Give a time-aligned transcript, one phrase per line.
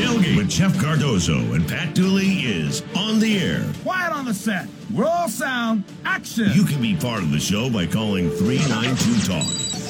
[0.00, 3.62] Tailgate with Jeff Cardozo and Pat Dooley is on the air.
[3.82, 4.66] Quiet on the set.
[4.90, 5.84] We're all sound.
[6.06, 6.50] Action.
[6.54, 9.44] You can be part of the show by calling 392 Talk.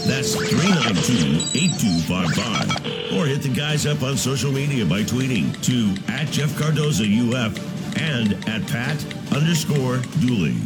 [0.08, 3.16] That's 392 8255.
[3.16, 7.54] Or hit the guys up on social media by tweeting to at Jeff Cardozo UF
[7.96, 8.98] and at Pat
[9.32, 10.58] underscore Dooley.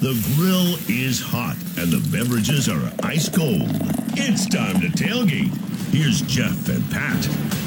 [0.00, 3.70] The grill is hot and the beverages are ice cold.
[4.18, 5.56] It's time to tailgate.
[5.94, 7.61] Here's Jeff and Pat.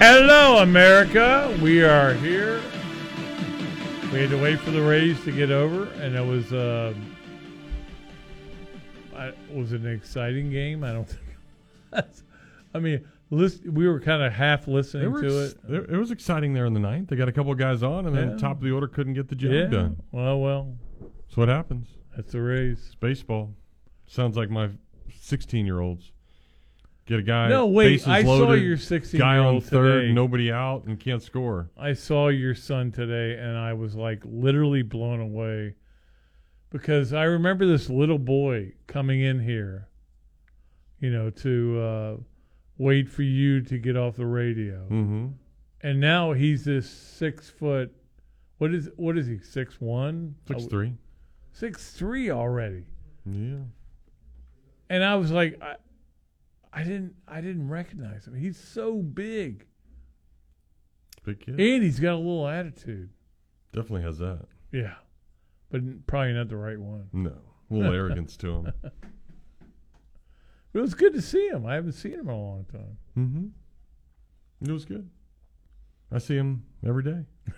[0.00, 1.54] Hello, America.
[1.62, 2.60] We are here.
[4.12, 6.94] We had to wait for the Rays to get over, and it was uh,
[9.14, 10.82] I, was it an exciting game?
[10.84, 12.06] I don't think.
[12.74, 15.58] I mean, list, we were kind of half listening to it.
[15.68, 17.10] It, it was exciting there in the ninth.
[17.10, 18.36] They got a couple of guys on, and then Yeah.
[18.38, 19.66] top of the order couldn't get the job Yeah.
[19.66, 20.02] done.
[20.12, 21.88] Well, well, That's what happens.
[22.16, 22.78] that's the Rays.
[22.86, 23.52] It's baseball.
[24.06, 24.70] Sounds like my
[25.20, 26.10] 16 year olds.
[27.10, 27.48] Get a guy.
[27.48, 28.06] No, wait.
[28.06, 30.12] I saw your 16 guy year on old third, today.
[30.12, 31.68] nobody out, and can't score.
[31.76, 35.74] I saw your son today, and I was like literally blown away
[36.70, 39.88] because I remember this little boy coming in here,
[41.00, 42.16] you know, to uh,
[42.78, 45.26] wait for you to get off the radio, Mm-hmm.
[45.82, 47.92] and now he's this six foot.
[48.58, 49.38] What is what is he?
[49.40, 50.92] Six one, Six three.
[51.50, 52.84] six three already.
[53.26, 53.56] Yeah.
[54.88, 55.74] And I was like, I,
[56.72, 58.34] I didn't, I didn't recognize him.
[58.34, 59.66] He's so big,
[61.24, 61.60] Big kid.
[61.60, 63.10] and he's got a little attitude.
[63.72, 64.46] Definitely has that.
[64.72, 64.94] Yeah,
[65.70, 67.08] but probably not the right one.
[67.12, 67.36] No.
[67.70, 68.72] A little arrogance to him.
[70.72, 71.66] But it was good to see him.
[71.66, 72.96] I haven't seen him in a long time.
[73.18, 74.68] Mm-hmm.
[74.68, 75.10] It was good.
[76.12, 77.24] I see him every day.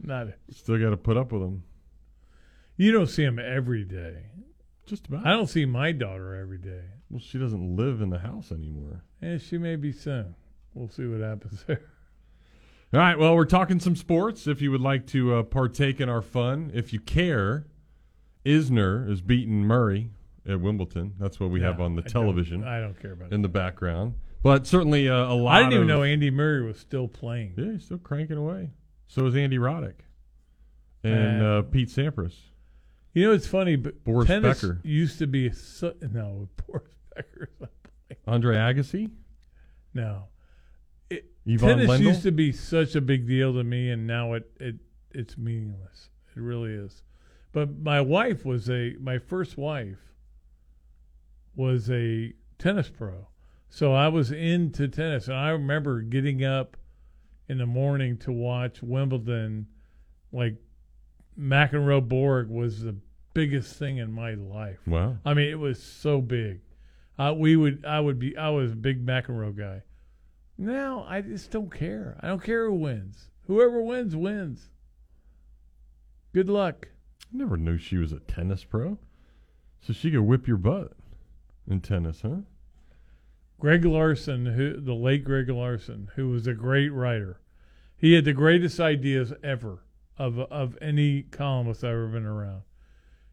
[0.00, 1.64] Not Still got to put up with him.
[2.76, 4.26] you don't see him every day.
[4.86, 5.26] Just about.
[5.26, 6.84] I don't see my daughter every day.
[7.10, 9.02] Well, she doesn't live in the house anymore.
[9.22, 10.34] And she may be soon.
[10.74, 11.80] We'll see what happens there.
[12.94, 13.18] All right.
[13.18, 14.46] Well, we're talking some sports.
[14.46, 17.66] If you would like to uh, partake in our fun, if you care,
[18.44, 20.10] Isner is beating Murray
[20.48, 21.14] at Wimbledon.
[21.18, 23.48] That's what we have on the I don't- television I don't care about in the
[23.48, 24.14] background.
[24.42, 25.54] But certainly uh, a lot.
[25.56, 27.54] I didn't even of- know Andy Murray was still playing.
[27.56, 28.70] Yeah, he's still cranking away.
[29.08, 29.94] So is Andy Roddick
[31.02, 32.34] and Uh, uh, Pete Sampras.
[33.14, 34.80] You know, it's funny, but Boris tennis Becker.
[34.84, 36.84] used to be su- no Boris
[38.26, 39.10] Andre Agassi,
[39.94, 40.24] No,
[41.10, 42.00] it, Ivan tennis Lendl?
[42.00, 44.76] used to be such a big deal to me, and now it it
[45.12, 46.10] it's meaningless.
[46.36, 47.02] It really is.
[47.52, 49.98] But my wife was a my first wife
[51.56, 53.28] was a tennis pro,
[53.68, 56.76] so I was into tennis, and I remember getting up
[57.48, 59.66] in the morning to watch Wimbledon.
[60.30, 60.56] Like
[61.38, 62.96] McEnroe Borg was the
[63.32, 64.78] biggest thing in my life.
[64.86, 65.16] Wow.
[65.24, 66.60] I mean, it was so big.
[67.18, 69.82] Uh, we would, I would be, I was a big McEnroe guy.
[70.56, 72.16] Now I just don't care.
[72.20, 73.30] I don't care who wins.
[73.46, 74.70] Whoever wins wins.
[76.32, 76.88] Good luck.
[77.22, 78.98] I never knew she was a tennis pro.
[79.80, 80.92] So she could whip your butt
[81.66, 82.42] in tennis, huh?
[83.60, 87.40] Greg Larson, who the late Greg Larson, who was a great writer,
[87.96, 89.82] he had the greatest ideas ever
[90.16, 92.62] of of any columnist I've ever been around.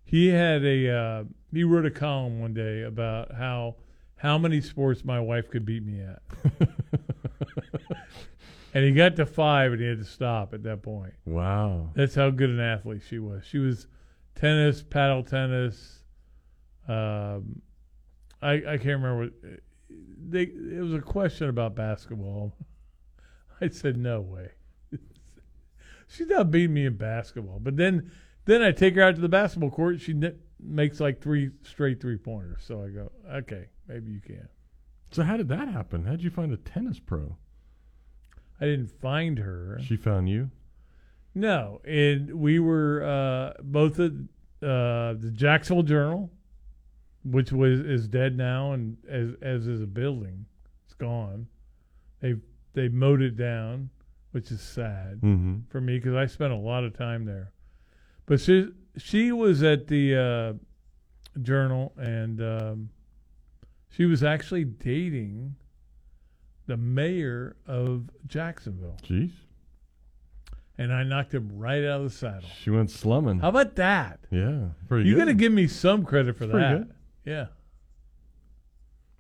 [0.05, 3.75] He had a uh, he wrote a column one day about how
[4.17, 6.21] how many sports my wife could beat me at,
[8.73, 11.13] and he got to five and he had to stop at that point.
[11.25, 11.89] Wow.
[11.95, 13.43] That's how good an athlete she was.
[13.45, 13.87] She was
[14.35, 16.03] tennis, paddle tennis.
[16.87, 17.61] Um,
[18.41, 19.23] I I can't remember.
[19.23, 19.33] What,
[19.89, 22.53] they it was a question about basketball.
[23.61, 24.51] I said no way.
[26.07, 27.59] She's not beating me in basketball.
[27.59, 28.11] But then
[28.45, 29.99] then I take her out to the basketball court.
[30.01, 32.63] She ne- makes like three straight three pointers.
[32.65, 34.47] So I go, okay, maybe you can.
[35.11, 36.05] So how did that happen?
[36.05, 37.37] How'd you find a tennis pro?
[38.59, 39.79] I didn't find her.
[39.83, 40.49] She found you.
[41.33, 44.11] No, and we were uh, both at
[44.61, 46.31] uh, the Jacksonville Journal,
[47.25, 50.45] which was is dead now, and as as is a building,
[50.85, 51.47] it's gone.
[52.21, 52.35] They
[52.73, 53.89] they mowed it down,
[54.31, 55.55] which is sad Mm-hmm.
[55.69, 57.51] for me because I spent a lot of time there.
[58.25, 60.15] But she she was at the
[61.35, 62.89] uh, Journal, and um,
[63.89, 65.55] she was actually dating
[66.67, 69.31] the mayor of Jacksonville, Jeez.
[70.77, 72.49] and I knocked him right out of the saddle.
[72.61, 73.39] She went slumming.
[73.39, 74.19] How about that?
[74.31, 74.69] yeah.
[74.87, 76.77] Pretty You got to give me some credit for Pretty that.
[76.87, 76.93] good.
[77.25, 77.45] Yeah.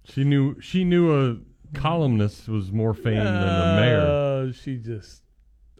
[0.05, 1.37] She knew she knew a
[1.77, 3.99] columnist was more famed than the mayor.
[4.47, 5.21] Uh, she just,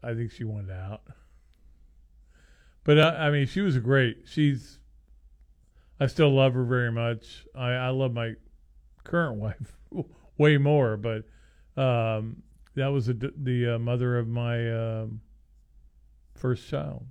[0.03, 1.01] I think she wanted out.
[2.85, 4.19] But uh, I mean, she was great.
[4.25, 4.79] She's
[5.99, 7.45] I still love her very much.
[7.55, 8.33] I, I love my
[9.03, 9.77] current wife
[10.37, 11.23] way more, but
[11.81, 12.43] um,
[12.75, 15.21] that was the, the uh, mother of my um,
[16.35, 17.05] first child.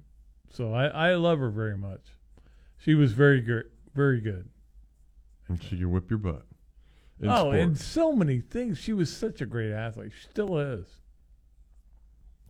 [0.51, 2.03] So I, I love her very much.
[2.79, 4.49] She was very good, very good.
[5.49, 6.47] And she can whip your butt.
[7.21, 7.57] in oh, sport.
[7.57, 8.79] and so many things.
[8.79, 10.13] She was such a great athlete.
[10.19, 10.87] She still is.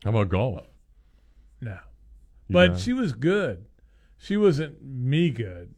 [0.03, 0.67] How about golf?
[1.61, 1.79] No.
[2.51, 3.67] But she was good.
[4.19, 5.75] She wasn't me good.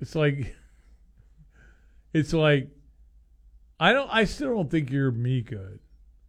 [0.00, 0.54] It's like
[2.12, 2.70] it's like
[3.78, 5.80] I don't I still don't think you're me good.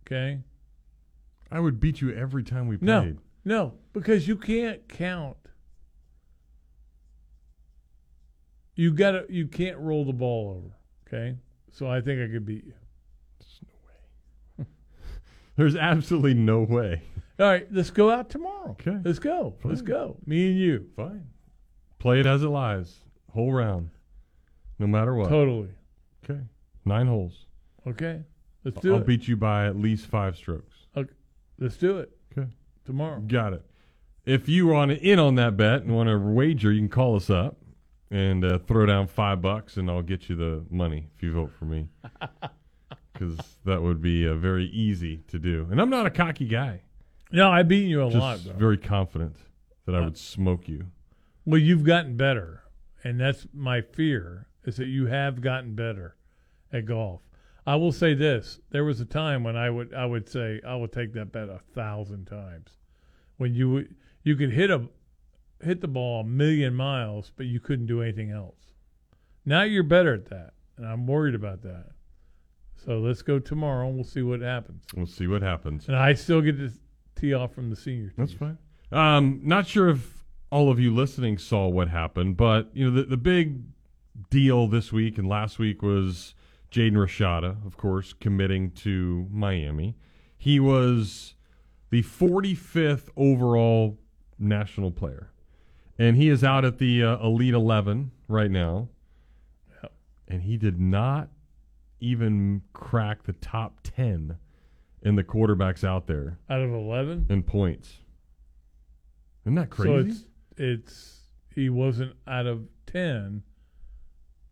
[0.05, 0.39] Okay?
[1.51, 3.01] I would beat you every time we No.
[3.01, 3.17] played.
[3.45, 5.37] No, because you can't count.
[8.75, 10.75] You got to you can't roll the ball over,
[11.07, 11.37] okay?
[11.71, 12.73] So I think I could beat you.
[15.55, 17.01] There's absolutely no way.
[17.39, 18.71] All right, let's go out tomorrow.
[18.71, 18.97] Okay.
[19.03, 19.55] Let's go.
[19.63, 20.17] Let's go.
[20.25, 20.87] Me and you.
[20.95, 21.27] Fine.
[21.99, 22.95] Play it as it lies.
[23.31, 23.89] Whole round.
[24.79, 25.29] No matter what.
[25.29, 25.69] Totally.
[26.23, 26.39] Okay.
[26.85, 27.45] Nine holes.
[27.85, 28.21] Okay.
[28.63, 28.97] Let's do it.
[28.97, 30.75] I'll beat you by at least five strokes.
[30.95, 31.13] Okay.
[31.59, 32.47] Let's do it Okay.
[32.85, 33.19] tomorrow.
[33.19, 33.65] Got it.
[34.25, 37.15] If you want to in on that bet and want to wager, you can call
[37.15, 37.57] us up
[38.09, 41.51] and uh, throw down five bucks, and I'll get you the money if you vote
[41.57, 41.87] for me.
[43.13, 45.67] Because that would be uh, very easy to do.
[45.71, 46.81] And I'm not a cocky guy.
[47.31, 48.53] No, I beat you a lot, Just though.
[48.53, 49.35] very confident
[49.85, 50.87] that I Uh, would smoke you.
[51.45, 52.63] Well, you've gotten better,
[53.03, 56.15] and that's my fear is that you have gotten better
[56.71, 57.21] at golf.
[57.65, 60.75] I will say this: there was a time when I would I would say I
[60.75, 62.77] would take that bet a thousand times.
[63.37, 64.87] When you would- you could hit a
[65.61, 68.73] hit the ball a million miles, but you couldn't do anything else.
[69.45, 71.91] Now you're better at that, and I'm worried about that.
[72.75, 74.85] So let's go tomorrow, and we'll see what happens.
[74.95, 75.87] We'll see what happens.
[75.87, 76.71] And I still get to
[77.17, 78.13] tee off from the senior.
[78.17, 78.57] That's fine.
[78.91, 83.03] Um, not sure if all of you listening saw what happened, but you know the
[83.03, 83.63] the big
[84.29, 86.33] deal this week and last week was
[86.71, 89.95] Jaden Rashada, of course, committing to Miami.
[90.37, 91.35] He was
[91.89, 93.97] the 45th overall
[94.37, 95.31] national player,
[95.97, 98.89] and he is out at the uh, Elite 11 right now.
[99.81, 99.91] Yep.
[100.27, 101.29] And he did not
[101.99, 104.37] even crack the top 10
[105.01, 107.25] in the quarterbacks out there Out of eleven.
[107.29, 107.97] in points.
[109.45, 110.09] Isn't that So crazy?
[110.09, 110.25] it's
[110.57, 111.19] it's
[111.53, 113.43] he wasn't out of ten.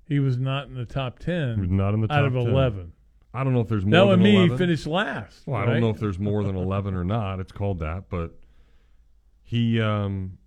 [0.08, 2.34] He was not in the top He was ten not in the top out of
[2.34, 2.48] 10.
[2.48, 2.92] eleven.
[3.34, 4.52] I don't know if there's more That would mean 11.
[4.52, 5.46] he finished last.
[5.46, 7.40] well, I don't know if there's more than 11 or not.
[7.40, 8.40] It's called that, but
[9.44, 10.38] he um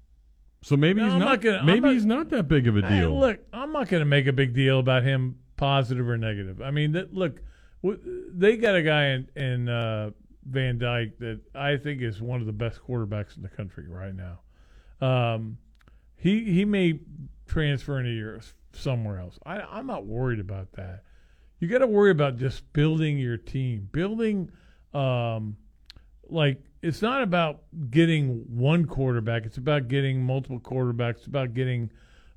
[0.62, 2.82] so maybe No, he's I'm not, gonna- maybe not- he's not that big of a
[2.82, 3.18] Hey, deal.
[3.18, 6.60] look, I'm not going to make a big deal about him positive or negative.
[6.60, 7.40] I mean, that, look,
[7.82, 10.10] they got a guy in, in uh,
[10.44, 14.14] Van Dyke that I think is one of the best quarterbacks in the country right
[14.14, 14.40] now.
[15.06, 15.58] Um,
[16.16, 17.00] he he may
[17.46, 18.40] transfer in a year
[18.72, 19.38] somewhere else.
[19.46, 21.04] I, I'm not worried about that.
[21.60, 24.50] You got to worry about just building your team, building.
[24.94, 25.56] Um,
[26.28, 29.44] like it's not about getting one quarterback.
[29.44, 31.18] It's about getting multiple quarterbacks.
[31.18, 31.90] It's about getting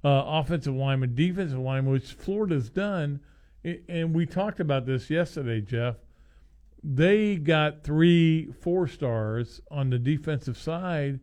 [0.04, 3.20] uh, offensive linemen, defensive linemen, which Florida's done.
[3.64, 5.98] And we talked about this yesterday, Jeff.
[6.84, 11.20] They got three four stars on the defensive side.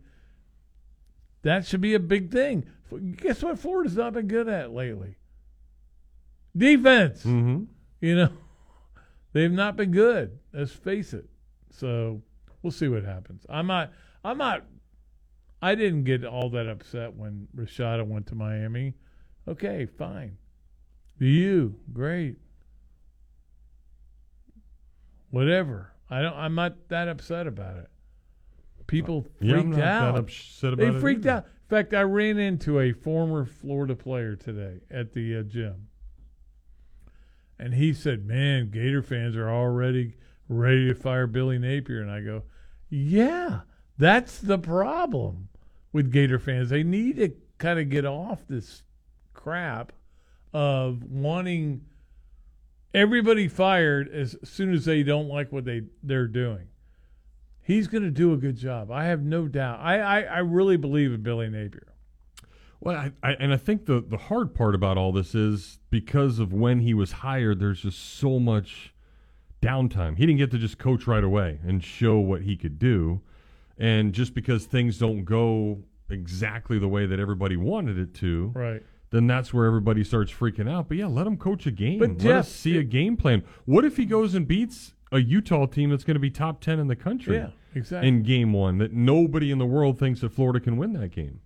[1.43, 2.67] That should be a big thing.
[3.17, 3.59] Guess what?
[3.59, 5.17] Florida's not been good at lately.
[6.57, 7.21] Defense.
[7.21, 7.65] mm-hmm.
[8.01, 8.31] You know,
[9.33, 10.39] they've not been good.
[10.53, 11.29] Let's face it.
[11.71, 12.23] So
[12.63, 13.45] we'll see what happens.
[13.49, 13.93] I'm not.
[14.25, 14.65] I'm not.
[15.61, 18.95] I didn't get all that upset when Rashada went to Miami.
[19.49, 20.37] Okay, fine.
[21.19, 22.37] You great.
[25.31, 25.93] Whatever.
[26.11, 26.35] I don't.
[26.37, 27.89] I'm not that upset about it.
[28.87, 30.17] People freaked Yeah, not out.
[30.19, 31.31] upset about They freaked either.
[31.39, 31.45] out.
[31.45, 35.89] In fact, I ran into a former Florida player today at the uh, gym,
[37.59, 40.15] and he said, "Man, Gator fans are already
[40.49, 42.45] ready to fire Billy Napier." And I go,
[42.89, 43.61] "Yeah,
[43.99, 45.51] that's the problem
[45.93, 46.71] with Gator fans.
[46.71, 48.83] They need to kind of get off this
[49.35, 49.93] crap
[50.53, 51.83] of wanting
[52.95, 56.69] everybody fired as soon as they don't like what they they're doing."
[57.61, 58.91] He's going to do a good job.
[58.91, 59.81] I have no doubt.
[59.81, 61.93] I, I, I really believe in Billy Napier.
[62.81, 66.39] Well, I, I, and I think the, the hard part about all this is because
[66.39, 68.95] of when he was hired, there's just so much
[69.61, 70.17] downtime.
[70.17, 73.21] He didn't get to just coach right away and show what he could do.
[73.77, 78.83] And just because things don't go exactly the way that everybody wanted it to, Right.
[79.11, 80.89] Then that's where everybody starts freaking out.
[80.89, 81.99] But yeah, let him coach a game.
[81.99, 83.43] But let Jeff, us see a game plan.
[83.65, 86.79] What if he goes and beats a Utah team that's going to be top 10
[86.79, 88.09] in the country Yeah, exactly.
[88.09, 91.41] in game one that nobody in the world thinks that Florida can win that game?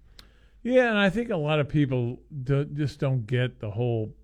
[0.64, 4.14] Yeah, and I think a lot of people do, just don't get the whole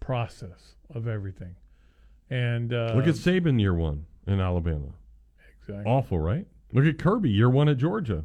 [0.00, 1.54] process of everything.
[2.28, 4.88] And uh, Look at Saban year one in Alabama.
[5.60, 6.46] exactly, Awful, right?
[6.72, 8.24] Look at Kirby year one at Georgia.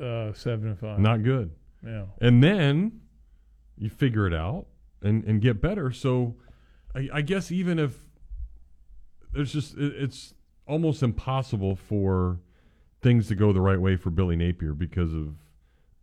[0.00, 0.98] uh, seven and five.
[0.98, 1.50] Not good.
[1.84, 3.00] yeah, And then
[3.84, 4.66] you figure it out
[5.02, 5.90] and, and get better.
[5.92, 6.36] So
[6.94, 7.98] I, I guess even if
[9.32, 10.34] there's just, it, it's
[10.66, 12.40] almost impossible for
[13.02, 15.34] things to go the right way for Billy Napier because of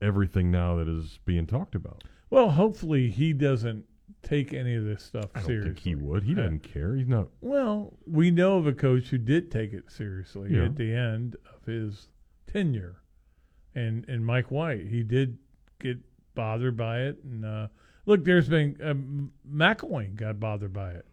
[0.02, 2.04] everything now that is being talked about.
[2.30, 3.86] Well, hopefully he doesn't
[4.24, 5.74] take any of this stuff I don't seriously.
[5.74, 6.24] think he would.
[6.24, 6.96] He Uh, doesn't care.
[6.96, 7.28] He's not.
[7.42, 10.66] Well, we know of a coach who did take it seriously Yeah.
[10.66, 12.08] at the end of his
[12.48, 12.98] tenure,
[13.74, 15.38] and and Mike White, he did
[15.80, 15.98] get
[16.36, 17.18] bothered by it.
[17.24, 17.68] And uh,
[18.06, 21.06] look, there's been um, McElwain got bothered by it,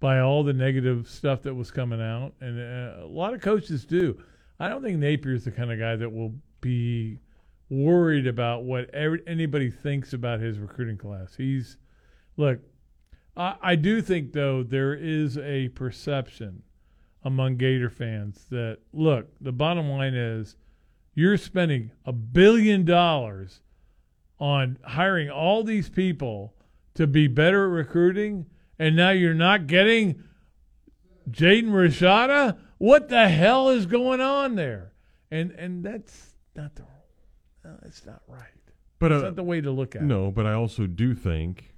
[0.00, 3.84] by all the negative stuff that was coming out, and uh, a lot of coaches
[3.84, 4.20] do.
[4.58, 7.18] I don't think Napier's the kind of guy that will be
[7.68, 11.34] worried about what every, anybody thinks about his recruiting class.
[11.36, 11.76] He's
[12.36, 12.60] look.
[13.36, 16.62] I, I do think though there is a perception
[17.24, 20.56] among Gator fans that look, the bottom line is
[21.14, 23.60] you're spending a billion dollars
[24.42, 26.52] on hiring all these people
[26.94, 28.44] to be better at recruiting,
[28.76, 30.20] and now you're not getting
[31.30, 32.58] Jaden Rashada.
[32.78, 34.94] What the hell is going on there?
[35.30, 36.82] And and that's not the
[37.64, 38.48] no, it's not right.
[38.98, 40.06] But It's uh, not the way to look at it.
[40.06, 41.72] no, but I also do think.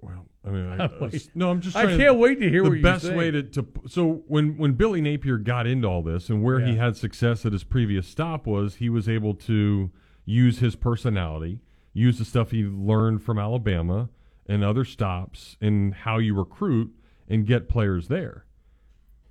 [0.00, 0.90] Well, I mean, I,
[1.34, 1.74] no, I'm just.
[1.74, 4.58] I can't to, wait to hear the what you best way to, to so when
[4.58, 8.06] when Billy Napier got into all this and where he had success at his previous
[8.06, 9.90] stop was he was able to
[10.26, 11.60] use his personality,
[11.92, 14.10] use the stuff he learned from Alabama
[14.46, 16.94] and other stops and how you recruit
[17.28, 18.44] and get players there.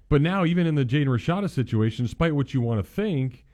[0.09, 3.45] But now, even in the Jaden Rashada situation, despite what you want to think,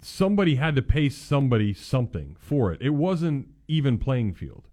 [0.00, 2.80] somebody had to pay somebody something for it.
[2.80, 4.68] It wasn't even playing field.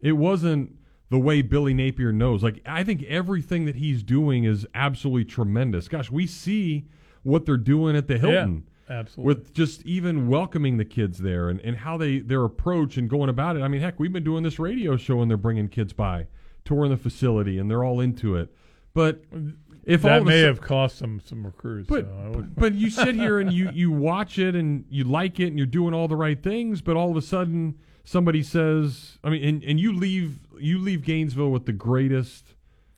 [0.00, 0.76] It wasn't
[1.08, 2.42] the way Billy Napier knows.
[2.42, 5.88] Like I think everything that he's doing is absolutely tremendous.
[5.88, 6.86] Gosh, we see
[7.22, 9.34] what they're doing at the Hilton Yeah, absolutely.
[9.34, 13.28] with just even welcoming the kids there and, and how they their approach and going
[13.28, 13.62] about it.
[13.62, 16.26] I mean, heck, we've been doing this radio show and they're bringing kids by,
[16.64, 18.52] touring the facility, and they're all into it.
[18.94, 19.22] But
[19.84, 21.88] if all that may have cost them some recruits.
[21.88, 25.38] but, so but but you sit here and you you watch it and you like
[25.38, 29.18] it and you're doing all the right things, but all of a sudden somebody says,
[29.22, 32.54] I mean, and, and you leave you leave Gainesville with the greatest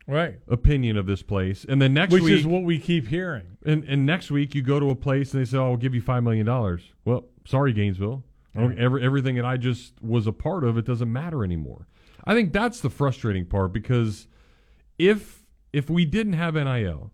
[0.06, 3.56] right, opinion of this place, and then next which week is what we keep hearing.
[3.64, 5.94] and, and next week you go to a place and they say, "Oh, I'll give
[5.94, 8.22] you five million dollars." Well, sorry, Gainesville.
[8.54, 11.86] Don't- every, everything that I just was a part of, it doesn't matter anymore.
[12.24, 14.28] I think that's the frustrating part because
[14.98, 17.12] if if we didn't have NIL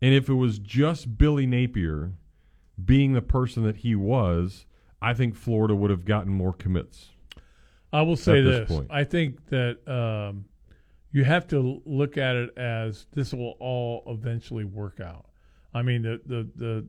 [0.00, 2.12] and if it was just Billy Napier
[2.82, 4.66] being the person that he was,
[5.02, 7.10] I think Florida would have gotten more commits.
[7.92, 8.80] I will say this this.
[8.90, 10.44] I think that um,
[11.12, 15.26] you have to look at it as this will all eventually work out.
[15.74, 16.86] I mean, the the the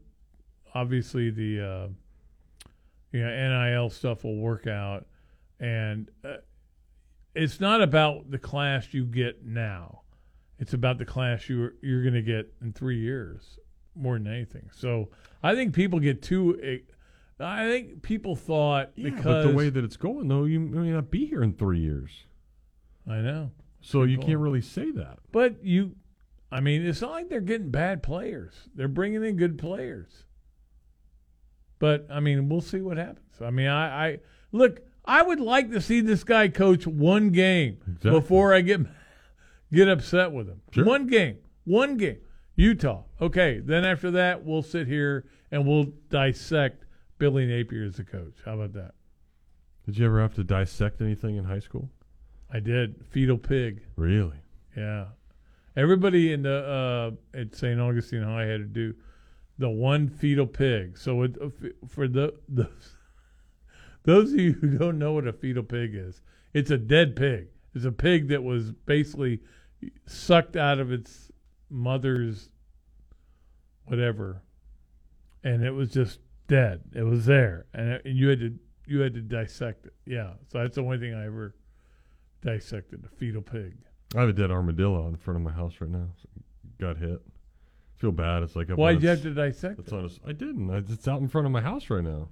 [0.73, 1.87] obviously the uh,
[3.11, 5.05] you know NIL stuff will work out,
[5.59, 6.37] and uh,
[7.35, 10.01] it's not about the class you get now.
[10.59, 13.57] It's about the class you you're going to get in three years
[13.95, 14.69] more than anything.
[14.75, 15.09] So
[15.41, 16.59] I think people get too.
[16.61, 16.77] eh,
[17.39, 21.09] I think people thought because but the way that it's going, though, you may not
[21.09, 22.11] be here in three years,
[23.09, 23.51] I know.
[23.81, 25.19] so you can't really say that.
[25.31, 25.95] But you,
[26.51, 28.53] I mean, it's not like they're getting bad players.
[28.75, 30.25] They're bringing in good players.
[31.79, 33.41] But I mean, we'll see what happens.
[33.41, 34.19] I mean, I, I
[34.51, 34.81] look.
[35.05, 38.11] I would like to see this guy coach one game Exactly.
[38.11, 38.81] before I get
[39.73, 40.61] get upset with him.
[40.71, 40.83] Sure.
[40.85, 42.17] One game, one game.
[42.57, 43.03] Utah.
[43.21, 43.59] Okay.
[43.63, 46.83] Then after that, we'll sit here and we'll dissect
[47.19, 48.37] Billy Napier as a coach.
[48.43, 48.93] How about that?
[49.85, 51.89] Did you ever have to dissect anything in high school?
[52.51, 52.95] I did.
[53.09, 53.81] Fetal pig.
[53.95, 54.37] Really?
[54.75, 55.05] Yeah.
[55.75, 57.79] Everybody in the uh, at St.
[57.79, 58.95] Augustine High had to do
[59.57, 60.97] the one fetal pig.
[60.97, 61.49] So it, uh,
[61.87, 62.69] for the, the
[64.03, 66.21] those of you who don't know what a fetal pig is,
[66.53, 67.47] it's a dead pig.
[67.75, 69.41] It's a pig that was basically
[70.07, 71.31] sucked out of its
[71.69, 72.49] mother's
[73.85, 74.41] whatever,
[75.43, 76.19] and it was just
[76.49, 76.81] dead.
[76.93, 78.53] It was there, and, it, and you had to
[78.85, 79.93] you had to dissect it.
[80.05, 80.33] Yeah.
[80.51, 81.55] So that's the only thing I ever
[82.41, 83.77] dissected a fetal pig.
[84.15, 86.07] I have a dead armadillo in front of my house right now.
[86.81, 87.21] Got hit.
[87.97, 88.43] Feel bad.
[88.43, 89.95] It's like Why did you have to dissect It's it?
[89.95, 90.69] on I didn't.
[90.69, 92.29] I, it's out in front of my house right now.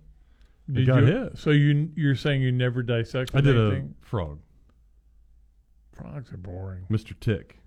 [0.72, 1.38] Did got you, hit.
[1.38, 3.96] So you you're saying you never dissected I did anything?
[4.02, 4.40] a frog.
[5.94, 6.86] Frogs are boring.
[6.90, 7.18] Mr.
[7.20, 7.60] Tick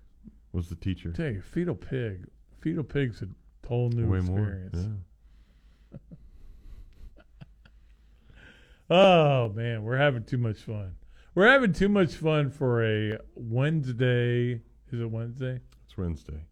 [0.51, 1.11] was the teacher.
[1.11, 2.27] tell you, fetal pig.
[2.61, 3.27] Fetal pig's a
[3.67, 4.75] whole new Way experience.
[4.75, 4.97] more.
[5.93, 5.97] Yeah.
[8.91, 10.95] Oh man, we're having too much fun.
[11.33, 14.61] We're having too much fun for a Wednesday.
[14.91, 15.61] Is it Wednesday?
[15.85, 16.43] It's Wednesday.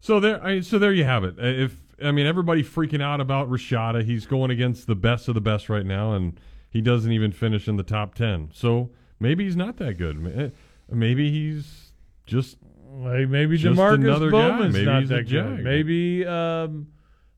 [0.00, 1.36] So there, I, so there you have it.
[1.38, 5.34] Uh, If I mean everybody freaking out about Rashada, he's going against the best of
[5.34, 8.50] the best right now, and he doesn't even finish in the top ten.
[8.52, 10.52] So maybe he's not that good.
[10.52, 10.56] Uh,
[10.92, 11.92] Maybe he's
[12.26, 12.58] just
[12.90, 14.48] Like maybe Just Demarkus another guy.
[14.48, 15.64] Bowman's Maybe not that good.
[15.64, 16.88] Maybe um,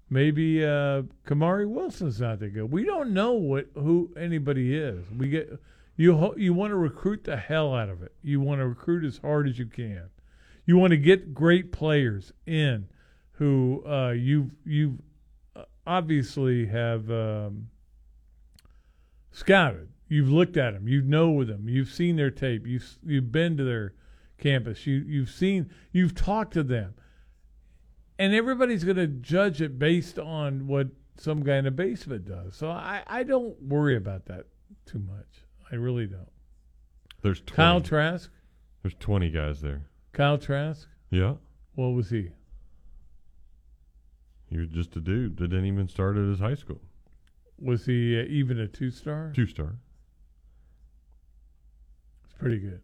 [0.09, 2.71] maybe uh, Kamari Wilson's not that good.
[2.71, 5.05] We don't know what who anybody is.
[5.11, 5.59] We get
[5.97, 8.13] you you want to recruit the hell out of it.
[8.23, 10.11] You want to recruit as hard as you can.
[10.65, 12.89] You want to get great players in
[13.33, 14.99] who uh, you you
[15.87, 17.69] obviously have um,
[19.31, 19.89] scouted.
[20.09, 20.87] You've looked at them.
[20.89, 21.69] You know them.
[21.69, 22.67] You've seen their tape.
[22.67, 23.95] You've you've been to their
[24.39, 24.87] campus.
[24.87, 25.71] You you've seen.
[25.93, 26.95] You've talked to them,
[28.19, 32.57] and everybody's going to judge it based on what some guy in the basement does.
[32.57, 34.47] So I I don't worry about that
[34.85, 35.45] too much.
[35.71, 36.29] I really don't.
[37.23, 38.31] there's 20, Kyle Trask.
[38.83, 39.87] there's twenty guys there.
[40.13, 40.89] Kyle Trask.
[41.11, 41.35] Yeah,
[41.75, 42.31] What was he?
[44.49, 46.81] he was just a dude that didn't even start at his high school.
[47.59, 49.33] Was he uh, even a two star?
[49.35, 49.77] Two star.
[52.25, 52.81] It's pretty good.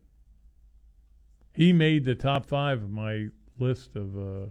[1.54, 4.46] He made the top five of my list of uh,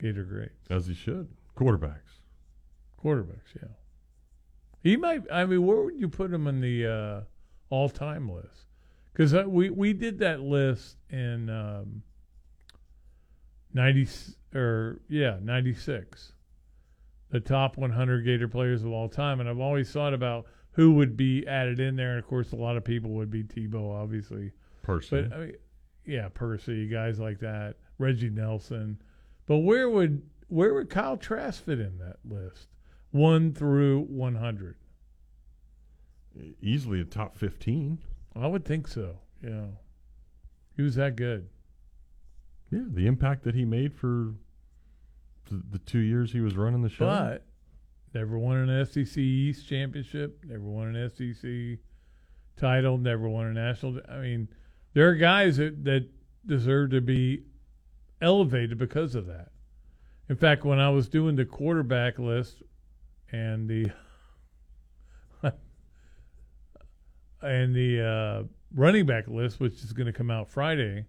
[0.00, 0.52] Gator grades.
[0.70, 1.28] As he should.
[1.56, 2.20] Quarterbacks.
[3.02, 3.68] Quarterbacks, yeah.
[4.82, 5.22] He might.
[5.32, 7.20] I mean, where would you put him in the uh,
[7.70, 8.66] all-time list?
[9.12, 12.02] Because we we did that list in um,
[13.72, 14.08] ninety
[14.54, 16.32] or yeah ninety six,
[17.30, 20.94] the top one hundred Gator players of all time, and I've always thought about who
[20.94, 23.94] would be added in there, and of course, a lot of people would be Tebow,
[23.94, 24.50] obviously.
[24.82, 25.22] Percy.
[25.22, 25.54] But I mean,
[26.04, 29.00] yeah, Percy, guys like that, Reggie Nelson.
[29.46, 32.68] But where would where would Kyle Trask fit in that list?
[33.10, 34.76] One through one hundred.
[36.60, 37.98] Easily a top fifteen.
[38.34, 39.18] I would think so.
[39.42, 39.66] Yeah,
[40.76, 41.48] he was that good.
[42.70, 44.34] Yeah, the impact that he made for
[45.50, 47.06] the, the two years he was running the show.
[47.06, 47.44] But
[48.14, 50.42] never won an SEC East championship.
[50.44, 51.78] Never won an SEC
[52.56, 52.98] title.
[52.98, 54.00] Never won a national.
[54.08, 54.48] I mean,
[54.94, 56.08] there are guys that that
[56.46, 57.42] deserve to be
[58.24, 59.50] elevated because of that.
[60.28, 62.62] In fact, when I was doing the quarterback list
[63.30, 63.92] and the
[67.42, 68.42] and the uh,
[68.74, 71.04] running back list, which is going to come out Friday,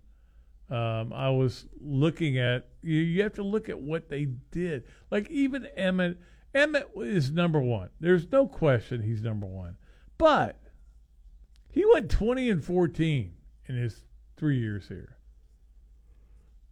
[0.70, 3.00] um, I was looking at you.
[3.00, 4.84] You have to look at what they did.
[5.10, 6.18] Like even Emmett,
[6.54, 7.90] Emmett is number one.
[8.02, 9.78] There's no question he's number one.
[10.18, 10.60] But
[11.72, 13.34] he went 20 and 14
[13.68, 14.02] in his
[14.36, 15.15] three years here.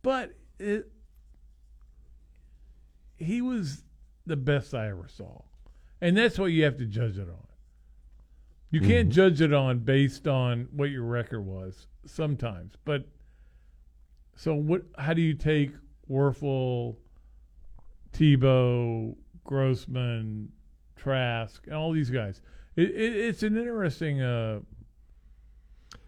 [0.04, 0.92] But it,
[3.18, 3.84] he was
[4.26, 5.42] the best I ever saw,
[6.02, 7.48] and that's what you have to judge it on.
[8.70, 13.08] You can't judge it on based on what your record was sometimes, but
[14.36, 14.82] so what?
[14.98, 15.72] How do you take
[16.10, 16.96] Wuerffel,
[18.12, 20.52] Tebow, Grossman,
[20.96, 22.42] Trask, and all these guys?
[22.76, 24.62] It, it, it's an interesting uh,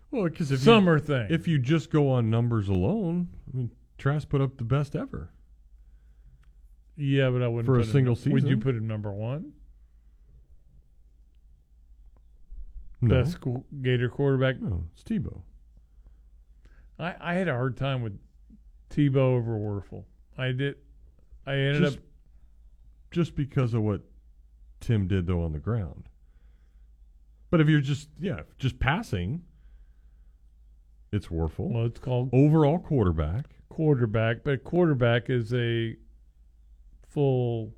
[0.09, 1.27] Well, because if summer you, thing.
[1.29, 5.31] if you just go on numbers alone, I mean, Trask put up the best ever.
[6.97, 9.53] yeah, but I wouldn't for a put him- single Would you put him number one?
[13.01, 13.37] No, Best
[13.81, 14.59] Gator quarterback.
[14.61, 15.41] no, it's Tebow.
[16.97, 18.17] I, I had a hard time with
[18.89, 20.05] Tebow over Wuerffel.
[20.37, 20.75] I did.
[21.45, 22.03] I ended Just, up.
[23.11, 24.01] just because of what
[24.79, 26.09] Tim did though on the ground.
[27.51, 29.43] But if you're just yeah, just passing,
[31.11, 31.69] it's Wuerffel.
[31.71, 35.97] Well, it's called Overall quarterback quarterback, but quarterback is a
[37.09, 37.73] full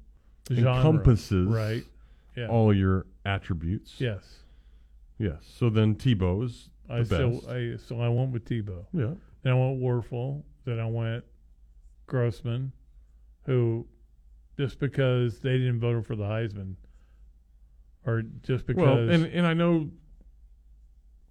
[0.51, 1.83] genre, encompasses right?
[2.35, 2.47] Yeah.
[2.49, 3.95] all your attributes.
[3.99, 4.23] yes.
[5.17, 5.39] Yes.
[5.57, 7.09] So then Tebow is the I best.
[7.13, 7.41] still.
[7.49, 8.85] I so I went with Tebow.
[8.93, 9.13] yeah.
[9.41, 10.43] Then I went Wuerffel.
[10.65, 11.23] Then I went
[12.05, 12.71] Grossman,
[13.47, 13.87] who
[14.55, 16.75] just because they didn't vote him for the Heisman,
[18.05, 19.89] or just because Well, and and I know.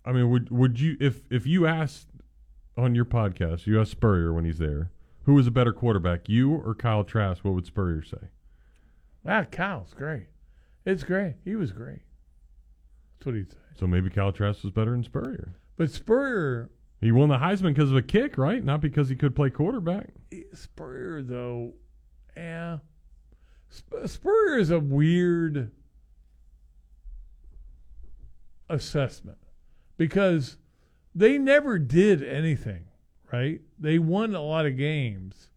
[0.05, 2.09] I mean, would would you if if you asked
[2.77, 4.91] on your podcast, you asked Spurrier when he's there,
[5.25, 7.45] who was a better quarterback, you or Kyle Trask?
[7.45, 8.29] What would Spurrier say?
[9.29, 10.29] ah, Kyle's great.
[10.85, 11.35] It's great.
[11.45, 12.01] He was great.
[13.19, 13.59] That's what he'd say.
[13.79, 15.57] So maybe Kyle Trask was better than Spurrier.
[15.77, 18.63] But Spurrier, He won the Heisman because of a kick, right?
[18.65, 20.11] Not because he could play quarterback.
[20.55, 21.75] Spurrier though,
[22.37, 22.79] yeah.
[23.69, 25.73] Sp- Spurrier is a weird
[28.69, 29.39] assessment
[29.97, 30.57] because
[31.17, 32.85] they never did anything,
[33.33, 33.61] right?
[33.79, 35.49] They won a lot of games,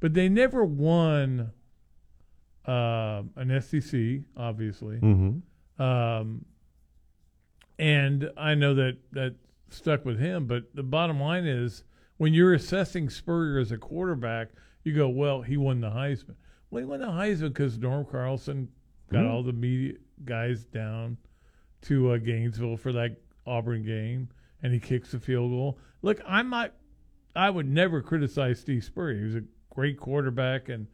[0.00, 1.50] but they never won
[2.64, 4.96] um an SEC, obviously.
[4.98, 5.82] Mm-hmm.
[5.82, 6.44] Um,
[7.78, 9.34] and I know that that
[9.70, 10.46] stuck with him.
[10.46, 11.84] But the bottom line is,
[12.16, 14.48] when you're assessing Spurrier as a quarterback,
[14.84, 16.34] you go, well, he won the Heisman.
[16.70, 18.68] Well, he won the Heisman because Norm Carlson
[19.10, 19.30] got Mhm.
[19.30, 21.16] all the media guys down
[21.82, 24.28] to uh, Gainesville for that Auburn game,
[24.62, 25.78] and he kicks the field goal.
[26.02, 26.74] Look, I'm not.
[27.36, 29.18] I would never criticize Steve Spurrier.
[29.18, 30.86] He was a great quarterback, and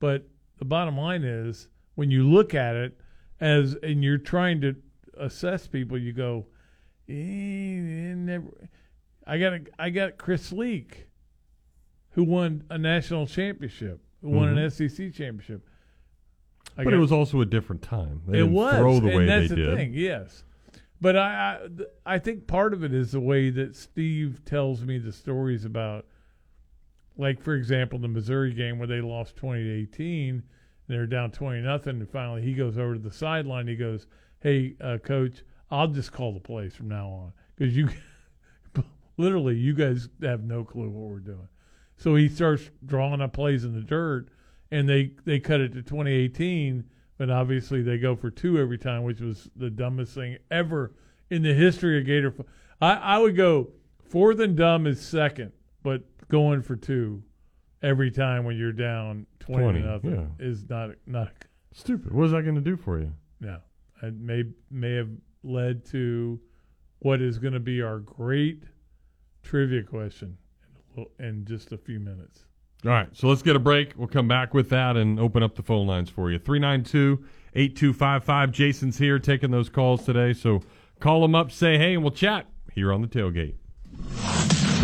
[0.00, 0.26] but
[0.58, 2.98] the bottom line is when you look at it
[3.40, 4.74] as and you're trying to
[5.18, 6.46] assess people, you go,
[7.08, 8.46] eh, eh, never.
[9.26, 11.06] I got a, I got Chris Leak,
[12.10, 15.62] who won a national championship, who won an SEC championship.
[16.76, 16.84] I Mm-hmm.
[16.84, 18.22] but got- it was also a different time.
[18.26, 19.76] They it was, throw the and way that's they the did.
[19.76, 19.92] thing.
[19.94, 20.42] Yes,
[21.02, 21.58] but I,
[22.06, 25.64] I I think part of it is the way that Steve tells me the stories
[25.64, 26.06] about,
[27.16, 30.42] like for example, the Missouri game where they lost twenty to eighteen, and
[30.86, 33.66] they're down twenty nothing, and finally he goes over to the sideline.
[33.66, 34.06] He goes,
[34.40, 37.88] "Hey, uh, coach, I'll just call the plays from now on because you,
[39.16, 41.48] literally, you guys have no clue what we're doing."
[41.96, 44.28] So he starts drawing up plays in the dirt,
[44.70, 46.84] and they they cut it to 2018.
[47.22, 50.92] But obviously, they go for two every time, which was the dumbest thing ever
[51.30, 52.34] in the history of Gator.
[52.80, 53.68] I I would go
[54.10, 55.52] fourth and dumb is second,
[55.84, 57.22] but going for two
[57.80, 60.44] every time when you're down 20, 20, nothing yeah.
[60.44, 61.30] is not not
[61.70, 62.12] Stupid.
[62.12, 63.12] What is that going to do for you?
[63.38, 63.58] no.
[64.02, 65.10] It may may have
[65.44, 66.40] led to
[66.98, 68.64] what is going to be our great
[69.44, 70.36] trivia question
[70.96, 72.46] in, in just a few minutes.
[72.84, 73.92] All right, so let's get a break.
[73.96, 76.38] We'll come back with that and open up the phone lines for you.
[76.38, 78.50] 392 8255.
[78.50, 80.32] Jason's here taking those calls today.
[80.32, 80.62] So
[80.98, 83.54] call him up, say hey, and we'll chat here on the tailgate.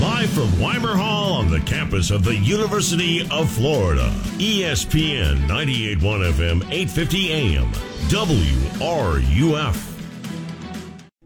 [0.01, 4.13] Live from Weimer Hall on the campus of the University of Florida.
[4.37, 5.99] ESPN 98.1
[6.33, 7.73] FM, 850 AM.
[8.09, 9.85] WRUF.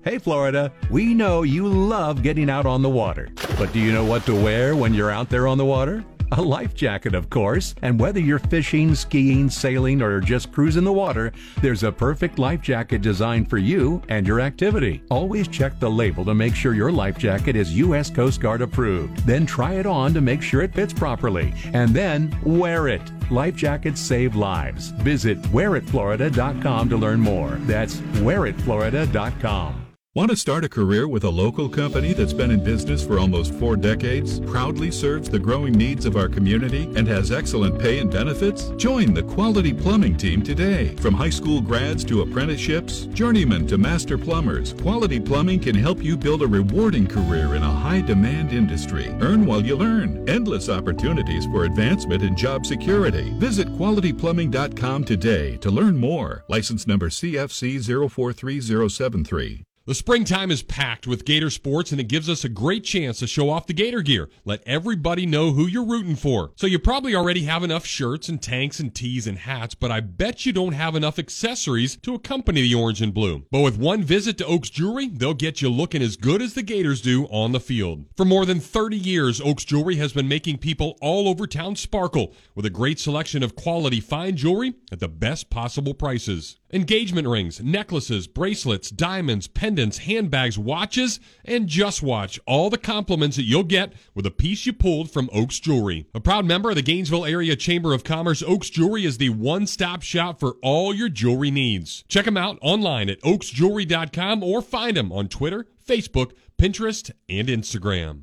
[0.05, 3.29] Hey Florida, we know you love getting out on the water.
[3.59, 6.03] But do you know what to wear when you're out there on the water?
[6.33, 7.75] A life jacket, of course.
[7.83, 12.63] And whether you're fishing, skiing, sailing, or just cruising the water, there's a perfect life
[12.63, 15.03] jacket designed for you and your activity.
[15.11, 18.09] Always check the label to make sure your life jacket is U.S.
[18.09, 19.27] Coast Guard approved.
[19.27, 21.53] Then try it on to make sure it fits properly.
[21.75, 23.03] And then wear it.
[23.31, 24.89] Life jackets save lives.
[25.03, 27.51] Visit wearitflorida.com to learn more.
[27.67, 29.82] That's wearitflorida.com.
[30.15, 33.55] Want to start a career with a local company that's been in business for almost
[33.55, 38.11] four decades, proudly serves the growing needs of our community, and has excellent pay and
[38.11, 38.73] benefits?
[38.77, 40.95] Join the Quality Plumbing team today.
[40.97, 46.19] From high school grads to apprenticeships, journeymen to master plumbers, Quality Plumbing can help you
[46.19, 49.09] build a rewarding career in a high demand industry.
[49.23, 50.29] Earn while you learn.
[50.29, 53.33] Endless opportunities for advancement and job security.
[53.39, 56.45] Visit qualityplumbing.com today to learn more.
[56.49, 59.65] License number CFC 043073.
[59.85, 63.27] The springtime is packed with Gator sports, and it gives us a great chance to
[63.27, 64.29] show off the Gator gear.
[64.45, 66.53] Let everybody know who you're rooting for.
[66.55, 69.99] So you probably already have enough shirts and tanks and tees and hats, but I
[69.99, 73.45] bet you don't have enough accessories to accompany the orange and blue.
[73.51, 76.63] But with one visit to Oaks Jewelry, they'll get you looking as good as the
[76.63, 78.05] Gators do on the field.
[78.17, 82.33] For more than 30 years, Oaks Jewelry has been making people all over town sparkle
[82.55, 86.61] with a great selection of quality fine jewelry at the best possible prices.
[86.75, 93.43] Engagement rings, necklaces, bracelets, diamonds, pendants, handbags, watches, and just watch all the compliments that
[93.43, 96.07] you'll get with a piece you pulled from Oaks Jewelry.
[96.15, 100.01] A proud member of the Gainesville Area Chamber of Commerce, Oaks Jewelry is the one-stop
[100.01, 102.05] shop for all your jewelry needs.
[102.09, 108.23] Check them out online at oaksjewelry.com or find them on Twitter, Facebook, Pinterest, and Instagram.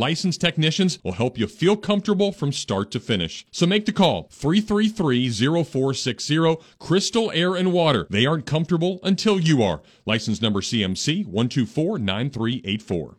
[0.01, 3.45] licensed technicians will help you feel comfortable from start to finish.
[3.51, 8.07] So make the call 333-0460 Crystal Air and Water.
[8.09, 9.83] They aren't comfortable until you are.
[10.07, 13.15] License number CMC 1249384.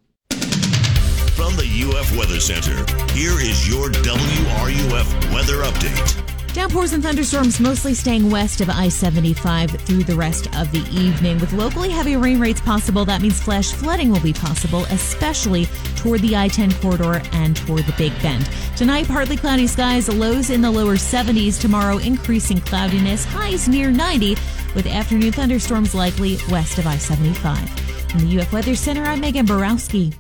[1.36, 6.31] From the UF Weather Center, here is your WRUF weather update.
[6.52, 11.38] Downpours and thunderstorms mostly staying west of I 75 through the rest of the evening.
[11.38, 15.64] With locally heavy rain rates possible, that means flash flooding will be possible, especially
[15.96, 18.50] toward the I 10 corridor and toward the Big Bend.
[18.76, 21.58] Tonight, partly cloudy skies, lows in the lower 70s.
[21.58, 24.36] Tomorrow, increasing cloudiness, highs near 90,
[24.74, 28.14] with afternoon thunderstorms likely west of I 75.
[28.14, 30.12] In the UF Weather Center, I'm Megan Borowski.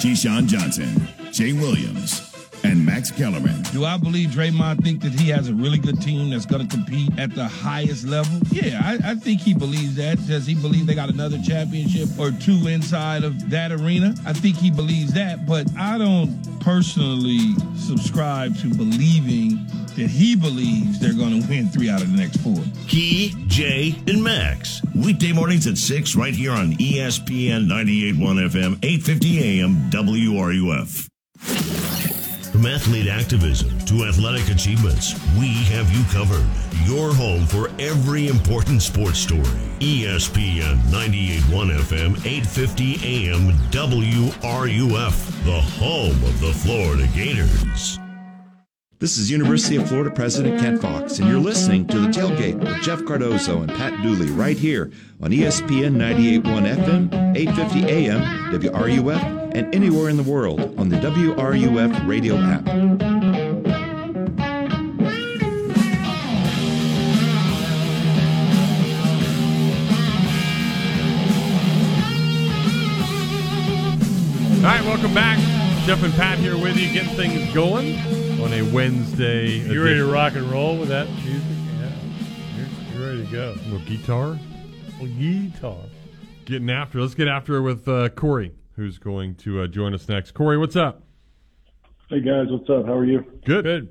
[0.00, 2.33] Keyshawn Johnson, Jay Williams,
[2.64, 3.62] and Max Kellerman.
[3.72, 6.76] Do I believe Draymond think that he has a really good team that's going to
[6.76, 8.40] compete at the highest level?
[8.50, 10.18] Yeah, I, I, think he believes that.
[10.26, 14.14] Does he believe they got another championship or two inside of that arena?
[14.26, 20.98] I think he believes that, but I don't personally subscribe to believing that he believes
[20.98, 22.58] they're going to win three out of the next four.
[22.88, 24.80] Key, Jay, and Max.
[24.94, 31.08] Weekday mornings at 6 right here on ESPN 98.1 FM, 850 AM, WRUF.
[32.54, 36.46] From athlete activism to athletic achievements, we have you covered.
[36.86, 39.42] Your home for every important sports story.
[39.80, 42.94] ESPN 98.1 FM, 850
[43.26, 47.98] AM, WRUF, the home of the Florida Gators.
[49.04, 52.80] This is University of Florida President Kent Fuchs, and you're listening to The Tailgate with
[52.80, 54.90] Jeff Cardozo and Pat Dooley right here
[55.20, 62.08] on ESPN 98.1 FM, 850 AM, WRUF, and anywhere in the world on the WRUF
[62.08, 62.66] radio app.
[74.56, 75.53] All right, welcome back.
[75.84, 77.98] Jeff and Pat here with you, getting things going
[78.40, 79.48] on a Wednesday.
[79.58, 81.42] You ready to rock and roll with that music?
[81.78, 81.90] Yeah,
[82.56, 82.66] you're,
[83.00, 83.50] you're ready to go.
[83.52, 84.38] A little guitar,
[84.98, 85.76] Well, guitar.
[86.46, 86.98] getting after.
[86.98, 87.02] it.
[87.02, 90.32] Let's get after it with uh, Corey, who's going to uh, join us next.
[90.32, 91.02] Corey, what's up?
[92.08, 92.86] Hey guys, what's up?
[92.86, 93.20] How are you?
[93.44, 93.64] Good.
[93.64, 93.88] Good.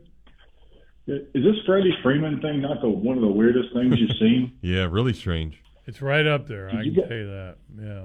[1.06, 4.53] Is this Freddie Freeman thing not the one of the weirdest things you've seen?
[4.62, 5.62] Yeah, really strange.
[5.86, 6.69] It's right up there.
[6.69, 7.56] Did I can get- tell you that.
[7.79, 8.03] Yeah.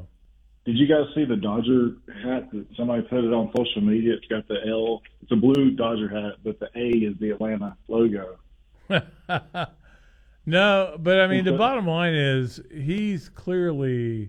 [0.69, 4.13] Did you guys see the Dodger hat that somebody put it on social media?
[4.13, 5.01] It's got the L.
[5.23, 8.37] It's a blue Dodger hat, but the A is the Atlanta logo.
[10.45, 14.29] no, but I mean, the bottom line is he's clearly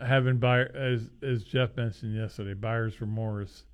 [0.00, 3.66] having buyer as as Jeff mentioned yesterday, buyer's remorse,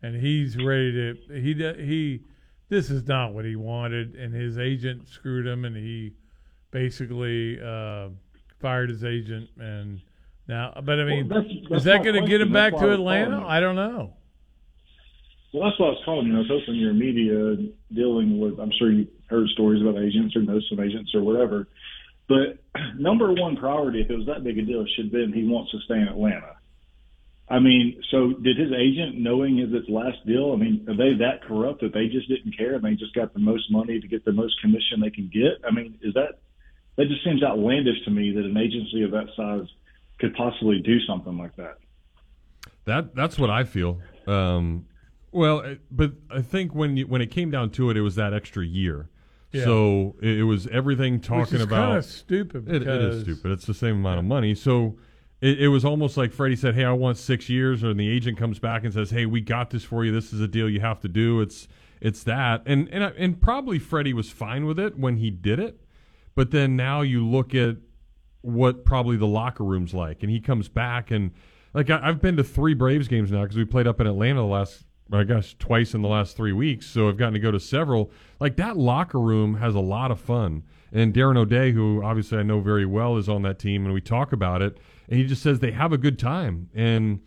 [0.00, 1.52] and he's ready to he
[1.84, 2.24] he.
[2.70, 6.14] This is not what he wanted, and his agent screwed him, and he
[6.70, 8.08] basically uh,
[8.60, 10.00] fired his agent, and
[10.48, 10.72] now.
[10.84, 12.86] But I mean, Well, that's- is that going to get him back to why I
[12.86, 13.46] was Atlanta?
[13.46, 14.14] I don't know.
[15.52, 16.34] Well, that's what I was calling you.
[16.34, 17.56] I was hoping your media
[17.92, 18.58] dealing with.
[18.58, 21.68] I'm sure you heard stories about agents or know some agents or whatever.
[22.28, 22.58] But
[22.98, 25.70] number one priority, if it was that big a deal, should have been he wants
[25.72, 26.56] to stay in Atlanta.
[27.50, 30.52] I mean, so did his agent, knowing is its last deal?
[30.52, 33.32] I mean, are they that corrupt that they just didn't care and they just got
[33.32, 35.64] the most money to get the most commission they can get?
[35.66, 36.40] I mean, is that
[36.96, 39.66] that just seems outlandish to me that an agency of that size
[40.18, 41.78] could possibly do something like that?
[42.84, 44.00] That that's what I feel.
[44.26, 44.86] Um,
[45.30, 48.32] well, but I think when you, when it came down to it, it was that
[48.32, 49.10] extra year.
[49.52, 49.64] Yeah.
[49.64, 51.86] So it, it was everything talking Which is about.
[51.88, 53.52] kinda stupid It, it because- is stupid.
[53.52, 54.54] It's the same amount of money.
[54.54, 54.96] So
[55.40, 58.38] it, it was almost like Freddie said, "Hey, I want six years," and the agent
[58.38, 60.12] comes back and says, "Hey, we got this for you.
[60.12, 61.68] This is a deal you have to do." It's
[62.00, 65.80] it's that, and and and probably Freddie was fine with it when he did it,
[66.34, 67.76] but then now you look at
[68.42, 71.32] what probably the locker room's like, and he comes back and
[71.74, 74.40] like I, I've been to three Braves games now because we played up in Atlanta
[74.40, 77.50] the last I guess twice in the last three weeks, so I've gotten to go
[77.50, 78.10] to several.
[78.40, 82.42] Like that locker room has a lot of fun, and Darren O'Day, who obviously I
[82.42, 85.42] know very well, is on that team, and we talk about it, and he just
[85.42, 87.20] says they have a good time, and.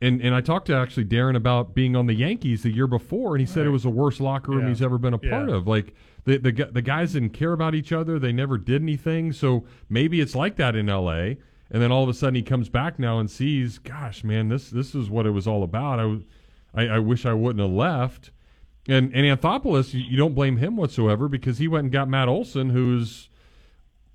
[0.00, 3.36] And, and I talked to actually Darren about being on the Yankees the year before,
[3.36, 4.70] and he said it was the worst locker room Yeah.
[4.70, 5.54] he's ever been a part Yeah.
[5.54, 5.68] of.
[5.68, 9.32] Like the, the the guys didn't care about each other; they never did anything.
[9.32, 11.38] So maybe it's like that in L.A.
[11.70, 14.70] and then all of a sudden he comes back now and sees, gosh, man, this
[14.70, 15.98] this is what it was all about.
[16.74, 18.30] I I wish I wouldn't have left.
[18.88, 22.28] And and Anthopoulos, you, you don't blame him whatsoever because he went and got Matt
[22.28, 23.28] Olson, who's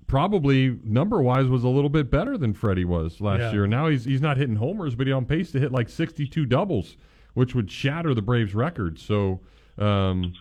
[0.06, 3.52] probably number wise was a little bit better than Freddie was last Yeah.
[3.52, 3.66] year.
[3.66, 6.96] Now he's he's not hitting homers, but he's on pace to hit like 62 doubles,
[7.34, 8.98] which would shatter the Braves record.
[8.98, 9.40] So
[9.76, 10.32] um,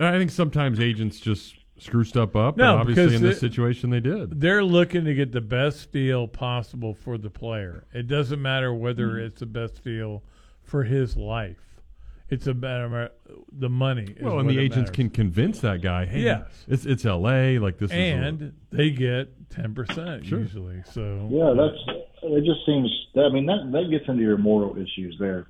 [0.00, 2.56] I think sometimes agents just screw stuff up.
[2.56, 4.40] No, and obviously because in this it- situation they did.
[4.40, 7.86] They're looking to get the best deal possible for the player.
[7.92, 9.26] It doesn't matter whether Mm-hmm.
[9.26, 10.22] it's the best deal
[10.62, 11.58] for his life.
[12.30, 13.10] It's a matter of
[13.58, 14.02] the money.
[14.02, 14.96] is Well, and what the it agents matters.
[14.96, 16.04] can convince that guy.
[16.04, 16.64] Hey, Yes.
[16.68, 17.58] it's it's L.A.
[17.58, 20.40] Like this is a- and they get ten percent Sure.
[20.40, 20.82] usually.
[20.92, 22.44] So Yeah, that's it.
[22.44, 22.90] Just seems.
[23.16, 25.46] I mean, that that gets into your moral issues there.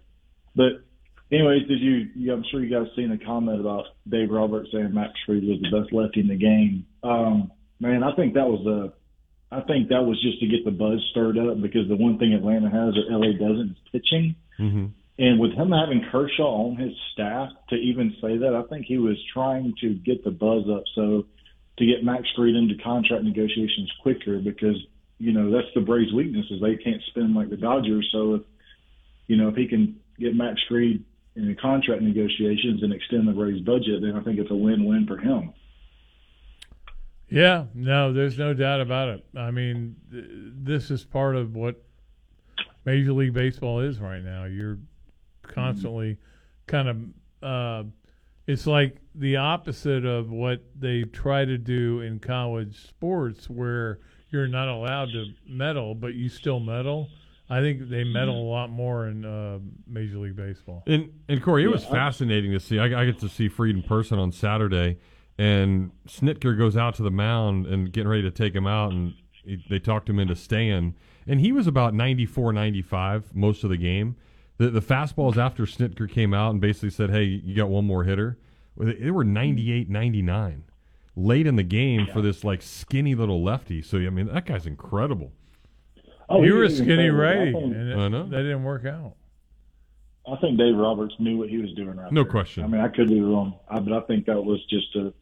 [0.54, 0.84] But
[1.32, 2.08] anyways, did you?
[2.14, 5.60] you I'm sure you guys seen a comment about Dave Roberts saying Max Fried was
[5.60, 6.86] the best lefty in the game.
[7.02, 8.92] Um, man, I think that was a.
[9.50, 12.34] I think that was just to get the buzz stirred up because the one thing
[12.34, 14.36] Atlanta has or LA doesn't is pitching.
[14.60, 14.90] Mhm.
[15.18, 18.98] And with him having Kershaw on his staff to even say that, I think he
[18.98, 21.24] was trying to get the buzz up so
[21.78, 24.76] to get Max Fried into contract negotiations quicker because,
[25.18, 28.08] you know, that's the Braves' weakness is they can't spend like the Dodgers.
[28.12, 28.42] So if
[29.28, 31.04] you know, if he can get Max Fried
[31.38, 34.84] in the contract negotiations and extend the Braves budget, then I think it's a win
[34.84, 35.52] win for him.
[37.28, 39.24] Yeah, no, there's no doubt about it.
[39.36, 41.80] I mean, th- this is part of what
[42.84, 44.44] Major League Baseball is right now.
[44.46, 44.78] You're
[45.42, 46.18] constantly
[46.66, 47.84] kind of, uh,
[48.48, 54.48] it's like the opposite of what they try to do in college sports, where you're
[54.48, 57.08] not allowed to meddle, but you still meddle.
[57.50, 60.82] I think they meddle a lot more in uh, Major League Baseball.
[60.86, 62.78] And and Corey, it was Yeah, I- fascinating to see.
[62.78, 64.98] I, I get to see Fried in person on Saturday,
[65.38, 69.14] and Snitker goes out to the mound and getting ready to take him out, and
[69.32, 70.94] he, they talked him into staying.
[71.26, 74.16] And he was about 94, 95 most of the game.
[74.58, 78.04] The the fastballs after Snitker came out and basically said, "Hey, you got one more
[78.04, 78.38] hitter."
[78.76, 80.64] They they were 98, 99
[81.16, 83.82] late in the game for this like skinny little lefty.
[83.82, 85.32] So I mean, that guy's incredible.
[86.28, 87.20] Oh, you were a skinny incredible.
[87.22, 88.24] I righty, think- and it, I know.
[88.24, 89.14] that didn't work out.
[90.30, 92.30] I think Dave Roberts knew what he was doing right No there.
[92.30, 92.62] question.
[92.64, 95.14] I mean, I could be wrong, I, but I think that was just to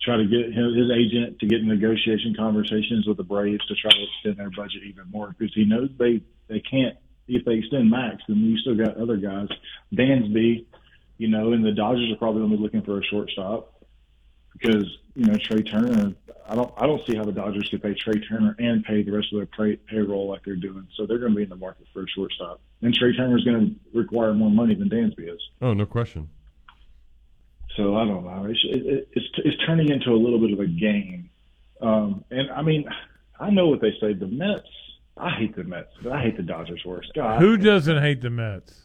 [0.00, 3.74] try to get his, his agent to get in negotiation conversations with the Braves to
[3.74, 7.54] try to extend their budget even more because he knows they they can't if they
[7.56, 9.48] extend Max, then you still got other guys,
[9.92, 10.64] Dansby,
[11.18, 13.74] you know, and the Dodgers are probably going to be looking for a shortstop
[14.60, 16.14] because you know Trey Turner.
[16.48, 19.12] I don't I don't see how the Dodgers could pay Trey Turner and pay the
[19.12, 20.86] rest of their pay, payroll like they're doing.
[20.96, 23.44] So they're going to be in the market for a shortstop, and Trey Turner is
[23.44, 25.40] going to require more money than Dansby is.
[25.60, 26.30] Oh, no question.
[27.76, 28.46] So I don't know.
[28.48, 31.30] It's it, it's it's turning into a little bit of a game,
[31.80, 32.88] um, and I mean,
[33.38, 34.14] I know what they say.
[34.14, 34.66] The Mets.
[35.16, 37.10] I hate the Mets, but I hate the Dodgers worse.
[37.14, 38.82] God, Who doesn't hate the Mets?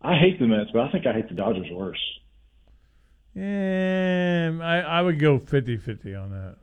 [0.00, 1.98] I hate the Mets, but I think I hate the Dodgers worse.
[3.34, 6.56] Yeah, I, I would go 50-50 on that.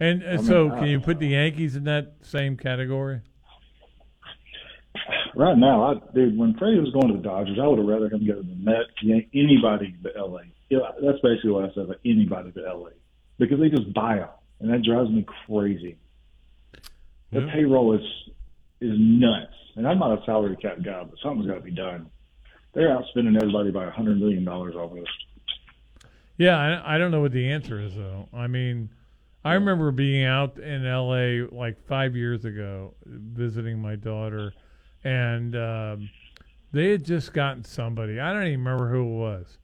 [0.00, 3.20] And uh, I mean, so, I- can you put the Yankees in that same category?
[5.34, 8.06] Right now, I, dude, when Freddie was going to the Dodgers, I would have rather
[8.10, 8.90] him go to the Mets,
[9.34, 10.40] anybody but LA.
[10.68, 12.90] Yeah, that's basically what I said, anybody but LA,
[13.38, 14.28] because they just buy them,
[14.60, 15.96] and that drives me crazy.
[17.32, 17.52] The Yeah.
[17.52, 18.02] payroll is
[18.82, 22.10] is nuts, and I'm not a salary cap guy, but something's got to be done.
[22.74, 25.08] They're outspending everybody by a hundred million dollars almost.
[26.36, 28.28] Yeah, I, I don't know what the answer is though.
[28.32, 28.90] I mean,
[29.44, 31.42] I remember being out in L.A.
[31.42, 34.52] like five years ago, visiting my daughter,
[35.02, 36.10] and um,
[36.72, 38.20] they had just gotten somebody.
[38.20, 39.58] I don't even remember who it was,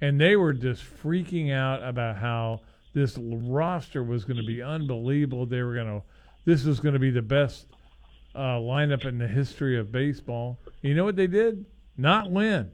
[0.00, 2.60] and they were just freaking out about how
[2.94, 5.46] this roster was going to be unbelievable.
[5.46, 6.02] They were going to,
[6.44, 7.66] this was going to be the best
[8.36, 10.60] uh, lineup in the history of baseball.
[10.80, 11.64] You know what they did?
[11.96, 12.70] Not win.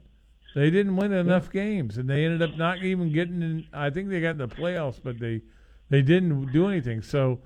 [0.53, 3.67] They didn't win enough games, and they ended up not even getting in.
[3.73, 5.41] I think they got in the playoffs, but they
[5.89, 7.01] they didn't do anything.
[7.01, 7.39] So,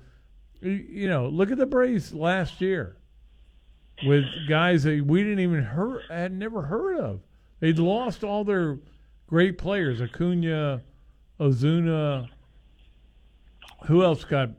[0.60, 2.96] you know, look at the Braves last year
[4.04, 7.20] with guys that we didn't even heard had never heard of.
[7.60, 8.78] They'd lost all their
[9.26, 10.82] great players: Acuna,
[11.38, 12.28] Ozuna.
[13.86, 14.50] Who else got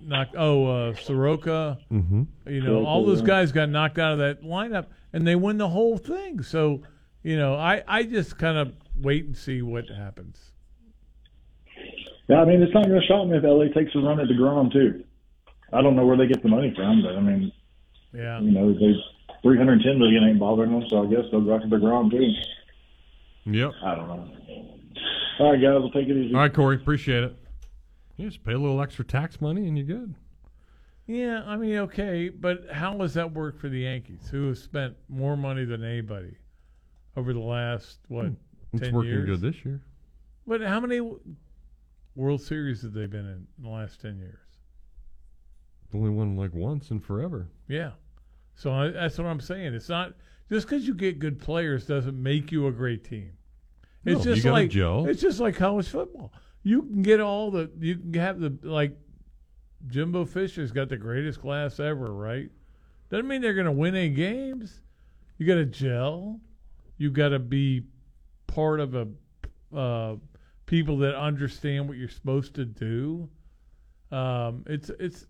[0.00, 0.36] knocked?
[0.38, 1.78] Oh, uh, Soroka.
[1.90, 2.22] Mm-hmm.
[2.46, 5.68] You know, all those guys got knocked out of that lineup, and they win the
[5.68, 6.42] whole thing.
[6.42, 6.82] So,
[7.28, 10.40] you know, I, I just kind of wait and see what happens.
[12.26, 14.28] Yeah, I mean, it's not going to shock me if LA takes a run at
[14.28, 15.04] the Degrom too.
[15.70, 17.52] I don't know where they get the money from, but I mean,
[18.14, 18.40] Yeah.
[18.40, 18.94] you know, they
[19.42, 22.32] 310 million ain't bothering them, so I guess they'll go after Degrom too.
[23.44, 23.72] Yep.
[23.84, 24.30] I don't know.
[25.40, 26.34] All right, guys, we'll take it easy.
[26.34, 27.36] All right, Corey, appreciate it.
[28.16, 30.14] You just pay a little extra tax money and you're good.
[31.06, 34.96] Yeah, I mean, okay, but how does that work for the Yankees, who have spent
[35.10, 36.36] more money than anybody
[37.16, 38.34] over the last what Hmm,
[38.74, 39.26] It's ten working years?
[39.26, 39.80] good this year.
[40.46, 41.00] But how many
[42.14, 44.38] World Series have they been in, in the last ten years?
[45.94, 47.48] Only won like once in forever.
[47.66, 47.92] Yeah,
[48.54, 49.74] so I, that's what I'm saying.
[49.74, 50.12] It's not
[50.50, 53.32] just because you get good players doesn't make you a great team.
[54.04, 55.06] It's No, just like gel.
[55.06, 56.32] it's just like college football.
[56.62, 58.96] You can get all the you can have the like
[59.86, 62.50] Jimbo Fisher's got the greatest class ever, right?
[63.10, 64.82] Doesn't mean they're going to win any games.
[65.38, 66.40] You got to gel.
[66.98, 67.84] You got to be
[68.46, 69.08] part of a
[69.74, 70.16] uh,
[70.66, 73.28] people that understand what you're supposed to do.
[74.10, 75.26] Um, it's it's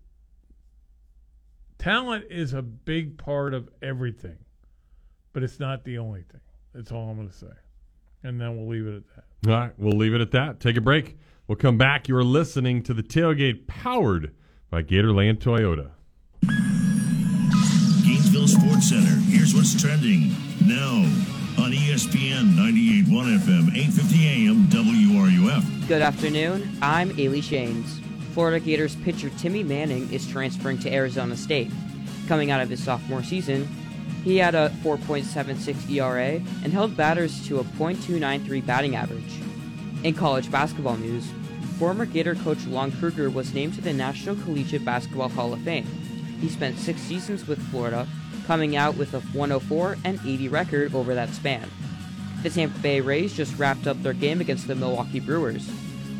[1.77, 4.37] talent is a big part of everything,
[5.33, 6.41] but it's not the only thing.
[6.73, 7.47] That's all I'm going to say,
[8.23, 9.51] and then we'll leave it at that.
[9.51, 10.59] All right, we'll leave it at that.
[10.59, 11.17] Take a break.
[11.47, 12.07] We'll come back.
[12.07, 14.35] You're listening to the tailgate powered
[14.69, 15.91] by Gatorland Toyota.
[18.03, 19.19] Gainesville Sports Center.
[19.29, 25.87] Here's what's trending now on ESPN 98.1 FM, 8:50 AM, WRUF.
[25.89, 26.77] Good afternoon.
[26.81, 27.99] I'm Ailey Shanes.
[28.33, 31.69] Florida Gators pitcher Timmy Manning is transferring to Arizona State.
[32.29, 33.67] Coming out of his sophomore season,
[34.23, 39.41] he had a 4.76 ERA and held batters to a .293 batting average.
[40.03, 41.29] In college basketball news,
[41.77, 45.87] former Gator coach Lon Kruger was named to the National Collegiate Basketball Hall of Fame.
[46.39, 48.07] He spent six seasons with Florida,
[48.49, 51.69] coming out with a 104 and 80 record over that span.
[52.41, 55.69] The Tampa Bay Rays just wrapped up their game against the Milwaukee Brewers.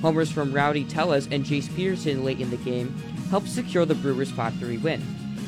[0.03, 2.95] Homers from Rowdy Tellez and Jace Peterson late in the game
[3.31, 5.03] helped secure the Brewers' 5 3 win.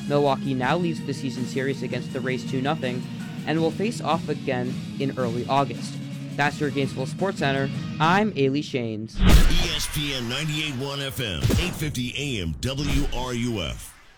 [0.10, 2.76] Milwaukee now leads the season series against the Rays 2 0
[3.46, 5.94] and will face off again in early August.
[6.36, 7.70] That's your Gainesville Sports Center.
[8.00, 9.12] I'm Ailey Shanes.
[9.18, 13.91] ESPN 98.1 FM, 8:50 AM, WRUF.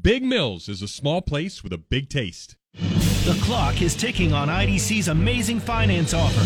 [0.00, 2.56] Big Mills is a small place with a big taste.
[3.24, 6.40] The clock is ticking on IDC's amazing finance offer.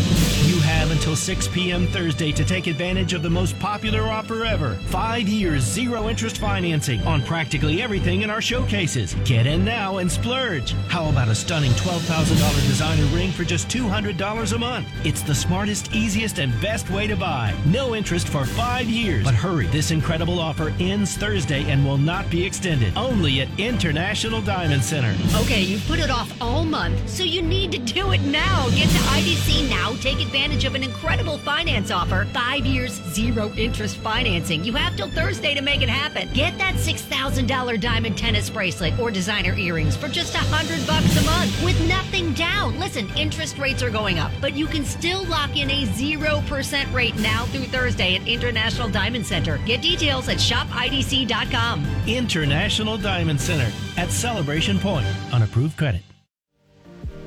[0.49, 1.87] You have until 6 p.m.
[1.87, 4.75] Thursday to take advantage of the most popular offer ever.
[4.87, 9.13] Five years, zero interest financing on practically everything in our showcases.
[9.23, 10.73] Get in now and splurge.
[10.89, 14.87] How about a stunning $12,000 designer ring for just $200 a month?
[15.05, 17.53] It's the smartest, easiest, and best way to buy.
[17.65, 19.23] No interest for five years.
[19.23, 22.97] But hurry, this incredible offer ends Thursday and will not be extended.
[22.97, 25.15] Only at International Diamond Center.
[25.37, 28.67] Okay, you've put it off all month, so you need to do it now.
[28.71, 29.93] Get to IDC now.
[30.01, 32.27] Take advantage of an incredible finance offer.
[32.33, 34.63] Five years, zero interest financing.
[34.63, 36.33] You have till Thursday to make it happen.
[36.33, 41.23] Get that $6,000 diamond tennis bracelet or designer earrings for just a hundred bucks a
[41.25, 42.79] month with nothing down.
[42.79, 47.15] Listen, interest rates are going up, but you can still lock in a 0% rate
[47.17, 49.59] now through Thursday at International Diamond Center.
[49.59, 51.85] Get details at shopidc.com.
[52.07, 56.01] International Diamond Center at Celebration Point on approved credit.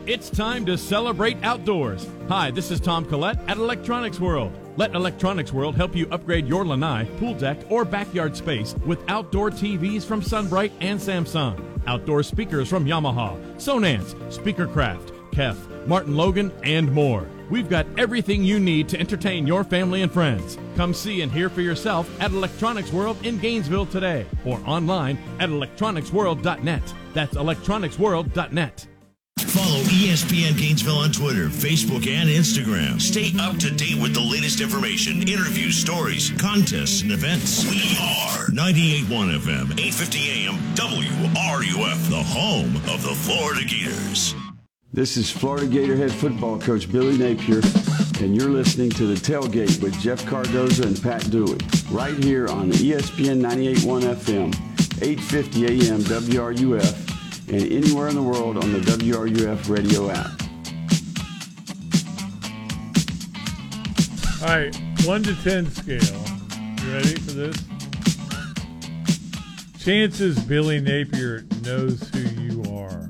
[0.07, 2.07] It's time to celebrate outdoors.
[2.29, 4.53] Hi, this is Tom Collette at Electronics World.
[4.77, 9.51] Let Electronics World help you upgrade your lanai, pool deck, or backyard space with outdoor
[9.51, 15.57] TVs from SunBrite and Samsung, outdoor speakers from Yamaha, Sonance, Speakercraft, Kef,
[15.89, 17.27] Martin Logan, and more.
[17.51, 20.57] We've got everything you need to entertain your family and friends.
[20.77, 25.51] Come see and hear for yourself at Electronics World in Gainesville today or online at
[25.51, 26.95] electronicsworld.net.
[27.13, 28.87] That's electronicsworld.net.
[29.41, 32.99] Follow ESPN Gainesville on Twitter, Facebook, and Instagram.
[32.99, 37.65] Stay up to date with the latest information, interviews, stories, contests, and events.
[37.65, 44.35] We are 98.1 FM, 850 AM, WRUF, the home of the Florida Gators.
[44.95, 47.61] This is Florida Gator head football coach Billy Napier,
[48.23, 51.59] and you're listening to The Tailgate with Jeff Cardozo and Pat Dooley,
[51.91, 54.55] right here on ESPN 98.1 FM,
[55.03, 57.16] 850 AM WRUF,
[57.49, 60.43] and anywhere in the world on the WRUF radio app.
[64.43, 64.75] All right,
[65.07, 66.01] one to ten scale.
[66.85, 67.57] You ready for this?
[69.79, 73.09] Chances Billy Napier knows who you are.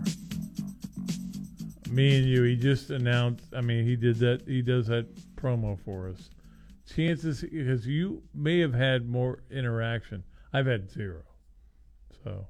[1.88, 2.42] Me and you.
[2.42, 3.46] He just announced.
[3.56, 4.42] I mean, he did that.
[4.46, 5.06] He does that
[5.36, 6.28] promo for us.
[6.94, 10.22] Chances because you may have had more interaction.
[10.52, 11.22] I've had zero.
[12.22, 12.46] So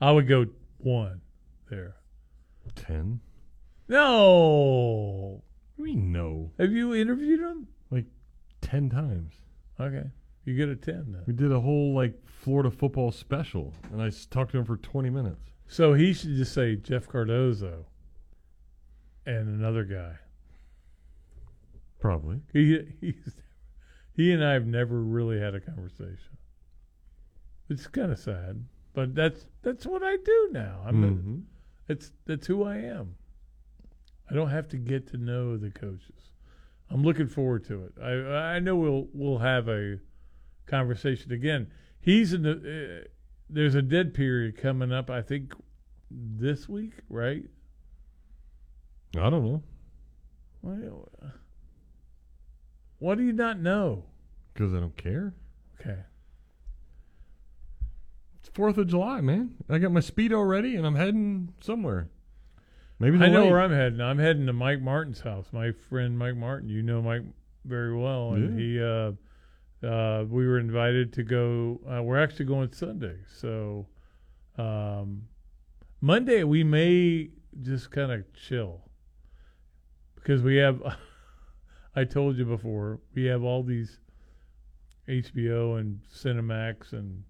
[0.00, 0.46] I would go
[0.78, 1.20] one
[1.68, 1.96] there.
[2.74, 3.20] Ten?
[3.88, 5.42] No.
[5.76, 6.52] We know.
[6.58, 7.68] Have you interviewed him?
[7.90, 8.06] Like
[8.60, 9.34] ten times.
[9.78, 10.10] Okay.
[10.44, 11.22] You get a 10 then.
[11.26, 14.76] We did a whole like Florida football special, and I s- talked to him for
[14.76, 15.50] twenty minutes.
[15.66, 17.86] So he should just say Jeff Cardozo
[19.26, 20.14] and another guy.
[21.98, 22.40] Probably.
[22.52, 23.34] He he's,
[24.14, 26.36] he and I have never really had a conversation.
[27.68, 28.64] It's kind of sad,
[28.94, 30.82] but that's that's what I do now.
[30.86, 31.42] I'm a- Mhm.
[31.88, 33.14] It's that's who I am.
[34.30, 36.32] I don't have to get to know the coaches.
[36.90, 37.92] I'm looking forward to it.
[38.02, 39.98] I I know we'll we'll have a
[40.66, 41.68] conversation again.
[42.00, 42.52] He's in the
[43.04, 43.08] uh,
[43.48, 45.10] there's a dead period coming up.
[45.10, 45.52] I think
[46.10, 47.44] this week, right?
[49.16, 49.62] I don't know
[50.60, 51.32] What,
[52.98, 54.04] what do you not know?
[54.52, 55.34] because I don't care.
[55.80, 55.98] Okay.
[58.56, 59.50] Fourth of July, man.
[59.68, 62.08] I got my speedo ready, and I'm heading somewhere.
[62.98, 63.50] Maybe I know lake.
[63.50, 64.00] where I'm heading.
[64.00, 65.48] I'm heading to Mike Martin's house.
[65.52, 66.70] My friend Mike Martin.
[66.70, 67.20] You know Mike
[67.66, 68.64] very well, and Yeah.
[68.64, 68.82] he.
[68.82, 71.82] Uh, uh, we were invited to go.
[71.86, 73.86] Uh, we're actually going Sunday, so
[74.56, 75.28] um,
[76.00, 77.28] Monday we may
[77.60, 78.80] just kind of chill
[80.14, 80.80] because we have.
[81.94, 83.98] I told you before we have all these
[85.06, 87.22] HBO and Cinemax and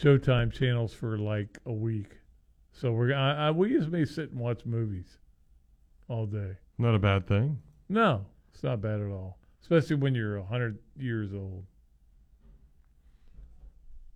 [0.00, 2.18] Showtime channels for like a week.
[2.72, 5.18] So we're I, I, we just may sit and watch movies
[6.08, 6.56] all day.
[6.78, 7.60] Not a bad thing.
[7.88, 11.64] No, it's not bad at all, especially when you're hundred years old.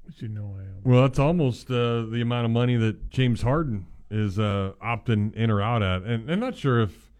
[0.04, 0.80] Which you know I am.
[0.84, 5.50] Well, that's almost uh, the amount of money that James Harden is uh, opting in
[5.50, 7.10] or out at, and I'm not sure if.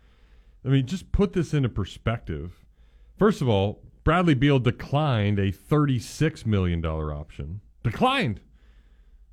[0.62, 2.66] I mean, just put this into perspective.
[3.16, 7.62] First of all, Bradley Beal declined a $36 million option.
[7.82, 8.40] Declined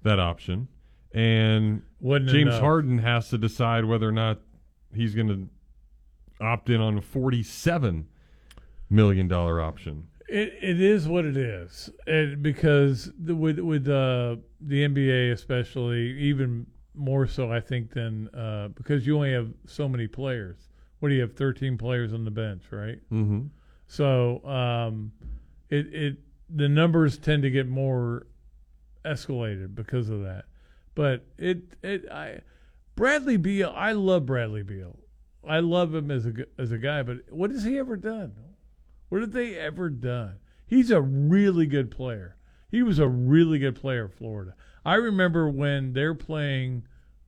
[0.08, 0.68] that option.
[1.14, 2.62] And Wasn't James enough.
[2.62, 4.39] Harden has to decide whether or not
[4.93, 8.05] he's going to opt in on a $47
[8.89, 10.08] million option.
[10.30, 16.20] It it is what it is, it, because the, with with uh, the NBA especially,
[16.20, 20.68] even more so, I think than uh, because you only have so many players.
[20.99, 21.32] What do you have?
[21.38, 22.99] Thirteen players on the bench, right?
[23.10, 23.51] Mhm.
[23.88, 25.14] So um,
[25.70, 26.18] it it
[26.53, 28.28] the numbers tend to get more
[29.08, 30.45] escalated because of that.
[30.95, 32.41] But it it I
[32.95, 34.97] Bradley Beal, I love Bradley Beal.
[35.47, 38.34] I love him as a as a guy, but what has he ever done?
[39.10, 40.39] What have they ever done?
[40.66, 42.36] He's a really good player.
[42.70, 44.53] He was a really good player at Florida.
[44.84, 46.84] I remember when they're playing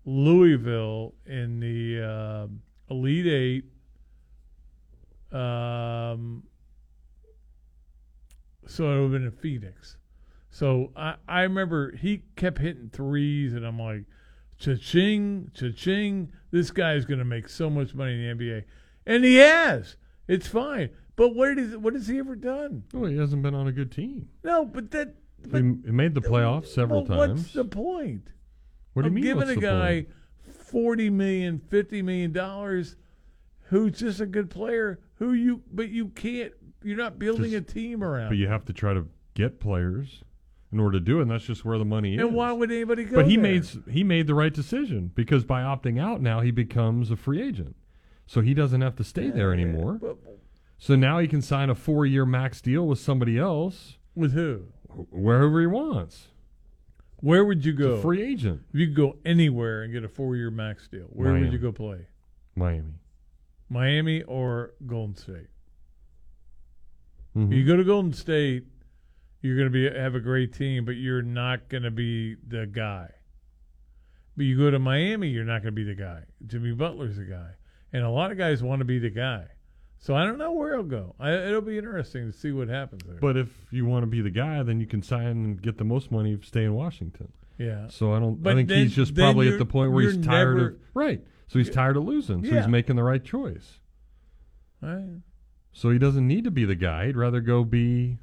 [0.06, 2.48] Louisville in the uh,
[2.90, 3.66] Elite Eight.
[5.32, 6.44] Um,
[8.68, 9.98] so it would have been in Phoenix.
[10.60, 14.04] So I, I remember he kept hitting threes, and I'm like,
[14.58, 16.34] cha-ching, cha-ching.
[16.52, 18.66] This guy is going to make so much money in the NBA.
[19.06, 19.96] And he has.
[20.28, 20.90] It's fine.
[21.16, 22.84] But what, is, what has he ever done?
[22.94, 24.28] Well, he hasn't been on a good team.
[24.44, 25.16] No, but that.
[25.50, 27.40] He he made the playoffs several well, times.
[27.40, 28.28] What's the point?
[28.92, 30.56] What do you of mean, Giving a guy point?
[30.66, 32.98] forty million, fifty million dollars,
[33.70, 36.52] who's just a good player, who you but you can't.
[36.84, 38.28] You're not building Just- a team around.
[38.28, 40.26] But you have to try to get players
[40.72, 42.22] in order to do it, and that's just where the money is.
[42.22, 43.16] and why would anybody go?
[43.16, 43.44] But he there?
[43.44, 47.42] made he made the right decision because by opting out now he becomes a free
[47.42, 47.76] agent,
[48.28, 50.00] so he doesn't have to stay there anymore.
[50.78, 54.66] So now he can sign a four year max deal with somebody else with who
[54.88, 56.28] wh- wherever he wants.
[57.22, 58.00] Where would you go?
[58.02, 58.62] free agent.
[58.74, 61.74] If you could go anywhere and get a four-year max deal, where would you go
[61.74, 62.08] play?
[62.56, 62.94] Miami.
[63.70, 65.48] Miami or Golden State?
[67.36, 67.54] Mhm.
[67.54, 68.64] You go to Golden State,
[69.42, 72.66] you're going to be have a great team, but you're not going to be the
[72.66, 73.10] guy.
[74.36, 76.22] But you go to Miami, you're not going to be the guy.
[76.48, 77.52] Jimmy Butler's the guy,
[77.92, 79.46] and a lot of guys want to be the guy.
[80.02, 81.14] So I don't know where he'll go.
[81.20, 83.18] I, it'll be interesting to see what happens there.
[83.20, 85.84] But if you want to be the guy, then you can sign and get the
[85.84, 87.34] most money if stay in Washington.
[87.58, 87.88] Yeah.
[87.90, 88.42] So I don't.
[88.42, 90.76] But I think then- he's just probably at the point where he's tired never- of
[90.94, 91.22] right.
[91.48, 92.46] So he's tired of losing.
[92.46, 92.60] So Yeah.
[92.62, 93.80] he's making the right choice.
[94.82, 95.20] Right.
[95.74, 97.08] So he doesn't need to be the guy.
[97.08, 98.20] He'd rather go be.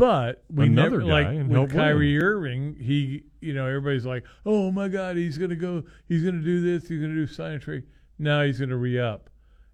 [0.00, 2.18] But we Another never guy like with Kyrie.
[2.18, 2.74] Irving.
[2.80, 5.82] He, you know, everybody's like, "Oh my God, he's gonna go.
[6.06, 6.88] He's gonna do this.
[6.88, 7.82] He's gonna do sign and trade."
[8.18, 9.28] Now he's gonna re up,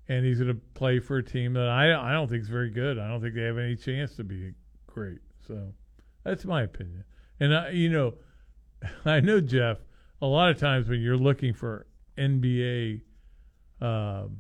[0.09, 2.99] and he's gonna play for a team that I I don't think is very good.
[2.99, 4.51] I don't think they have any chance to be
[4.89, 5.21] great.
[5.47, 5.73] So
[6.25, 7.05] that's my opinion.
[7.39, 8.15] And I, you know,
[9.05, 9.79] I know Jeff.
[10.21, 11.87] A lot of times when you're looking for
[12.19, 13.03] NBA,
[13.81, 14.39] um,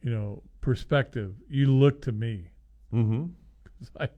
[0.00, 2.46] you know, perspective, you look to me.
[2.94, 3.26] Mm-hmm.
[4.00, 4.08] I,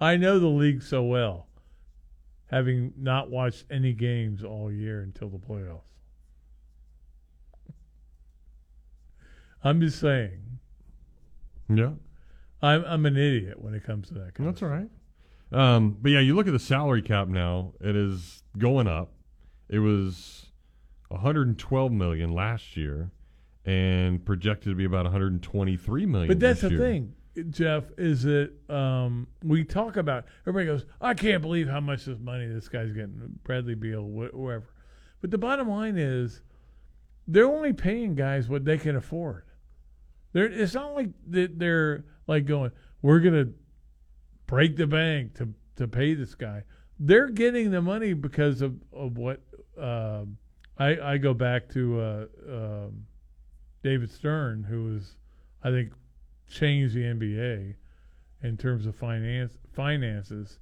[0.00, 1.48] I know the league so well.
[2.48, 5.80] having not watched any games all year until the playoffs.
[9.64, 10.58] I'm just saying.
[11.68, 11.92] Yeah.
[12.62, 14.34] I'm I'm an idiot when it comes to that.
[14.34, 14.88] Kind That's all right.
[15.52, 19.12] Um, but yeah, you look at the salary cap now; it is going up.
[19.68, 20.46] It was
[21.08, 23.10] 112 million last year,
[23.64, 26.28] and projected to be about 123 million.
[26.28, 26.78] But that's the year.
[26.78, 27.14] thing,
[27.50, 32.18] Jeff, is that um, we talk about everybody goes, I can't believe how much this
[32.18, 34.70] money this guy's getting, Bradley Beal, wh- whoever.
[35.20, 36.42] But the bottom line is,
[37.26, 39.44] they're only paying guys what they can afford.
[40.32, 42.70] They're, it's not like they're like going,
[43.02, 43.48] we're gonna
[44.46, 46.62] break the bank to to pay this guy.
[46.98, 49.40] They're getting the money because of of what
[49.78, 50.38] um
[50.78, 53.06] I I go back to uh, um,
[53.82, 55.16] David Stern, who was
[55.62, 55.92] I think
[56.50, 57.74] changed the NBA
[58.42, 60.58] in terms of finance finances.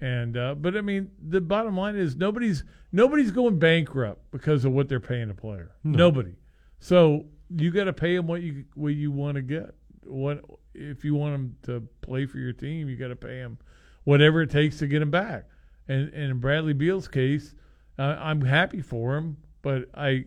[0.00, 4.72] And uh, but I mean, the bottom line is nobody's nobody's going bankrupt because of
[4.72, 5.72] what they're paying a player.
[5.84, 5.98] No.
[5.98, 6.34] Nobody.
[6.80, 9.74] So you got to pay them what you what you want to get.
[10.04, 12.88] What if you want them to play for your team?
[12.88, 13.58] You got to pay them
[14.04, 15.46] whatever it takes to get them back.
[15.88, 17.54] And, and in Bradley Beal's case,
[17.98, 20.26] uh, I'm happy for him, but I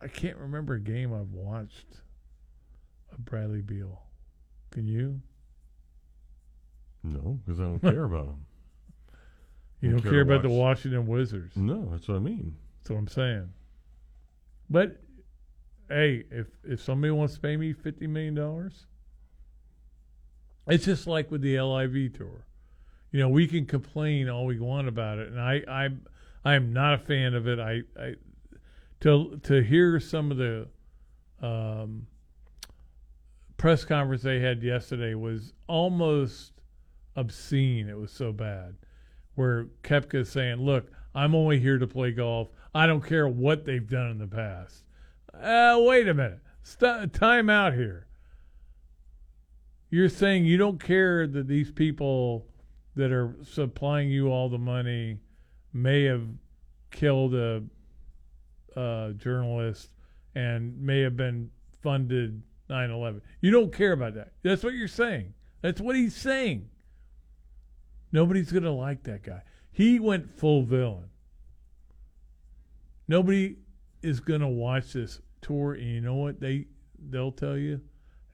[0.00, 2.00] I can't remember a game I've watched
[3.18, 4.00] of Bradley Beal.
[4.70, 5.20] Can you?
[7.02, 8.46] No, because I don't care about him.
[9.80, 11.56] You Don't care to about the Washington Wizards.
[11.56, 12.56] No, that's what I mean.
[12.80, 13.52] That's what I'm saying.
[14.68, 15.00] But
[15.88, 18.86] hey, if if somebody wants to pay me fifty million dollars,
[20.66, 22.44] it's just like with the LIV tour.
[23.12, 25.88] You know, we can complain all we want about it, and I I
[26.44, 27.58] I am not a fan of it.
[27.60, 28.14] I I
[29.00, 30.66] to to hear some of the
[31.40, 32.06] um,
[33.58, 36.52] press conference they had yesterday was almost
[37.16, 37.88] obscene.
[37.88, 38.76] It was so bad.
[39.34, 42.48] Where Koepka saying, "Look, I'm only here to play golf.
[42.74, 44.84] I don't care what they've done in the past."
[45.34, 46.40] Uh, wait a minute.
[47.12, 48.06] Time out here.
[49.90, 52.46] You're saying you don't care that these people
[52.94, 55.18] that are supplying you all the money
[55.72, 56.26] may have
[56.90, 57.62] killed a,
[58.76, 59.90] a journalist
[60.34, 61.50] and may have been
[61.80, 63.20] funded 9/11.
[63.40, 64.32] You don't care about that.
[64.42, 65.34] That's what you're saying.
[65.62, 66.68] That's what he's saying.
[68.12, 69.42] Nobody's going to like that guy.
[69.70, 71.10] He went full villain.
[73.06, 73.56] Nobody
[74.02, 76.66] is going to watch this tour and you know what they
[77.10, 77.80] they'll tell you?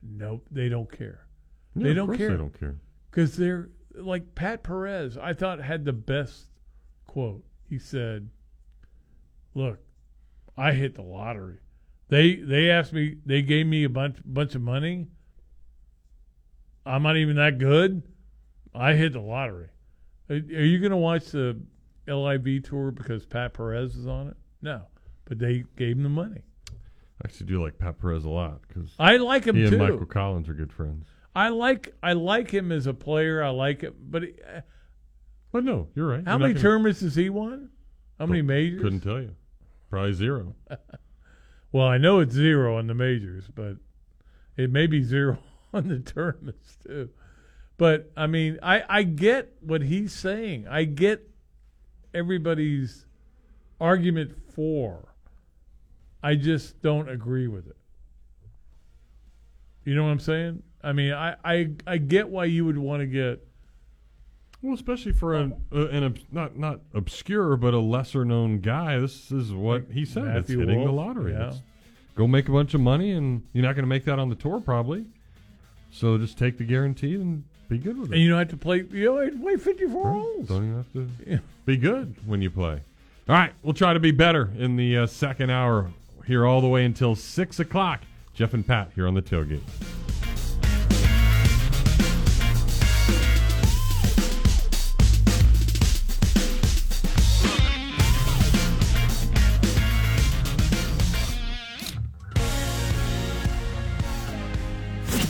[0.01, 1.27] Nope, they don't care.
[1.75, 2.29] Yeah, they don't care.
[2.29, 2.75] they don't care.
[3.11, 6.49] Cuz they're like Pat Perez, I thought had the best
[7.07, 7.43] quote.
[7.69, 8.29] He said,
[9.53, 9.79] "Look,
[10.57, 11.59] I hit the lottery.
[12.09, 15.07] They they asked me, they gave me a bunch bunch of money.
[16.85, 18.03] I'm not even that good.
[18.73, 19.69] I hit the lottery.
[20.29, 21.59] Are, are you going to watch the
[22.07, 24.37] LIV tour because Pat Perez is on it?
[24.61, 24.83] No,
[25.25, 26.41] but they gave him the money.
[26.69, 26.73] I
[27.27, 29.69] actually do like Pat Perez a lot because I like him he too.
[29.69, 31.07] and Michael Collins are good friends.
[31.35, 33.41] I like I like him as a player.
[33.43, 34.61] I like it, but he, uh,
[35.51, 36.23] But no, you're right.
[36.25, 37.69] how You're many gonna- tournaments has he won?
[38.19, 38.81] How many majors?
[38.81, 39.35] Couldn't tell you.
[39.89, 40.55] Probably zero.
[41.71, 43.77] Well, I know it's zero on the majors, but
[44.57, 45.39] it may be zero
[45.73, 47.09] on the tournaments too.
[47.77, 50.67] But I mean, I I get what he's saying.
[50.67, 51.29] I get
[52.13, 53.05] everybody's
[53.79, 55.13] argument for.
[56.23, 57.75] I just don't agree with it.
[59.83, 60.63] You know what I'm saying?
[60.81, 63.45] I mean, I I, I get why you would want to get
[64.65, 68.97] Well, especially for an uh, an obs- not not obscure but a lesser known guy,
[68.99, 70.23] this is what he said.
[70.25, 71.33] Matthew it's hitting the lottery.
[71.33, 71.47] yeah.
[71.47, 71.61] It's-
[72.15, 74.35] go make a bunch of money, and you're not going to make that on the
[74.35, 75.05] tour probably.
[75.91, 78.15] So just take the guarantee and be good with it.
[78.15, 78.77] and you don't have to play.
[78.89, 80.11] You don't have to play 54 Right.
[80.13, 80.47] holes.
[80.47, 82.79] Don't even have to be good when you play.
[83.29, 85.91] All right, we'll try to be better in the uh, second hour
[86.25, 88.01] here all the way until six o'clock.
[88.33, 89.61] Jeff and Pat here on the tailgate.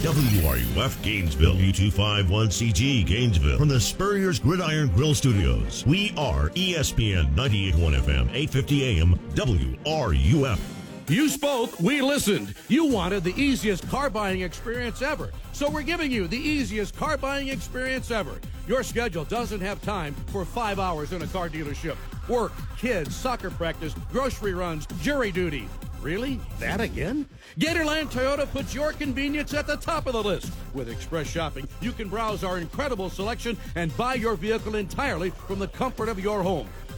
[0.05, 5.83] WRUF Gainesville, U251CG Gainesville, from the Spurrier's Gridiron Grill Studios.
[5.87, 10.59] We are ESPN 98.1 FM, 850 AM, WRUF.
[11.07, 12.53] You spoke, we listened.
[12.67, 15.31] You wanted the easiest car buying experience ever.
[15.53, 18.39] So we're giving you the easiest car buying experience ever.
[18.67, 21.97] Your schedule doesn't have time for five hours in a car dealership.
[22.29, 25.67] Work, kids, soccer practice, grocery runs, jury duty.
[26.01, 26.39] Really?
[26.59, 27.27] That again?
[27.59, 30.51] Gatorland Toyota puts your convenience at the top of the list.
[30.73, 35.59] With Express Shopping, you can browse our incredible selection and buy your vehicle entirely from
[35.59, 36.67] the comfort of your home.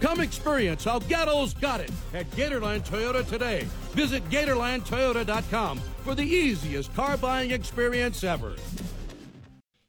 [0.00, 3.66] Come experience how Gatto's got it at Gatorland Toyota today.
[3.92, 8.54] Visit GatorlandToyota.com for the easiest car buying experience ever.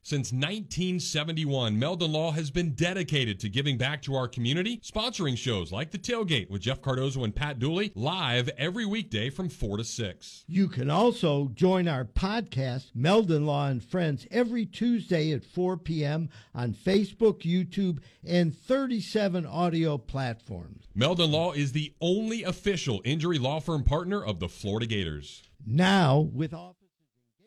[0.08, 5.72] Since 1971, Meldon Law has been dedicated to giving back to our community, sponsoring shows
[5.72, 9.84] like The Tailgate with Jeff Cardozo and Pat Dooley live every weekday from 4 to
[9.84, 10.46] 6.
[10.48, 16.30] You can also join our podcast, Meldon Law and Friends, every Tuesday at 4 p.m.
[16.54, 20.84] on Facebook, YouTube, and 37 audio platforms.
[20.94, 25.42] Meldon Law is the only official injury law firm partner of the Florida Gators.
[25.66, 26.85] Now, with offices in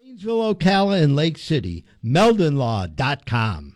[0.09, 3.75] Gainesville, Ocala, and Lake City, meldonlaw.com.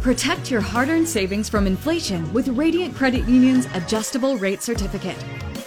[0.00, 5.16] Protect your hard earned savings from inflation with Radiant Credit Union's adjustable rate certificate.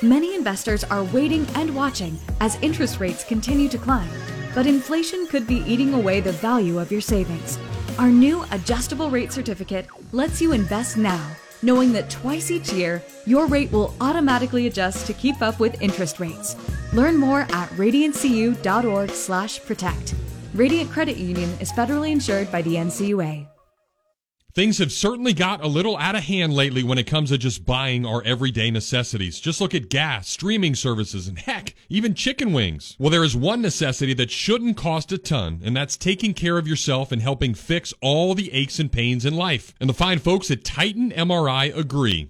[0.01, 4.09] Many investors are waiting and watching as interest rates continue to climb,
[4.53, 7.57] but inflation could be eating away the value of your savings.
[7.97, 11.25] Our new adjustable rate certificate lets you invest now,
[11.61, 16.19] knowing that twice each year, your rate will automatically adjust to keep up with interest
[16.19, 16.57] rates.
[16.93, 20.15] Learn more at radiantcu.org/protect.
[20.53, 23.47] Radiant Credit Union is federally insured by the NCUA.
[24.53, 27.65] Things have certainly got a little out of hand lately when it comes to just
[27.65, 29.39] buying our everyday necessities.
[29.39, 32.97] Just look at gas, streaming services, and heck, even chicken wings.
[32.99, 36.67] Well, there is one necessity that shouldn't cost a ton, and that's taking care of
[36.67, 39.73] yourself and helping fix all the aches and pains in life.
[39.79, 42.29] And the fine folks at Titan MRI agree.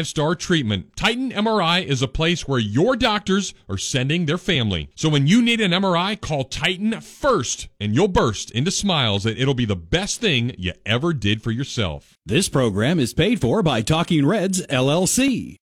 [0.05, 0.95] star treatment.
[0.95, 4.89] Titan MRI is a place where your doctors are sending their family.
[4.95, 9.37] So when you need an MRI, call Titan first and you'll burst into smiles that
[9.37, 12.17] it'll be the best thing you ever did for yourself.
[12.25, 15.57] This program is paid for by Talking Reds LLC.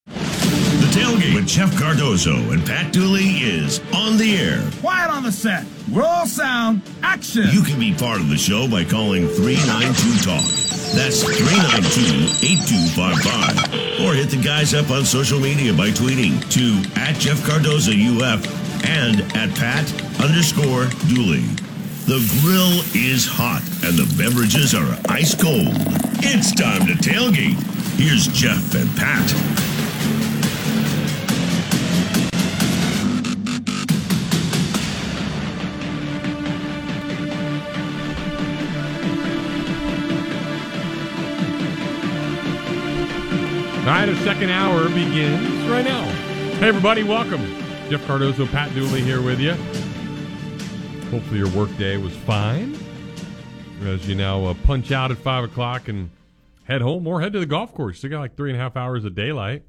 [0.91, 4.67] Tailgate with Jeff Cardozo and Pat Dooley is on the air.
[4.81, 5.65] Quiet on the set.
[5.91, 6.81] Roll sound.
[7.03, 7.45] Action.
[7.51, 10.43] You can be part of the show by calling 392 Talk.
[10.97, 14.01] That's 392 8255.
[14.01, 18.41] Or hit the guys up on social media by tweeting to at Jeff Cardozo UF
[18.85, 19.85] and at Pat
[20.21, 21.45] underscore Dooley.
[22.09, 25.69] The grill is hot and the beverages are ice cold.
[26.25, 27.61] It's time to tailgate.
[27.99, 29.29] Here's Jeff and Pat.
[43.89, 46.03] All right, our second hour begins right now.
[46.59, 47.41] Hey, everybody, welcome.
[47.89, 49.53] Jeff Cardozo, Pat Dooley here with you.
[51.09, 52.77] Hopefully, your workday was fine
[53.85, 56.11] as you now uh, punch out at 5 o'clock and
[56.65, 57.97] head home or head to the golf course.
[57.97, 59.63] Still got like three and a half hours of daylight.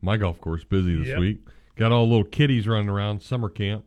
[0.00, 1.18] My golf course busy this Yep.
[1.20, 1.38] week.
[1.76, 3.84] Got all little kiddies running around summer camp.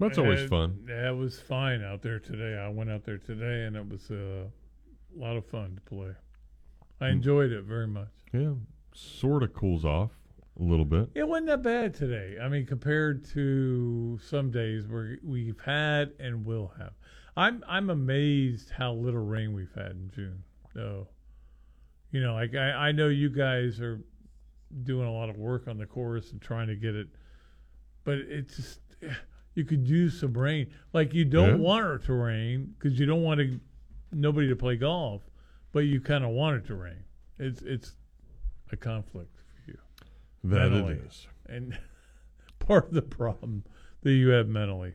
[0.00, 0.86] That's always And, fun.
[0.88, 2.56] Yeah, it was fine out there today.
[2.58, 4.44] I went out there today, and it was uh,
[5.14, 6.12] a lot of fun to play.
[7.00, 7.12] I Mm.
[7.12, 8.08] enjoyed it very much.
[8.32, 8.54] Yeah,
[8.92, 10.10] sort of cools off
[10.58, 11.10] a little bit.
[11.14, 12.38] It wasn't that bad today.
[12.40, 16.94] I mean, compared to some days where we've had and will have.
[17.36, 20.42] I'm I'm amazed how little rain we've had in June.
[20.74, 21.08] Though,
[22.10, 24.00] you know, like I, I know you guys are
[24.82, 27.08] doing a lot of work on the course and trying to get it,
[28.04, 28.80] but it's just
[29.54, 30.68] you could use some rain.
[30.92, 31.66] Like you don't Yeah.
[31.66, 33.60] want it to rain because you don't want to
[34.12, 35.22] nobody to play golf,
[35.78, 37.04] but you kind of want it to rain.
[37.38, 37.94] It's it's
[38.72, 39.78] a conflict for you.
[40.42, 40.94] That it mentally.
[41.06, 41.28] is.
[41.46, 41.78] And
[42.58, 43.62] part of the problem
[44.02, 44.94] that you have mentally,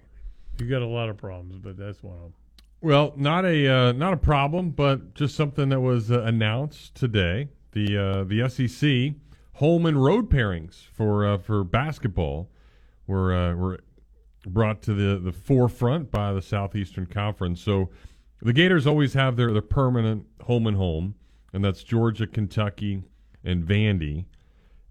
[0.59, 2.33] you got a lot of problems, but that's one of them.
[2.81, 7.47] Well, not a uh, not a problem, but just something that was uh, announced today.
[7.71, 9.15] The uh, the SEC
[9.53, 12.49] home and road pairings for uh, for basketball
[13.07, 13.79] were uh, were
[14.45, 17.61] brought to the, the forefront by the Southeastern Conference.
[17.61, 17.89] So
[18.43, 21.15] the Gators always have their, their permanent home and home,
[21.53, 23.03] and that's Georgia, Kentucky,
[23.43, 24.25] and Vandy.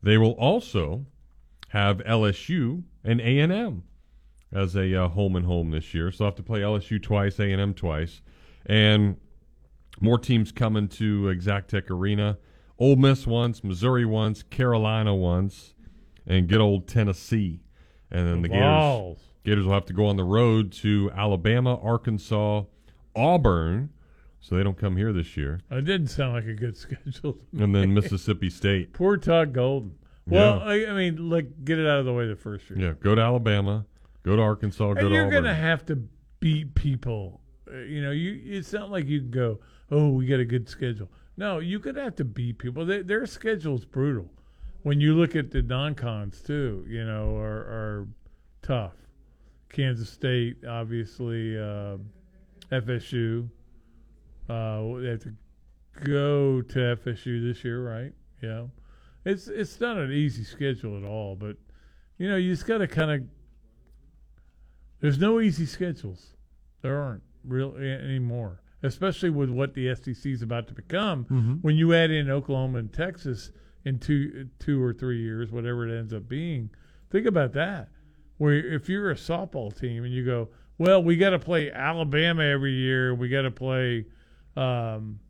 [0.03, 1.07] They will also
[1.69, 3.85] have LSU and A&M
[4.53, 6.11] as a uh, home and home this year.
[6.11, 8.21] So they'll have to play LSU twice, A&M twice.
[8.67, 9.17] And
[10.01, 12.39] more teams coming to Exactech Arena.
[12.79, 15.75] Ole Miss once, Missouri once, Carolina once,
[16.27, 17.61] and good old Tennessee.
[18.11, 19.19] And then the Balls.
[19.19, 22.65] Gators, Gators will have to go on the road to Alabama, Arkansas,
[23.15, 23.91] Auburn,
[24.41, 27.35] so they don't come here this year, It didn't sound like a good schedule.
[27.35, 28.93] to and then Mississippi State.
[28.93, 29.95] Poor Todd Golden.
[30.27, 30.65] Well, Yeah.
[30.65, 32.79] I, I mean, like, get it out of the way the first year.
[32.79, 33.85] Yeah, go to Alabama,
[34.23, 35.43] go to Arkansas, go and to you're Auburn.
[35.45, 35.97] gonna have to
[36.41, 37.41] beat people.
[37.71, 39.61] Uh, You know, you it's not like you can go,
[39.91, 41.11] oh, we got a good schedule.
[41.37, 42.85] No, you're gonna have to beat people.
[42.85, 44.31] They, their schedule's brutal.
[44.83, 48.09] When you look at the non-cons too, you know, are, are
[48.63, 48.95] tough.
[49.69, 51.97] Kansas State, obviously, uh,
[52.73, 53.49] FSU.
[54.49, 55.35] Uh, they have to
[56.05, 58.13] go to FSU this year, right?
[58.43, 58.65] Yeah,
[59.25, 61.57] it's it's not an easy schedule at all, but
[62.19, 63.23] you know, you just got to kind of
[65.01, 66.35] there's no easy schedules.
[66.83, 71.25] There aren't real anymore, especially with what the SEC is about to become.
[71.27, 71.59] Mhm.
[71.63, 73.53] When you add in Oklahoma and Texas
[73.85, 76.71] in two two or three years, whatever it ends up being,
[77.11, 77.91] think about that.
[78.39, 80.49] Where if you're a softball team and you go,
[80.83, 84.05] well, we got to play Alabama every year, we got to play,
[84.57, 85.21] um,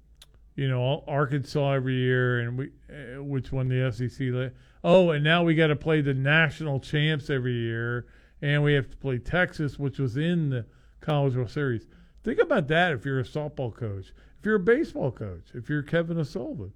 [0.56, 4.52] you know, Arkansas every year, and we uh, which won the SEC.
[4.82, 8.06] Oh, and now we got to play the national champs every year,
[8.40, 10.64] and we have to play Texas, which was in the
[11.02, 11.86] College World Series.
[12.24, 14.14] Think about that if you're a softball coach.
[14.38, 16.72] If you're a baseball coach, if you're Kevin O'Sullivan,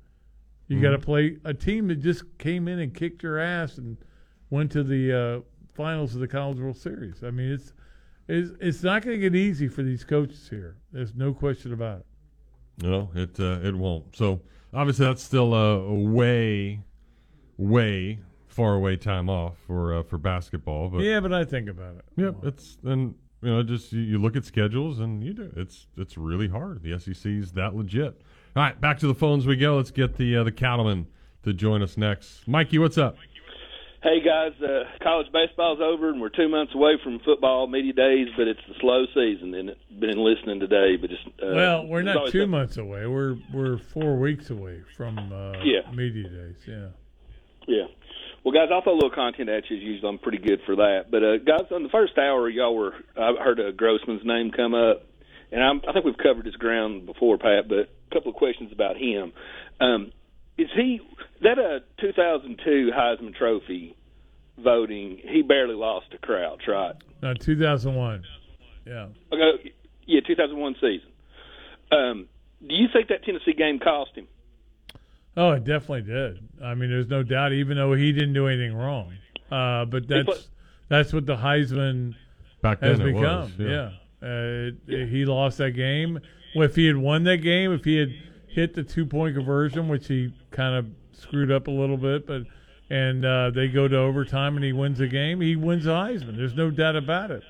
[0.68, 3.97] you got to play a team that just came in and kicked your ass and
[4.51, 5.41] went to the uh,
[5.74, 7.24] finals of the College World Series.
[7.24, 7.72] I mean, it's
[8.29, 10.77] it's, it's not going to get easy for these coaches here.
[10.93, 12.07] There's no question about it.
[12.83, 14.14] No, it uh, it won't.
[14.14, 14.41] So
[14.74, 16.83] obviously that's still a, way,
[17.57, 18.18] way
[18.49, 20.89] far away time off for uh, for basketball.
[20.89, 22.05] But yeah, but I think about it.
[22.16, 25.87] yeah, it's and you know just you, you look at schedules and you do it's
[25.97, 26.83] it's really hard.
[26.83, 28.20] The SEC's that legit.
[28.55, 29.77] All right, back to the phones we go.
[29.77, 31.07] Let's get the uh, the cattleman
[31.45, 32.47] to join us next.
[32.47, 33.16] Mikey, what's up?
[34.07, 38.29] Hey guys, uh, college baseball's over and we're two months away from football media days,
[38.37, 42.03] but it's the slow season and it's been listening today, but just uh, well, we're
[42.03, 43.05] not two months away.
[43.09, 45.91] We're we're four weeks away from uh, Yeah.
[45.93, 46.55] media days.
[46.69, 46.87] Yeah.
[47.67, 47.87] Yeah.
[48.45, 50.11] Well, guys, I'll throw a little content at you as usual.
[50.11, 51.07] I'm pretty good for that.
[51.11, 54.73] But uh, guys, on the first hour, y'all were I heard uh, Grossman's name come
[54.73, 55.03] up,
[55.51, 57.69] and I'm, I think we've covered his ground before, Pat.
[57.69, 59.33] But a couple of questions about him.
[59.81, 60.13] Um,
[60.59, 61.01] is he
[61.43, 63.96] that uh 2002 Heisman Trophy
[64.59, 65.19] voting?
[65.23, 66.95] He barely lost to Crouch, right?
[67.23, 68.25] No, 2001.
[68.87, 69.07] Yeah.
[69.33, 69.73] Okay,
[70.07, 71.09] yeah, 2001 season.
[71.93, 72.29] Um,
[72.67, 74.27] do you think that Tennessee game cost him?
[75.37, 76.39] Oh, it definitely did.
[76.63, 77.53] I mean, there's no doubt.
[77.53, 79.13] Even though he didn't do anything wrong,
[79.51, 80.49] uh, but that's
[80.89, 82.15] that's what the Heisman
[82.63, 83.41] Back has then it become.
[83.43, 83.91] was, yeah.
[84.23, 86.19] Uh, it- He lost that game.
[86.55, 88.15] Well, if he had won that game, if he had
[88.49, 92.43] hit the two point conversion, which he kind of screwed up a little bit, but
[92.91, 96.37] and uh, they go to overtime and he wins the game, he wins the Heisman.
[96.37, 97.43] There's no doubt about it.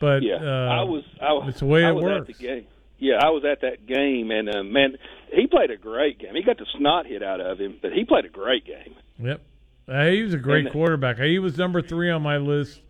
[0.00, 1.04] But yeah, uh, I was.
[1.20, 2.30] I, was- it's the way I it was works.
[2.30, 2.66] At the game.
[2.98, 4.96] Yeah, I was at that game, and uh, man,
[5.32, 6.34] he played a great game.
[6.36, 8.94] He got the snot hit out of him, but he played a great game.
[9.18, 9.40] Yep.
[9.88, 11.18] Uh, he was a great And- quarterback.
[11.18, 12.80] He was number three on my list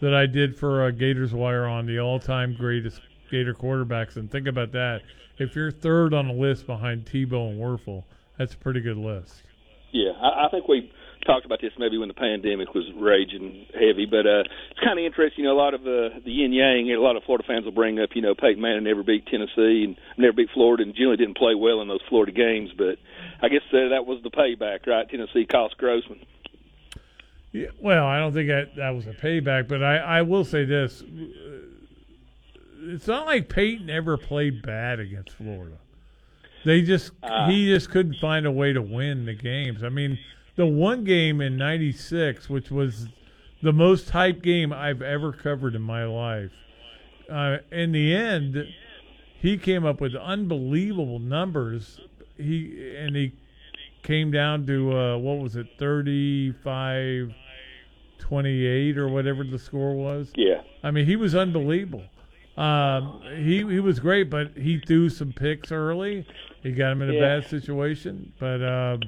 [0.00, 4.16] that I did for uh, Gators Wire on the all-time greatest Gator quarterbacks.
[4.16, 5.02] And think about that.
[5.38, 8.02] If you're third on the list behind Tebow and Wuerffel,
[8.38, 9.44] that's a pretty good list.
[9.92, 10.90] Yeah, I, I think we
[11.24, 15.04] talked about this maybe when the pandemic was raging heavy, but uh, it's kind of
[15.04, 15.44] interesting.
[15.44, 16.90] You know, a lot of uh, the yin yang.
[16.90, 19.84] A lot of Florida fans will bring up, you know, Peyton Manning never beat Tennessee
[19.84, 22.70] and never beat Florida, and generally didn't play well in those Florida games.
[22.76, 22.98] But
[23.40, 25.08] I guess uh, that was the payback, right?
[25.08, 26.20] Tennessee cost Grossman.
[27.52, 30.64] Yeah, well, I don't think that, that was a payback, but I, I will say
[30.64, 31.04] this.
[32.84, 35.76] It's not like Peyton ever played bad against Florida.
[36.64, 37.48] They just Uh.
[37.48, 39.84] he just couldn't find a way to win the games.
[39.84, 40.18] I mean,
[40.56, 43.08] the one game in '96, which was
[43.62, 46.50] the most hype game I've ever covered in my life,
[47.30, 48.66] uh, in the end,
[49.38, 52.00] he came up with unbelievable numbers.
[52.36, 53.32] He and he
[54.02, 57.32] came down to uh, what was it, 35
[58.18, 60.32] 28 or whatever the score was.
[60.36, 60.62] Yeah.
[60.82, 62.04] I mean, he was unbelievable.
[62.56, 66.26] Um, he he was great, but he threw some picks early.
[66.62, 67.20] He got him in a Yeah.
[67.20, 68.32] bad situation.
[68.38, 69.00] But um,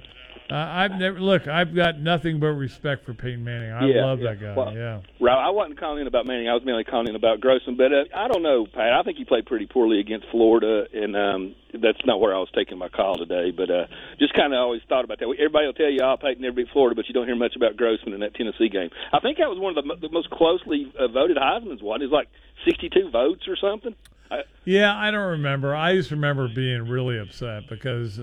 [0.51, 1.49] Uh, I've never look.
[1.49, 3.73] I've got nothing but respect for Peyton Manning.
[3.73, 4.31] I Yeah, love yeah.
[4.35, 4.55] that guy.
[4.55, 5.01] Well, yeah.
[5.19, 6.49] Right, I wasn't calling in about Manning.
[6.51, 7.77] I was mainly calling in about Grossman.
[7.79, 8.93] But uh, I don't know, Pat.
[8.93, 12.51] I think he played pretty poorly against Florida, and um, that's not where I was
[12.55, 13.53] taking my call today.
[13.57, 13.87] But uh,
[14.19, 15.25] just kind of always thought about that.
[15.39, 17.79] Everybody will tell you, "Oh, Peyton never beat Florida," but you don't hear much about
[17.79, 18.91] Grossman in that Tennessee game.
[19.15, 21.83] I think that was one of the, mo- the most closely uh, voted Heisman's.
[21.83, 22.29] One is like
[22.67, 23.95] sixty-two votes or something.
[24.31, 25.75] I, Yeah, I don't remember.
[25.75, 28.21] I just remember being really upset because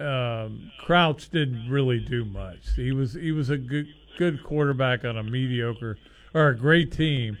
[0.00, 2.58] um, Crouch didn't really do much.
[2.76, 3.88] He was he was a good
[4.18, 5.98] good quarterback on a mediocre
[6.34, 7.38] or a great team.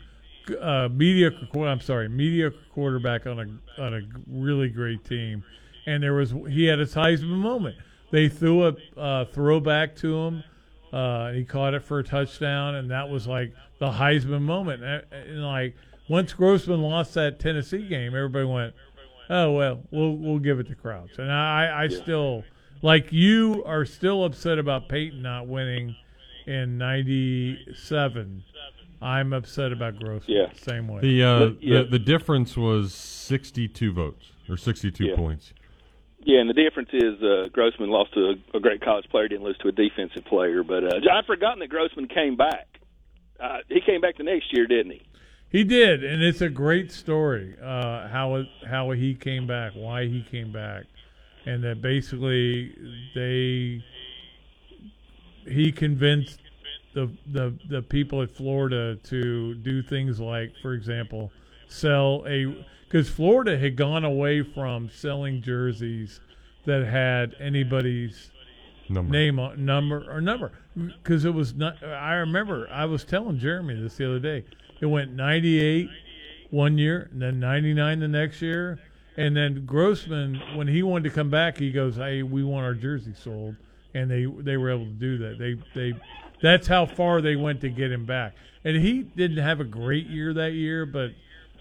[0.60, 1.46] Uh, mediocre.
[1.66, 5.44] I'm sorry, mediocre quarterback on a on a really great team,
[5.86, 7.76] and there was he had his Heisman moment.
[8.10, 10.44] They threw a uh, throwback to him.
[10.92, 14.82] Uh, he caught it for a touchdown, and that was like the Heisman moment.
[14.82, 15.76] And, and like
[16.08, 18.74] once Grossman lost that Tennessee game, everybody went,
[19.30, 22.44] "Oh well, we'll we'll give it to Crouch." And I, I still
[22.82, 25.96] like you are still upset about Peyton not winning
[26.46, 28.42] in '97.
[29.02, 30.36] I'm upset about Grossman.
[30.36, 30.52] Yeah.
[30.60, 31.00] same way.
[31.00, 31.78] The, uh, But, yeah.
[31.78, 35.16] the the difference was 62 votes or 62 Yeah.
[35.16, 35.54] points.
[36.22, 39.44] Yeah, and the difference is uh, Grossman lost to a, a great college player, didn't
[39.44, 40.62] lose to a defensive player.
[40.62, 42.66] But uh, I'd forgotten that Grossman came back.
[43.42, 45.02] Uh, he came back the next year, didn't he?
[45.50, 50.06] He did, and it's a great story uh, how it, how he came back, why
[50.06, 50.84] he came back,
[51.44, 52.72] and that basically
[53.14, 53.84] they
[55.50, 56.40] he convinced
[56.94, 61.32] the the the people at Florida to do things like, for example,
[61.68, 66.20] sell a because Florida had gone away from selling jerseys
[66.64, 68.30] that had anybody's
[68.88, 69.12] Number.
[69.12, 71.82] name on number or number because it was not.
[71.82, 74.44] I remember I was telling Jeremy this the other day.
[74.80, 75.88] It went 98
[76.50, 78.78] one year, and then 99 the next year,
[79.16, 82.74] and then Grossman when he wanted to come back, he goes, "Hey, we want our
[82.74, 83.56] jersey sold,"
[83.94, 85.38] and they they were able to do that.
[85.38, 85.98] They they
[86.42, 90.06] that's how far they went to get him back, and he didn't have a great
[90.06, 91.12] year that year, but.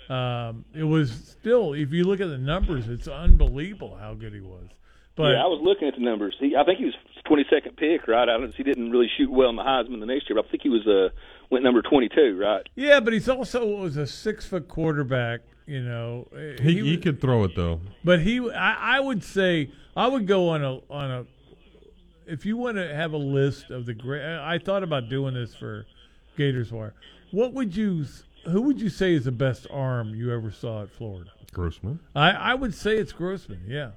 [0.09, 4.39] Um, it was still, if you look at the numbers, it's unbelievable how good he
[4.39, 4.67] was.
[5.15, 6.33] But yeah, I was looking at the numbers.
[6.39, 6.95] He, I think he was
[7.29, 8.27] 22nd pick, right?
[8.27, 8.55] I don't.
[8.55, 10.69] He didn't really shoot well in the Heisman the next year, but I think he
[10.69, 11.09] was uh
[11.49, 12.67] went number 22, right?
[12.75, 15.41] Yeah, but he's also was a six foot quarterback.
[15.65, 16.27] You know,
[16.61, 17.79] He, he could throw it though.
[18.03, 21.25] But he, I, I would say, I would go on a on a.
[22.25, 25.35] If you want to have a list of the great, I I thought about doing
[25.35, 25.85] this for
[26.37, 26.95] Gators Wire.
[27.31, 28.05] What would you?
[28.45, 31.29] Who would you say is the best arm you ever saw at Florida?
[31.51, 31.99] Grossman.
[32.15, 33.61] I, I would say it's Grossman.
[33.67, 33.91] Yeah.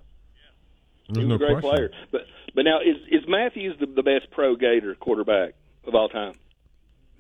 [1.08, 1.70] There's he was no a great question.
[1.70, 1.90] player.
[2.10, 2.22] But
[2.54, 5.54] but now is is Matthews the, the best pro Gator quarterback
[5.86, 6.34] of all time?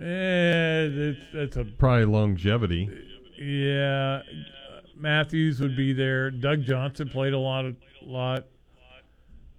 [0.00, 2.88] Eh, it's, that's a Probably longevity.
[3.38, 4.22] yeah.
[4.96, 6.30] Matthews would be there.
[6.30, 8.44] Doug Johnson played a lot of lot.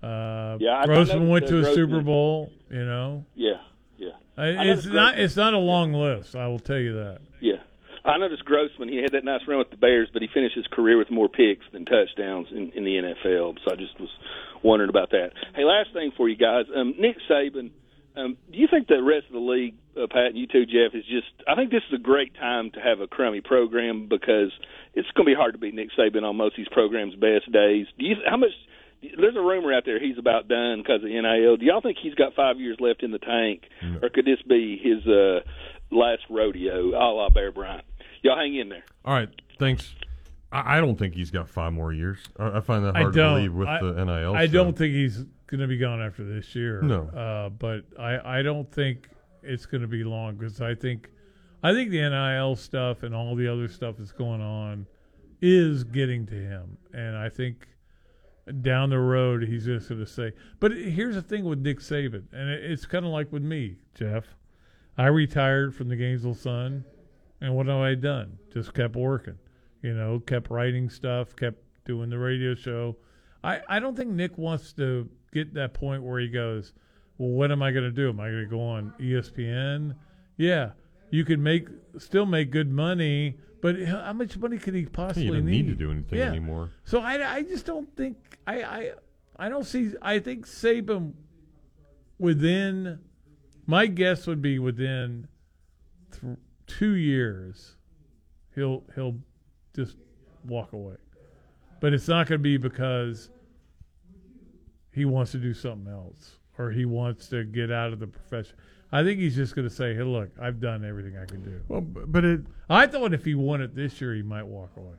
[0.02, 2.52] Uh, Yeah, I- I Grossman went to a Grossman- Super Bowl.
[2.70, 3.26] You know.
[3.36, 3.58] Yeah,
[3.98, 4.10] yeah.
[4.38, 5.20] Uh, It's not.
[5.20, 6.36] It's not a long list.
[6.36, 7.20] I will tell you that.
[7.40, 7.58] Yeah.
[8.06, 8.90] I noticed Grossman.
[8.90, 11.30] He had that nice run with the Bears, but he finished his career with more
[11.30, 13.56] picks than touchdowns in, in the NFL.
[13.64, 14.10] So I just was
[14.62, 15.32] wondering about that.
[15.56, 16.66] Hey, last thing for you guys.
[16.76, 17.72] Um, Nick Saban.
[18.18, 20.94] Um, do you think the rest of the league, uh, Pat, and you too, Jeff,
[20.94, 21.28] is just?
[21.48, 24.52] I think this is a great time to have a crummy program because
[24.94, 27.52] it's going to be hard to beat Nick Saban on most of these programs' best
[27.52, 27.88] days.
[27.98, 28.16] Do you?
[28.28, 28.50] How much?
[29.02, 31.58] There's a rumor out there he's about done because of NIL.
[31.58, 33.64] Do y'all think he's got five years left in the tank,
[34.02, 35.42] or could this be his uh,
[35.92, 37.84] last rodeo, a la Bear Bryant?
[38.22, 38.86] Y'all hang in there.
[39.04, 39.30] All right,
[39.60, 39.94] thanks.
[40.54, 42.20] I, I don't think he's got five more years.
[42.40, 44.36] I, I find that hard to believe with I, the NIL.
[44.36, 44.54] I stuff.
[44.54, 46.82] don't think he's going to be gone after this year.
[46.82, 47.04] No.
[47.10, 49.10] uh, but I, I don't think
[49.44, 51.10] it's going to be long because I think
[51.62, 54.86] I think the NIL stuff and all the other stuff that's going on
[55.42, 57.68] is getting to him, and I think
[58.62, 60.34] down the road he's just going to say.
[60.60, 64.26] But here's the thing with Nick Saban, and it's kind of like with me, Jeff.
[64.98, 66.86] I retired from the Gainesville Sun,
[67.42, 68.38] and what have I done?
[68.54, 69.38] Just kept working.
[69.82, 72.96] You know, kept writing stuff, kept doing the radio show.
[73.44, 76.74] I, I don't think Nick wants to get that point where he goes,
[77.18, 78.10] well, what am I going to do?
[78.10, 79.96] Am I going to go on ESPN?
[80.38, 80.72] Yeah,
[81.12, 81.68] you can make
[82.00, 85.66] still make good money, but how much money could he possibly He don't need?
[85.66, 86.26] need to do anything Yeah.
[86.30, 86.72] anymore.
[86.86, 88.92] So I, I just don't think I, I
[89.38, 89.92] I don't see.
[90.02, 91.14] I think Saban
[92.20, 93.00] within
[93.66, 95.28] my guess would be within
[96.12, 96.38] th-
[96.68, 97.76] two years
[98.56, 99.18] he'll he'll
[99.76, 99.98] just
[100.46, 100.96] walk away,
[101.80, 103.30] but it's not going to be because
[104.92, 108.56] he wants to do something else or he wants to get out of the profession.
[108.92, 111.62] I think he's just going to say, "Hey, look, I've done everything I can do."
[111.68, 112.42] Well, but it.
[112.70, 114.94] I thought if he won it this year, he might walk away.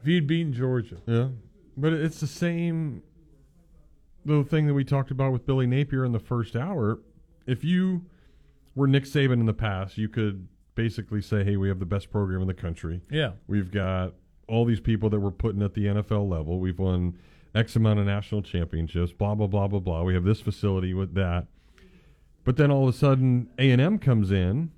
[0.00, 1.28] If he'd beaten Georgia, Yeah,
[1.76, 3.02] but it's the same.
[4.24, 6.98] little thing that we talked about with Billy Napier in the first hour.
[7.46, 8.04] If you
[8.74, 12.10] were Nick Saban in the past, you could basically say, "Hey, we have the best
[12.10, 13.00] program in the country.
[13.10, 13.32] Yeah.
[13.46, 14.12] we've got
[14.46, 16.60] all these people that we're putting at the NFL level.
[16.60, 17.18] We've won
[17.58, 19.12] X amount of national championships.
[19.12, 20.02] Blah blah blah blah blah.
[20.02, 21.46] We have this facility with that."
[22.44, 24.70] But then all of a sudden, A and M comes in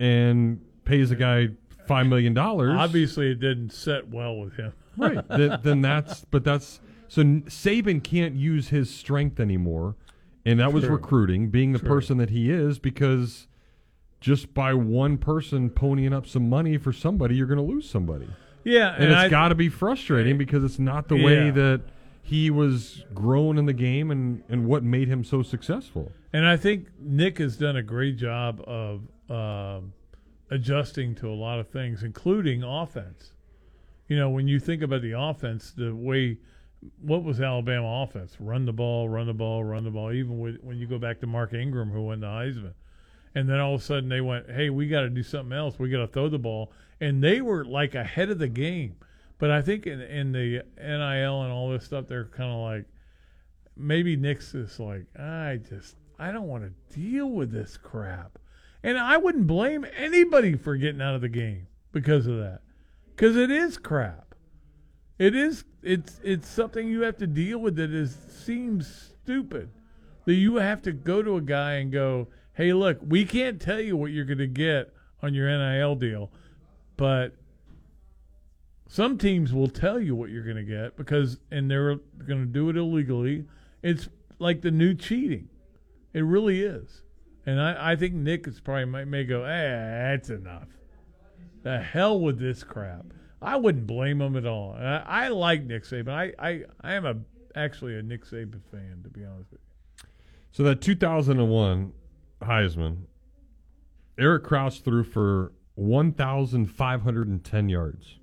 [0.00, 1.48] and pays a guy
[1.86, 2.74] five million dollars.
[2.78, 4.72] Obviously, it didn't set well with him.
[4.96, 5.26] right.
[5.28, 9.96] then, then that's but that's so Saban can't use his strength anymore,
[10.46, 11.88] and that was recruiting, being the True.
[11.88, 13.48] person that he is, because
[14.20, 18.28] just by one person ponying up some money for somebody, you're going to lose somebody.
[18.64, 21.82] Yeah, and, and it's got to be frustrating because it's not the way that
[22.22, 26.12] he was grown in the game and and what made him so successful.
[26.32, 29.92] And I think Nick has done a great job of um
[30.50, 33.32] adjusting to a lot of things, including offense.
[34.08, 36.38] You know, when you think about the offense, the way
[37.00, 38.36] what was Alabama offense?
[38.40, 40.12] Run the ball, run the ball, run the ball.
[40.12, 42.74] Even with, when you go back to Mark Ingram, who won the Heisman,
[43.34, 45.78] and then all of a sudden they went, "Hey, we got to do something else.
[45.78, 46.72] We got to throw the ball,"
[47.02, 48.94] and they were like ahead of the game.
[49.38, 52.84] But I think in, in the NIL and all this stuff, they're kind of like,
[53.76, 58.38] maybe Nick's is like, I just, I don't want to deal with this crap.
[58.84, 62.60] And I wouldn't blame anybody for getting out of the game because of that.
[63.16, 64.36] Because it is crap.
[65.18, 69.70] It is, it's, it's something you have to deal with that is, seems stupid.
[70.24, 73.80] That you have to go to a guy and go, hey, look, we can't tell
[73.80, 76.30] you what you're going to get on your NIL deal,
[76.96, 77.34] but
[78.88, 82.46] some teams will tell you what you're going to get because, and they're going to
[82.46, 83.46] do it illegally.
[83.82, 85.48] It's like the new cheating.
[86.12, 87.02] It really is.
[87.46, 90.68] And I, I think Nick is probably might may go, eh, that's enough.
[91.62, 93.06] The hell with this crap.
[93.40, 94.76] I wouldn't blame him at all.
[94.78, 96.10] I, I like Nick Saban.
[96.10, 97.16] I, I, I am a
[97.56, 100.08] actually a Nick Saban fan, to be honest with you.
[100.52, 101.92] So that 2001
[102.42, 103.04] Heisman,
[104.18, 108.18] Eric Crouch threw for 1,510 yards.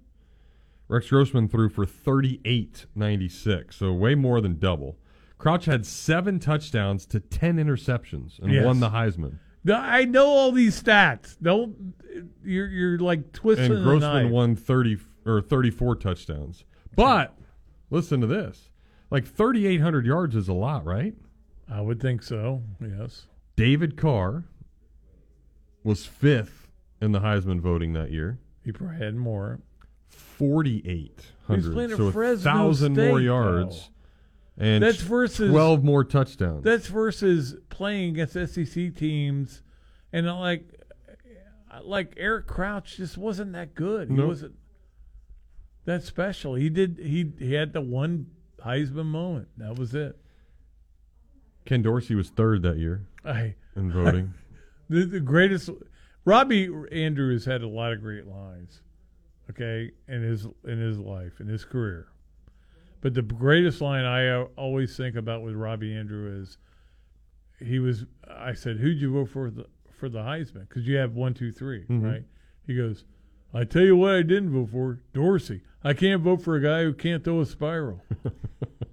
[0.87, 4.97] Rex Grossman threw for 38.96, so way more than double.
[5.37, 8.65] Crouch had seven touchdowns to 10 interceptions and Yes.
[8.65, 9.37] won the Heisman.
[9.71, 11.37] I know all these stats.
[11.41, 11.93] Don't
[12.43, 16.63] you're you're like twisting and Grossman won 30 or 34 touchdowns.
[16.95, 17.37] But
[17.89, 18.69] listen to this.
[19.11, 21.13] Like 3,800 yards is a lot, right?
[21.69, 22.63] I would think so.
[22.81, 23.27] Yes.
[23.55, 24.45] David Carr
[25.83, 26.58] was fifth
[27.01, 28.39] in the Heisman voting that year.
[28.63, 29.59] He probably had more.
[30.09, 33.89] Forty-eight hundred, He was hundred, playing at so a Fresno thousand more yards,
[34.57, 36.63] and That's versus- twelve more touchdowns.
[36.63, 39.61] That's versus playing against SEC teams,
[40.13, 40.63] and like,
[41.83, 44.09] like Eric Crouch just wasn't that good.
[44.09, 44.27] He Nope.
[44.29, 44.55] wasn't
[45.85, 46.55] that special.
[46.55, 46.99] He did.
[47.01, 48.27] He he had the one
[48.63, 49.49] Heisman moment.
[49.57, 50.17] That was it.
[51.65, 54.33] Ken Dorsey was third that year I in voting.
[54.89, 55.69] the, the greatest.
[56.29, 58.81] Robbie Andrews had a lot of great lines,
[59.49, 62.07] okay, in his in his life in his career.
[63.01, 66.59] But the greatest line I always think about with Robbie Andreu is
[67.57, 68.05] he was.
[68.29, 71.51] I said, "Who'd you vote for the for the Heisman?" Because you have one, two,
[71.51, 72.03] three, Mhm.
[72.03, 72.25] right?
[72.67, 73.05] He goes,
[73.51, 75.63] "I tell you what, I didn't vote for Dorsey.
[75.83, 78.03] I can't vote for a guy who can't throw a spiral."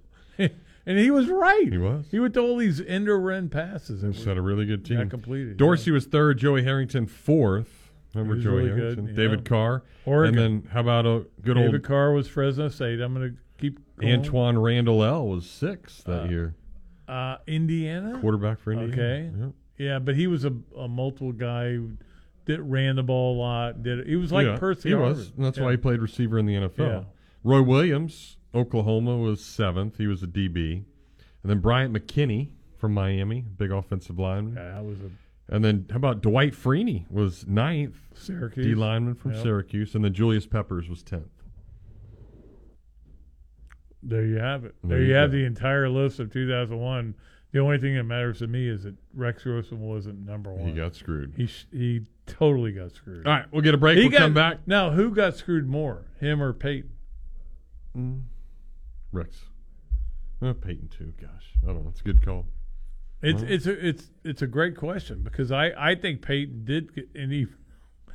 [0.87, 1.67] and he was right.
[1.71, 2.05] He was.
[2.09, 4.01] He would throw all these end run passes.
[4.01, 4.97] were had a really good team.
[4.97, 5.57] Not completed.
[5.57, 6.39] Dorsey was third.
[6.39, 7.91] Joey Harrington fourth.
[8.15, 9.07] Remember Joey really Harrington?
[9.09, 9.13] yeah.
[9.13, 9.83] David Carr.
[10.05, 10.39] Oregon.
[10.39, 12.99] And then how about a good David old David Carr was Fresno State.
[13.01, 14.23] I'm going to keep going.
[14.23, 16.55] Antwaan Randle El was sixth that Uh, year.
[17.07, 18.93] Uh, Indiana Quarterback for Indiana.
[18.93, 19.51] Okay, Yep.
[19.77, 21.77] yeah, but he was a, a multiple guy
[22.45, 23.83] that ran the ball a lot.
[23.83, 24.89] Did he was like Yeah, Percy?
[24.89, 25.01] He Harvin.
[25.09, 25.31] was.
[25.35, 25.65] And that's Yeah.
[25.65, 26.77] why he played receiver in the NFL.
[26.87, 27.03] Yeah.
[27.43, 29.97] Roy Williams, Oklahoma, was seventh.
[29.97, 30.83] He was a DB.
[31.43, 34.55] And then Bryant McKinnie from Miami, big offensive lineman.
[34.55, 35.09] Yeah, that was a
[35.53, 38.65] And then how about Dwight Freeney was ninth, Syracuse.
[38.65, 39.43] D lineman from Yep.
[39.43, 41.29] Syracuse, and then Julius Peppers was tenth.
[44.03, 44.75] There you have it.
[44.83, 47.15] There There, you you have the entire list of 2001.
[47.51, 50.67] The only thing that matters to me is that Rex Grossman wasn't number one.
[50.67, 51.33] He got screwed.
[51.35, 53.25] He sh- he totally got screwed.
[53.25, 53.97] All right, we'll get a break.
[53.97, 54.67] He We'll got- come back.
[54.67, 56.91] Now, who got screwed more, him or Peyton?
[57.97, 58.23] Mm.
[59.17, 59.37] Rex.
[60.41, 61.13] Uh, Peyton too.
[61.19, 61.89] Gosh, I don't know.
[61.89, 62.45] It's a good call.
[63.21, 66.93] It's Well, it's a, it's it's a great question because I, I think Peyton did
[66.93, 67.47] get and he,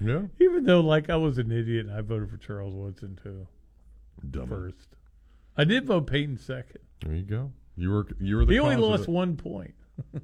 [0.01, 0.23] Yeah.
[0.41, 3.49] even though like I was an idiot and I voted for Charles Woodson too
[4.31, 4.49] Dumb.
[4.49, 4.89] first.
[5.57, 6.79] I did vote Peyton second.
[7.05, 7.53] There you go.
[7.77, 9.75] You were you were the He only lost one point.
[10.15, 10.21] All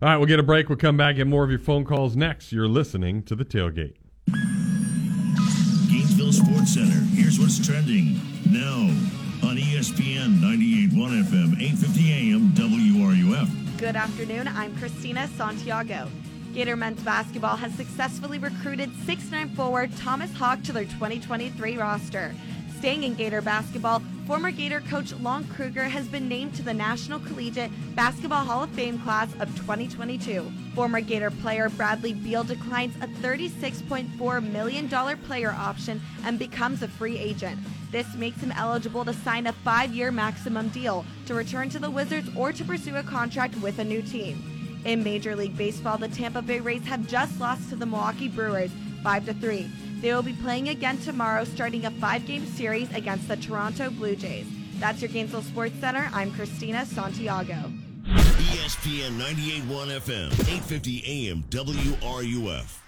[0.00, 0.68] right, we'll get a break.
[0.70, 2.50] We'll come back and more of your phone calls next.
[2.52, 3.94] You're listening to the tailgate.
[5.88, 7.00] Gainesville Sports Center.
[7.14, 8.20] Here's what's trending
[8.50, 8.88] now
[9.48, 13.78] on ESPN 98.1 FM, 850 AM, WRUF.
[13.78, 14.46] Good afternoon.
[14.46, 16.10] I'm Christina Santiago.
[16.52, 22.34] Gator men's basketball has successfully recruited 6'9 forward Thomas Haugh to their 2023 roster.
[22.78, 27.18] Staying in Gator basketball, former Gator coach Lon Kruger has been named to the National
[27.18, 30.48] Collegiate Basketball Hall of Fame class of 2022.
[30.76, 37.18] Former Gator player Bradley Beal declines a $36.4 million player option and becomes a free
[37.18, 37.58] agent.
[37.90, 41.90] This makes him eligible to sign a five year maximum deal to return to the
[41.90, 44.80] Wizards or to pursue a contract with a new team.
[44.84, 48.70] In Major League Baseball, the Tampa Bay Rays have just lost to the Milwaukee Brewers
[49.02, 49.70] 5 3.
[50.00, 54.14] They will be playing again tomorrow, starting a five game series against the Toronto Blue
[54.14, 54.46] Jays.
[54.78, 56.08] That's your Gainesville Sports Center.
[56.12, 57.72] I'm Christina Santiago.
[58.06, 62.87] ESPN 98.1 FM, 850 AM, WRUF.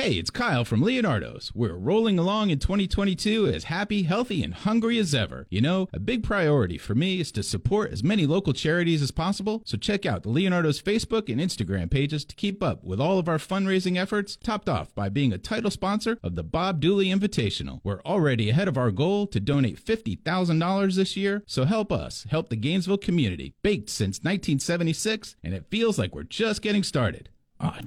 [0.00, 1.52] Hey, it's Kyle from Leonardo's.
[1.54, 5.46] We're rolling along in 2022 as happy, healthy, and hungry as ever.
[5.50, 9.10] You know, a big priority for me is to support as many local charities as
[9.10, 13.18] possible, so check out the Leonardo's Facebook and Instagram pages to keep up with all
[13.18, 17.08] of our fundraising efforts, topped off by being a title sponsor of the Bob Dooley
[17.08, 17.82] Invitational.
[17.84, 22.48] We're already ahead of our goal to donate $50,000 this year, so help us help
[22.48, 23.52] the Gainesville community.
[23.62, 27.28] Baked since 1976, and it feels like we're just getting started.
[27.60, 27.80] Ah,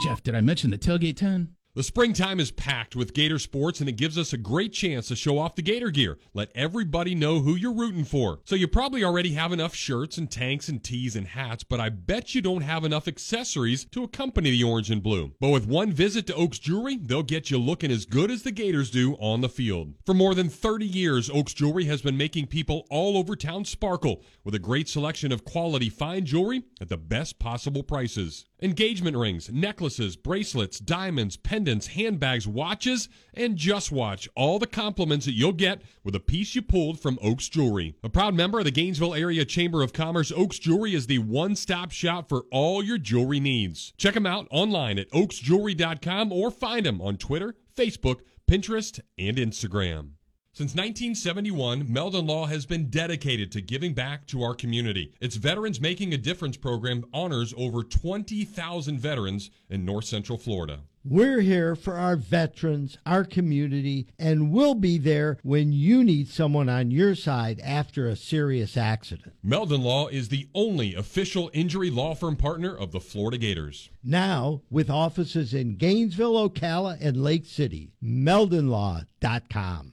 [0.00, 1.54] Jeff, did I mention the tailgate 10?
[1.74, 5.16] The springtime is packed with Gator sports, and it gives us a great chance to
[5.16, 6.18] show off the Gator gear.
[6.34, 8.40] Let everybody know who you're rooting for.
[8.44, 11.88] So, you probably already have enough shirts and tanks and tees and hats, but I
[11.88, 15.32] bet you don't have enough accessories to accompany the orange and blue.
[15.40, 18.52] But with one visit to Oaks Jewelry, they'll get you looking as good as the
[18.52, 19.94] Gators do on the field.
[20.04, 24.22] For more than 30 years, Oaks Jewelry has been making people all over town sparkle
[24.44, 28.44] with a great selection of quality fine jewelry at the best possible prices.
[28.62, 35.32] Engagement rings, necklaces, bracelets, diamonds, pendants, handbags, watches, and just watch all the compliments that
[35.32, 37.96] you'll get with a piece you pulled from Oaks Jewelry.
[38.04, 41.56] A proud member of the Gainesville Area Chamber of Commerce, Oaks Jewelry is the one
[41.56, 43.94] stop shop for all your jewelry needs.
[43.96, 50.10] Check them out online at oaksjewelry.com or find them on Twitter, Facebook, Pinterest, and Instagram.
[50.54, 55.14] Since 1971, Meldon Law has been dedicated to giving back to our community.
[55.18, 60.80] Its Veterans Making a Difference program honors over 20,000 veterans in north central Florida.
[61.06, 66.68] We're here for our veterans, our community, and we'll be there when you need someone
[66.68, 69.34] on your side after a serious accident.
[69.42, 73.88] Meldon Law is the only official injury law firm partner of the Florida Gators.
[74.04, 79.91] Now, with offices in Gainesville, Ocala, and Lake City, meldonlaw.com.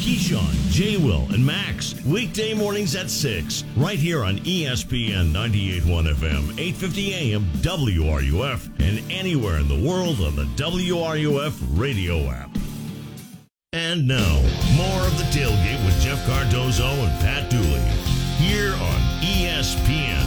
[0.00, 0.96] Keyshawn, J.
[0.96, 7.44] Will, and Max, weekday mornings at 6, right here on ESPN 98.1 FM, 850 AM,
[7.62, 12.50] WRUF, and anywhere in the world on the WRUF radio app.
[13.72, 14.40] And now,
[14.74, 17.80] more of the tailgate with Jeff Cardozo and Pat Dooley,
[18.38, 20.19] here on ESPN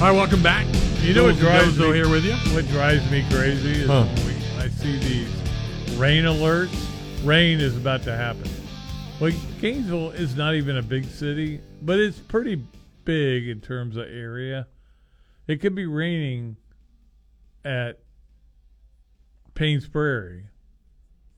[0.00, 0.64] All right, welcome back.
[1.00, 2.34] You know what drives Dozo me here with you?
[2.54, 4.04] What drives me crazy is Huh.
[4.04, 5.28] when we, I see these
[5.98, 6.72] rain alerts.
[7.26, 8.48] Rain is about to happen.
[9.18, 12.62] Well, Gainesville is not even a big city, but it's pretty
[13.04, 14.68] big in terms of area.
[15.48, 16.56] It could be raining
[17.64, 17.98] at
[19.54, 20.44] Paynes Prairie.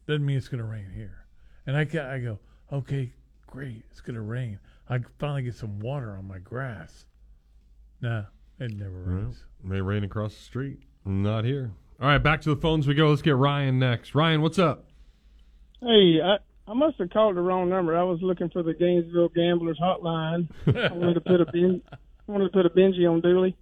[0.07, 1.25] Doesn't mean it's going to rain here.
[1.67, 2.39] And I, ca- I go,
[2.71, 3.11] okay,
[3.47, 4.59] great, it's going to rain.
[4.87, 7.07] I finally get some water on my grass.
[8.03, 8.25] Nah,
[8.61, 9.45] it never Well, rains.
[9.63, 10.79] may rain across the street.
[11.05, 11.73] Not here.
[12.01, 13.09] All right, back to the phones we go.
[13.11, 14.15] Let's get Ryan next.
[14.15, 14.85] Ryan, what's up?
[15.81, 16.37] Hey, I,
[16.71, 17.97] I must have called the wrong number.
[17.97, 20.49] I was looking for the Gainesville Gamblers hotline.
[20.67, 21.97] I wanted to put a ben, I
[22.27, 23.57] wanted to put a Benji on Dooley.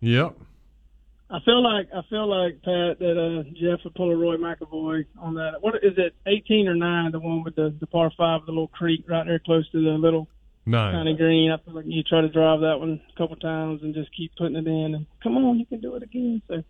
[0.00, 0.36] Yep.
[1.30, 5.06] I feel like I feel like Pat that uh, Jeff would pull a Roy McAvoy
[5.18, 5.54] on that.
[5.62, 6.14] What is it?
[6.26, 7.10] Eighteen or nine?
[7.12, 9.90] The one with the the par five, the little creek right there close to the
[9.92, 10.28] little
[10.66, 11.06] Nine.
[11.06, 11.50] of green.
[11.50, 14.32] I feel like you try to drive that one a couple times and just keep
[14.36, 14.94] putting it in.
[14.94, 16.40] And come on, you can do it again.
[16.48, 16.62] So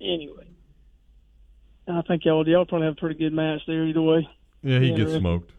[0.00, 0.46] anyway,
[1.88, 4.28] I think y'all y'all probably have a pretty good match there either way.
[4.62, 5.50] Yeah, he gets smoked.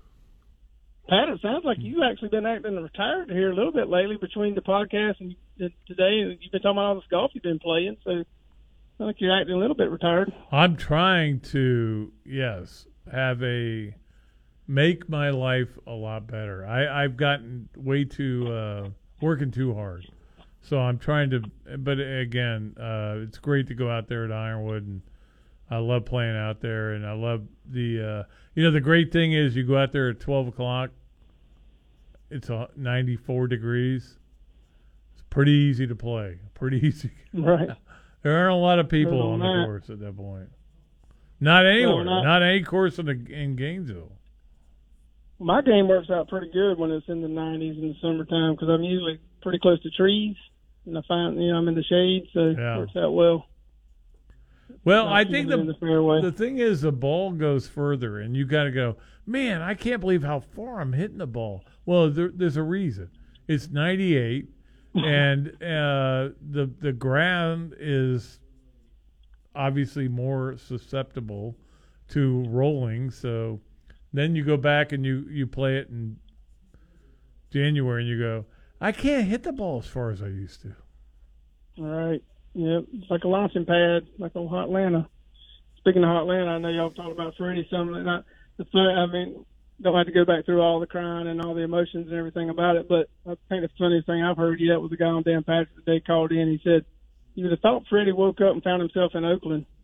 [1.08, 4.56] Pat, it sounds like you've actually been acting retired here a little bit lately between
[4.56, 5.36] the podcast and
[5.88, 6.22] today.
[6.22, 6.38] and.
[6.42, 8.24] You've been talking about all this golf you've been playing, so
[9.00, 10.34] I think you're acting a little bit retired.
[10.52, 13.94] I'm trying to yes have a
[14.68, 16.66] make my life a lot better.
[16.66, 18.90] I I've gotten way too uh,
[19.22, 20.08] working too hard,
[20.62, 21.44] so I'm trying to.
[21.78, 25.02] But again, uh, it's great to go out there at Ironwood, and
[25.70, 28.02] I love playing out there, and I love the.
[28.02, 28.24] Uh,
[28.56, 30.92] you know, the great thing is you go out there at 12 o'clock.
[32.30, 34.18] It's a 94 degrees.
[35.14, 36.40] It's pretty easy to play.
[36.54, 37.12] Pretty easy.
[37.34, 37.70] Right.
[38.24, 40.50] There aren't a lot of people on the course at that point.
[41.40, 42.04] Not anywhere.
[42.06, 44.14] not- not, any course in, the, in Gainesville.
[45.40, 48.70] My game works out pretty good when it's in the 90s in the summertime because
[48.70, 50.36] I'm usually pretty close to trees,
[50.86, 53.46] and I find you know I'm in the shade, so it works out well.
[54.84, 58.64] Well, I think the the the thing is the ball goes further, and you got
[58.64, 58.98] to go.
[59.26, 61.64] Man, I can't believe how far I'm hitting the ball.
[61.86, 63.10] Well, there, there's a reason.
[63.48, 64.48] It's 98,
[64.96, 68.40] and uh, the the ground is
[69.56, 71.58] obviously more susceptible
[72.10, 73.10] to rolling.
[73.10, 73.60] So
[74.18, 76.18] then you go back and you you play it in
[77.52, 78.46] January, and you go,
[78.82, 80.76] I can't hit the ball as far as I used to.
[81.80, 82.24] All right.
[82.54, 82.86] Yep.
[82.94, 85.08] It's like a launching pad, like on Hot Atlanta.
[85.78, 87.96] Speaking of Hot Atlanta, I know y'all talked about Freddie something.
[87.96, 88.20] And I,
[88.58, 89.46] the fun, I mean,
[89.82, 92.50] don't have to go back through all the crying and all the emotions and everything
[92.50, 92.88] about it.
[92.88, 95.76] But I think the funniest thing I've heard yet was a guy on Dan Patrick
[95.76, 96.48] today called in.
[96.48, 96.86] He said,
[97.36, 99.66] "You would have thought Freddie woke up and found himself in Oakland."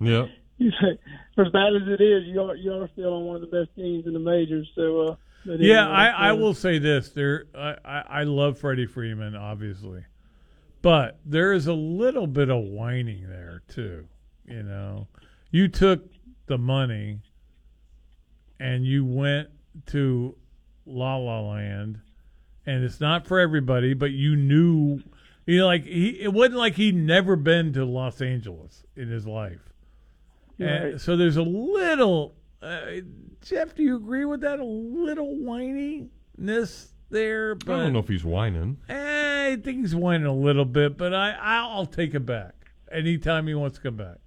[0.00, 0.28] So
[0.60, 0.72] Yep.
[1.34, 3.46] For as bad as it is, you are you are still on one of the
[3.46, 4.70] best teams in the majors.
[4.74, 8.58] So uh, Yeah, anyway, I, I uh, will say this: there, I, I, I love
[8.58, 10.04] Freddie Freeman, obviously,
[10.82, 14.06] but there is a little bit of whining there too.
[14.44, 15.08] You know,
[15.50, 16.04] you took
[16.46, 17.20] the money
[18.58, 19.48] and you went
[19.86, 20.36] to
[20.84, 22.00] La La Land,
[22.66, 25.00] and it's not for everybody, but you knew,
[25.46, 29.26] you know, like he, it wasn't like he'd never been to Los Angeles in his
[29.26, 29.69] life.
[30.60, 31.00] And Right.
[31.00, 32.80] so there's a little, uh,
[33.42, 34.60] Jeff, do you agree with that?
[34.60, 38.76] A little whininess there, but I don't know if he's whining.
[38.88, 43.46] Eh, I think he's whining a little bit, but I I'll take it back anytime
[43.46, 44.18] he wants to come back.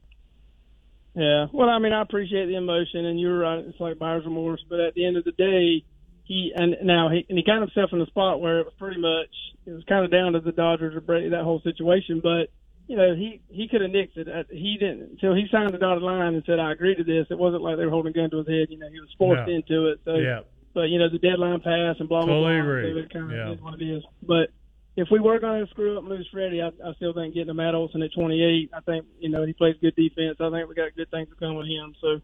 [1.16, 1.46] Yeah.
[1.54, 3.60] Well, I mean, I appreciate the emotion, and you're right.
[3.60, 5.86] It's like buyer's remorse, but at the end of the day,
[6.24, 9.00] he and now he and he got himself in a spot where it was pretty
[9.00, 9.30] much
[9.66, 12.20] it was kind of down to the Dodgers or Brady that whole situation.
[12.22, 12.50] But
[12.94, 14.30] you know, he he could have nixed it.
[14.30, 17.26] Uh, He didn't until he signed the dotted line and said, "I agree to this."
[17.32, 18.68] It wasn't like they were holding a gun to his head.
[18.70, 19.54] You know, he was forced No.
[19.56, 20.00] into it.
[20.06, 20.42] So Yeah.
[20.76, 22.70] But you know, the deadline passed and blah blah Totally blah.
[22.70, 22.92] agree.
[22.94, 23.52] So it kind of Yeah.
[23.54, 24.04] is what it is.
[24.22, 24.52] But
[24.96, 27.50] if we were going to screw up and lose Freddie, I, I still think getting
[27.50, 28.70] a Matt Olson at 28.
[28.72, 30.38] I think you know he plays good defense.
[30.40, 31.96] I think we got good things to come with him.
[32.00, 32.22] So,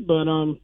[0.00, 0.58] but um,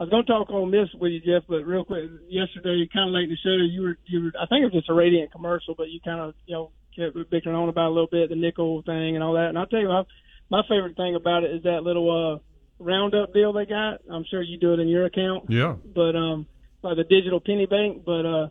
[0.00, 1.44] I was going to talk on this with you, Jeff.
[1.46, 4.46] But real quick, yesterday, kind of late in the show, you were you were I
[4.46, 7.54] think it was just a Radiant commercial, but you kind of you know kept bickering
[7.56, 9.48] on about a little bit the nickel thing and all that.
[9.48, 10.04] And I'll tell you, my
[10.50, 12.38] my favorite thing about it is that little uh
[12.82, 14.00] roundup deal they got.
[14.10, 15.76] I'm sure you do it in your account Yeah.
[15.94, 16.46] but um,
[16.82, 18.04] like the digital penny bank.
[18.06, 18.48] But uh,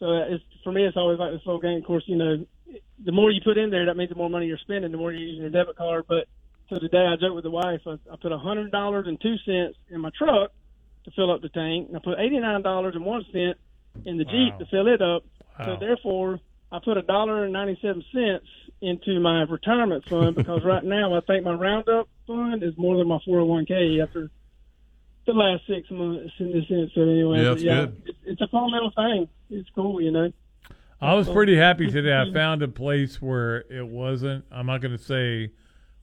[0.00, 1.78] so it's for me, it's always like this little game.
[1.78, 2.46] Of course, you know,
[3.04, 5.12] the more you put in there, that means the more money you're spending, the more
[5.12, 6.04] you're using your debit card.
[6.08, 6.26] But
[6.70, 7.80] so today, I joked with the wife.
[7.86, 10.52] I, I put a hundred dollars and two cents in my truck
[11.04, 13.58] to fill up the tank, and I put eighty nine dollars and one cent
[14.04, 15.22] in the Jeep to fill it up.
[15.64, 16.40] So therefore,
[16.72, 18.46] I put a dollar and ninety seven cents
[18.80, 23.08] into my retirement fund because right now I think my roundup fund is more than
[23.08, 24.30] my four hundred one k after
[25.26, 26.90] the last six months in this sense.
[26.94, 27.86] So anyway, Yeah, that's yeah.
[28.04, 29.28] It's, it's a fun little thing.
[29.50, 30.32] It's cool, you know.
[31.00, 32.16] I was pretty happy today.
[32.16, 34.46] I found a place where it wasn't.
[34.50, 35.52] I'm not going to say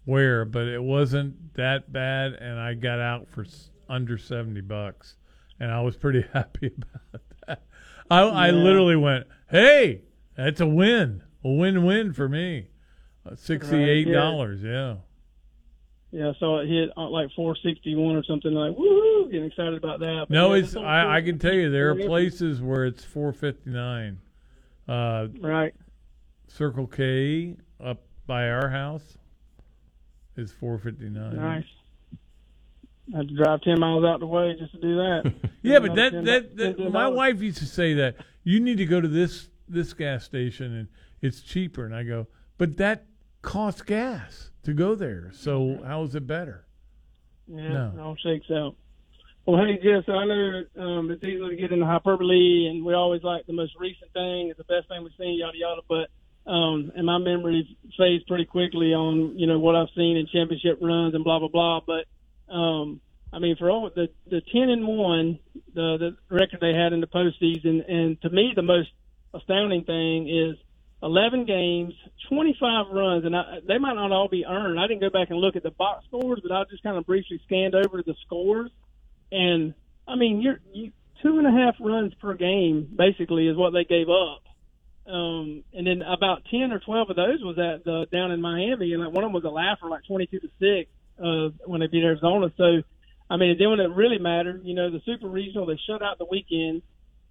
[0.05, 3.45] where, but it wasn't that bad, and I got out for
[3.89, 5.15] under seventy bucks,
[5.59, 7.63] and I was pretty happy about that.
[8.11, 10.03] I, I literally went, "Hey,
[10.35, 12.67] that's a win, a win-win for me."
[13.25, 14.95] Uh, Sixty-eight dollars, yeah.
[16.11, 18.51] Yeah, saw it hit uh, like 461 or something.
[18.51, 20.27] Like, woo, getting excited about that.
[20.29, 20.75] But No, yeah, it's.
[20.75, 24.19] I, I can tell you there are places where it's four fifty-nine.
[24.87, 25.73] Uh, right.
[26.47, 29.17] Circle K up by our house
[30.35, 31.35] is four fifty-nine.
[31.35, 31.63] Nice.
[33.13, 35.33] I had to drive ten miles out the way just to do that.
[35.65, 38.85] Yeah, but that 10 that, that my wife used to say that you need to
[38.85, 40.87] go to this this gas station and
[41.21, 42.27] it's cheaper, and I go,
[42.57, 43.05] but that
[43.41, 45.31] costs gas to go there.
[45.33, 46.65] So how is it better?
[47.47, 47.91] Yeah, No.
[47.95, 48.75] it all shakes out.
[49.45, 53.23] Well, hey, Jess, I know um, it's easy to get into hyperbole, and we always
[53.23, 54.49] like the most recent thing.
[54.49, 55.81] is the best thing we've seen, yada yada.
[55.89, 60.27] But um, and my memory fades pretty quickly on you know what I've seen in
[60.27, 61.81] championship runs and blah blah blah.
[61.85, 63.01] But um,
[63.33, 65.39] I mean, for all the the ten and one,
[65.73, 68.91] the the record they had in the postseason, and to me the most
[69.33, 70.57] astounding thing is
[71.01, 71.93] 11 games,
[72.29, 74.79] 25 runs, and I, they might not all be earned.
[74.79, 77.05] I didn't go back and look at the box scores, but I just kind of
[77.05, 78.71] briefly scanned over the scores.
[79.31, 79.73] And
[80.07, 80.91] I mean, you're you,
[81.21, 84.43] two and a half runs per game basically is what they gave up.
[85.05, 88.93] Um, and then about 10 or 12 of those was at the down in Miami,
[88.93, 90.89] and like one of them was a laugher, like 22 to six
[91.19, 92.47] uh, when they beat Arizona.
[92.55, 92.81] So,
[93.29, 96.17] I mean, then when it really mattered, you know, the Super Regional they shut out
[96.17, 96.81] the weekend,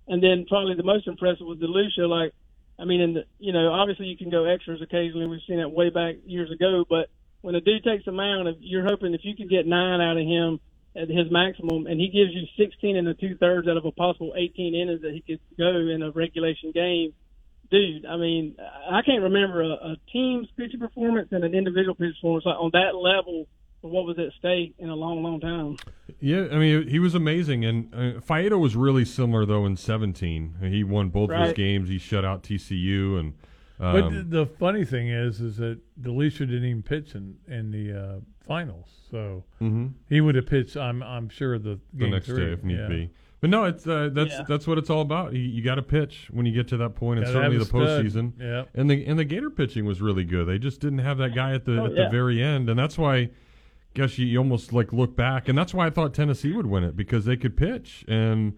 [0.08, 2.08] and then probably the most impressive was DeLucia.
[2.08, 2.32] Like,
[2.78, 5.26] I mean, and you know, obviously you can go extras occasionally.
[5.26, 6.84] We've seen that way back years ago.
[6.88, 7.08] But
[7.42, 10.16] when a dude takes a mound, if you're hoping if you can get nine out
[10.16, 10.60] of him
[10.94, 13.92] at his maximum, and he gives you 16 and a two thirds out of a
[13.92, 17.14] possible 18 innings that he could go in a regulation game.
[17.70, 18.56] Dude, I mean,
[18.90, 22.70] I can't remember a, a team's pitching performance and an individual pitching performance like on
[22.74, 23.46] that level
[23.82, 25.76] for what was at stake in a long, long time.
[26.20, 30.54] Yeah, I mean he was amazing, and uh, Faedo was really similar though in '17.
[30.62, 31.88] He won both of his games.
[31.90, 33.34] He shut out TCU, and
[33.78, 37.70] But um, th- the funny thing is, is that DeLucia didn't even pitch in in
[37.72, 39.92] the uh, finals, so Mhm.
[40.08, 40.76] he would have pitched.
[40.76, 42.44] I'm I'm sure the the game next three.
[42.46, 42.88] day if need yeah.
[42.88, 43.10] be.
[43.40, 44.44] But no, it's uh, that's Yeah.
[44.46, 45.32] that's what it's all about.
[45.32, 47.64] You, you got to pitch when you get to that point, and Gotta certainly the
[47.64, 47.80] stud.
[48.04, 48.32] postseason.
[48.38, 48.64] Yeah.
[48.74, 50.46] And the and the Gator pitching was really good.
[50.46, 52.04] They just didn't have that guy at the Oh, at yeah.
[52.04, 53.30] the very end, and that's why.
[53.94, 56.82] Guess you, you almost like look back, and that's why I thought Tennessee would win
[56.84, 58.54] it because they could pitch, and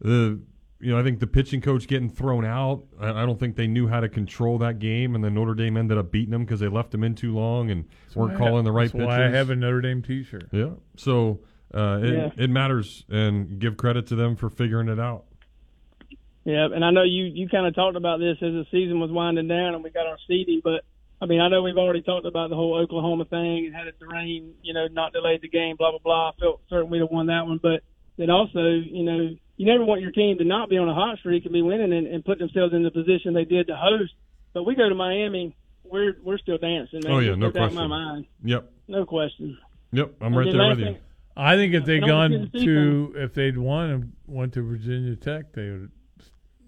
[0.00, 0.40] the
[0.78, 2.84] you know I think the pitching coach getting thrown out.
[3.00, 5.76] I, I don't think they knew how to control that game, and then Notre Dame
[5.76, 7.84] ended up beating them because they left them in too long and
[8.14, 9.06] weren't why I- calling the right that's pitches.
[9.08, 10.48] why I have a Notre Dame T-shirt.
[10.52, 10.70] Yeah.
[10.96, 11.40] So
[11.74, 12.44] uh, it, Yeah.
[12.44, 15.24] it matters, and give credit to them for figuring it out.
[16.44, 19.10] Yeah, and I know you you kind of talked about this as the season was
[19.10, 20.84] winding down and we got our seeding, but
[21.20, 23.98] I mean I know we've already talked about the whole Oklahoma thing and had it
[24.00, 26.28] to rain, you know, not delayed the game, blah blah blah.
[26.30, 27.80] I felt certain we'd have won that one, but
[28.18, 31.18] then also, you know, you never want your team to not be on a hot
[31.18, 34.12] streak and be winning and, and put themselves in the position they did to host.
[34.52, 37.12] But we go to Miami, we're we're still dancing, man.
[37.12, 37.88] Oh, yeah, no doubt in my question.
[37.88, 38.72] mind, Yep.
[38.88, 39.58] no question.
[39.92, 40.14] Yep.
[40.20, 40.84] I'm right there with you.
[40.86, 40.98] thing-
[41.38, 44.54] I think if they'd And on the gone Tennessee to if they'd won and went
[44.54, 45.90] to Virginia Tech, they would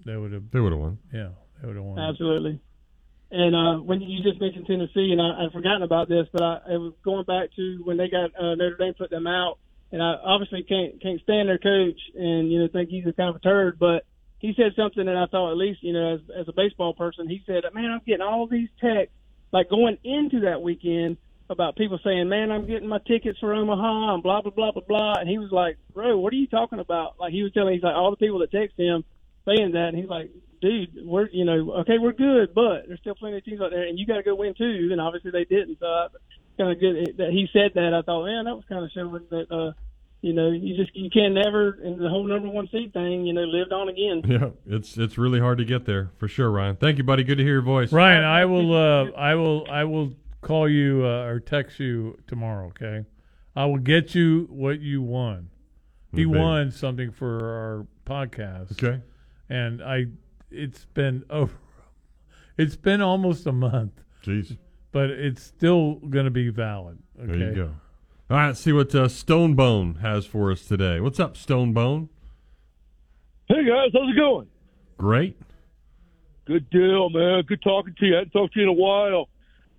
[0.04, 0.98] they would have They would have won.
[1.12, 1.28] yeah
[1.60, 1.98] they would have won.
[1.98, 2.60] Absolutely.
[3.30, 6.60] And uh, when you just mentioned Tennessee, and I, I'd forgotten about this, but I,
[6.70, 9.58] I was going back to when they got uh, Notre Dame put them out,
[9.92, 13.30] and I obviously can't can't stand their coach, and you know think he's a kind
[13.30, 14.06] of a turd, but
[14.38, 17.28] he said something that I thought at least you know as as a baseball person,
[17.28, 19.14] he said, man, I'm getting all these texts
[19.52, 21.18] like going into that weekend
[21.50, 24.82] about people saying, man, I'm getting my tickets for Omaha and blah blah blah blah
[24.88, 27.20] blah, and he was like, bro, what are you talking about?
[27.20, 29.04] Like he was telling, he's like all the people that text him
[29.48, 30.30] saying that, and he's like,
[30.60, 33.84] dude, we're you know okay, we're good, but there's still plenty of teams out there,
[33.86, 34.88] and you got to go win too.
[34.92, 35.78] And obviously they didn't.
[35.80, 36.08] So
[36.58, 37.94] kind of good that he said that.
[37.94, 39.72] I thought, man, that was kind of showing that uh,
[40.20, 43.32] you know you just you can never and the whole number one seed thing, you
[43.32, 44.22] know, lived on again.
[44.26, 46.76] Yeah, it's it's really hard to get there for sure, Ryan.
[46.76, 47.22] Thank you, buddy.
[47.24, 47.92] Good to hear your voice.
[47.92, 52.66] Ryan, I will uh, I will I will call you uh, or text you tomorrow.
[52.68, 53.04] Okay,
[53.54, 55.50] I will get you what you won.
[56.12, 56.38] He Okay.
[56.38, 58.72] won something for our podcast.
[58.72, 59.02] Okay.
[59.48, 60.06] And I
[60.50, 61.54] it's been over.
[62.56, 63.92] It's been almost a month.
[64.24, 64.56] Jeez.
[64.90, 66.98] but it's still going to be valid.
[67.22, 67.38] Okay?
[67.38, 67.74] There you go.
[68.30, 71.00] All right, let's see what uh, Stonebone has for us today.
[71.00, 72.08] What's up, Stonebone?
[73.48, 74.48] Hey guys, how's it going?
[74.98, 75.40] Great.
[76.46, 77.44] Good deal, man.
[77.46, 78.14] Good talking to you.
[78.14, 79.28] I hadn't talked to you in a while.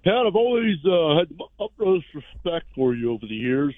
[0.03, 3.75] Pat, I've always uh, had the utmost respect for you over the years.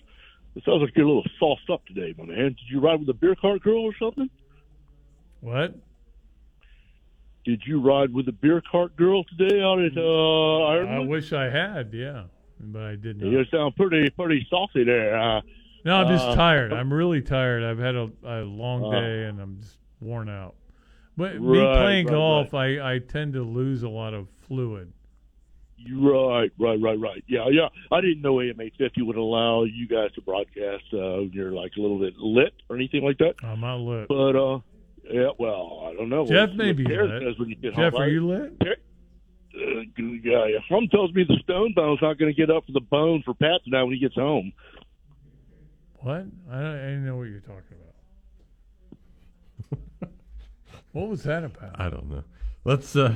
[0.56, 2.50] It sounds like you're a little sauced up today, my man.
[2.50, 4.30] Did you ride with a beer cart girl or something?
[5.42, 5.76] What?
[7.44, 11.50] Did you ride with a beer cart girl today out at uh, I wish I
[11.50, 12.24] had, yeah,
[12.60, 13.32] but I did not.
[13.32, 15.18] You sound pretty pretty saucy there.
[15.20, 15.42] Uh,
[15.84, 16.72] No, I'm just uh, tired.
[16.72, 17.64] I'm really tired.
[17.64, 19.00] I've had a, a long Uh.
[19.02, 20.54] day and I'm just worn out.
[21.18, 24.94] But me playing right, golf, I, I tend to lose a lot of fluid.
[25.92, 27.24] Right, right, right, right.
[27.28, 27.68] Yeah, yeah.
[27.92, 31.72] I didn't know AMA 50 would allow you guys to broadcast uh, when you're like
[31.78, 33.34] a little bit lit or anything like that.
[33.44, 34.08] I'm not lit.
[34.08, 34.60] But uh,
[35.10, 36.26] yeah, well, I don't know.
[36.26, 37.24] Jeff What- may what be Karen lit.
[37.24, 38.54] says when you get Jeff, home, are you lit?
[38.62, 38.66] Uh,
[39.98, 40.60] yeah, yeah.
[40.70, 43.34] Some tells me the stone bone's not going to get up for the bone for
[43.34, 44.54] Pat tonight when he gets home.
[46.00, 46.26] What?
[46.50, 47.78] I don't, I didn't know what you're talking
[49.70, 50.10] about.
[50.94, 51.80] what was that about?
[51.80, 52.24] I don't know.
[52.64, 53.16] Let's uh,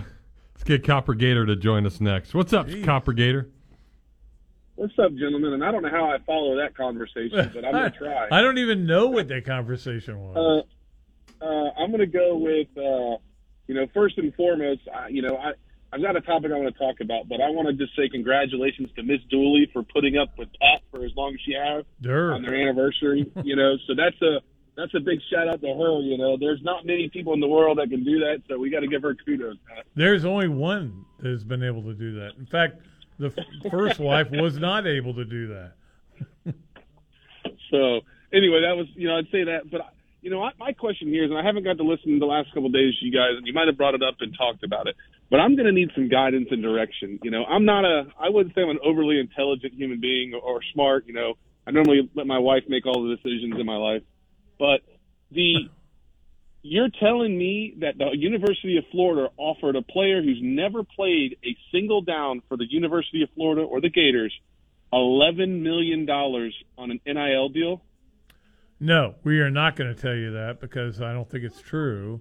[0.53, 2.33] let's get Copper Gator to join us next.
[2.33, 2.83] What's up, Jeez.
[2.83, 3.49] Copper Gator?
[4.75, 5.53] What's up, gentlemen?
[5.53, 8.27] And I don't know how I follow that conversation, but I'm gonna try.
[8.31, 10.35] I don't even know what that conversation was.
[10.63, 10.67] Uh,
[11.41, 11.45] uh,
[11.79, 13.17] I'm gonna go with, uh,
[13.67, 15.53] you know, first and foremost, I, you know, I
[15.93, 18.09] I've got a topic I want to talk about, but I want to just say
[18.09, 21.85] congratulations to Miss Dooley for putting up with Pat for as long as she has
[22.03, 22.33] Sure.
[22.33, 23.31] on their anniversary.
[23.43, 24.39] you know, so that's a
[24.75, 26.01] that's a big shout out to her.
[26.01, 28.69] You know, there's not many people in the world that can do that, so we
[28.69, 29.55] got to give her kudos.
[29.69, 29.85] Pat.
[29.95, 32.33] There's only one that has been able to do that.
[32.37, 32.81] In fact,
[33.17, 35.73] the f- first wife was not able to do that.
[37.71, 38.01] So
[38.33, 39.81] anyway, that was you know I'd say that, but
[40.25, 42.47] you know I, my question here is, and I haven't got to listen the last
[42.49, 44.87] couple of days, you guys, and you might have brought it up and talked about
[44.87, 44.95] it,
[45.29, 47.19] but I'm going to need some guidance and direction.
[47.21, 50.41] You know, I'm not a I wouldn't say I'm an overly intelligent human being or,
[50.41, 51.05] or smart.
[51.05, 51.33] You know,
[51.67, 54.01] I normally let my wife make all the decisions in my life,
[54.57, 54.81] but
[55.29, 55.69] the
[56.63, 61.55] you're telling me that the University of Florida offered a player who's never played a
[61.71, 64.33] single down for the University of Florida or the Gators
[64.91, 67.83] eleven million dollars on an NIL deal?
[68.79, 72.19] No, we are not going to tell you that because I don't think it's true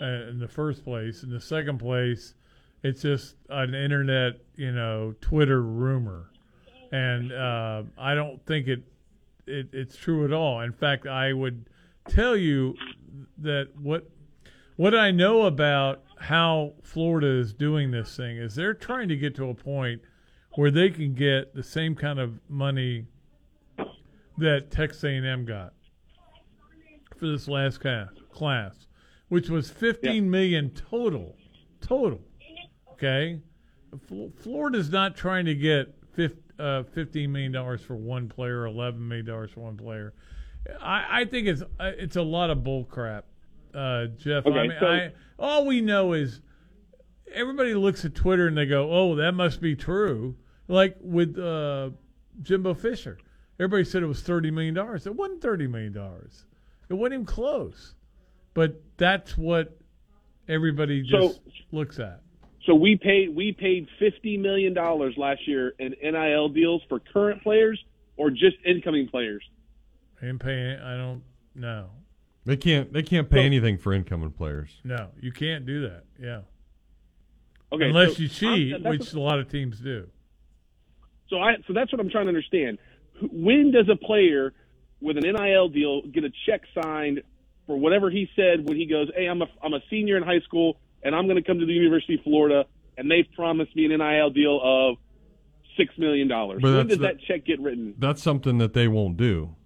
[0.00, 1.22] uh, in the first place.
[1.22, 2.34] In the second place,
[2.82, 6.30] it's just an internet, you know, Twitter rumor,
[6.90, 8.82] and uh, I don't think it,
[9.46, 10.60] it it's true at all.
[10.60, 11.68] In fact, I would
[12.08, 12.74] tell you
[13.38, 14.10] that what
[14.74, 19.36] what I know about how Florida is doing this thing is they're trying to get
[19.36, 20.02] to a point
[20.54, 23.06] where they can get the same kind of money
[24.38, 25.72] that Texas A&M got
[27.22, 28.74] for this last class, class
[29.28, 31.36] which was fifteen million total,
[31.80, 32.20] total.
[32.94, 33.40] Okay,
[34.08, 35.94] Fl- Florida's not trying to get
[36.58, 40.14] uh, fifteen million dollars for one player, eleven million dollars for one player.
[40.80, 43.26] I, I think it's uh, it's a lot of bull crap,
[43.72, 44.44] uh, Jeff.
[44.44, 46.40] I mean, so- I, all we know is
[47.32, 50.34] everybody looks at Twitter and they go, "Oh, that must be true."
[50.66, 51.90] Like with uh,
[52.42, 53.18] Jimbo Fisher,
[53.60, 55.06] everybody said it was thirty million dollars.
[55.06, 56.46] It wasn't thirty million dollars.
[56.88, 57.94] It wasn't even close.
[58.54, 59.76] But that's what
[60.48, 61.40] everybody So- just
[61.70, 62.20] looks at.
[62.66, 67.42] So we paid we paid fifty million dollars last year in NIL deals for current
[67.42, 67.82] players
[68.16, 69.42] or just incoming players.
[70.20, 70.76] I didn't pay.
[70.80, 71.22] I don't.
[71.56, 71.90] know.
[72.44, 74.80] They can't they can't pay anything for incoming players.
[74.84, 76.04] no, you can't do that.
[76.20, 76.42] Yeah.
[77.72, 80.08] Okay, Unless so you cheat, I'm- which a lot of teams do.
[81.30, 82.78] So I so that's what I'm trying to understand.
[83.30, 84.52] When does a player
[85.02, 87.22] with an NIL deal get a check signed
[87.66, 90.40] for whatever he said when he goes, "Hey, I'm a I'm a senior in high
[90.40, 92.64] school and I'm going to come to the University of Florida
[92.96, 94.96] and they've promised me an NIL deal of
[95.76, 97.94] six million dollars." But When that's does the- that check get written?
[97.98, 99.56] That's something that they won't do.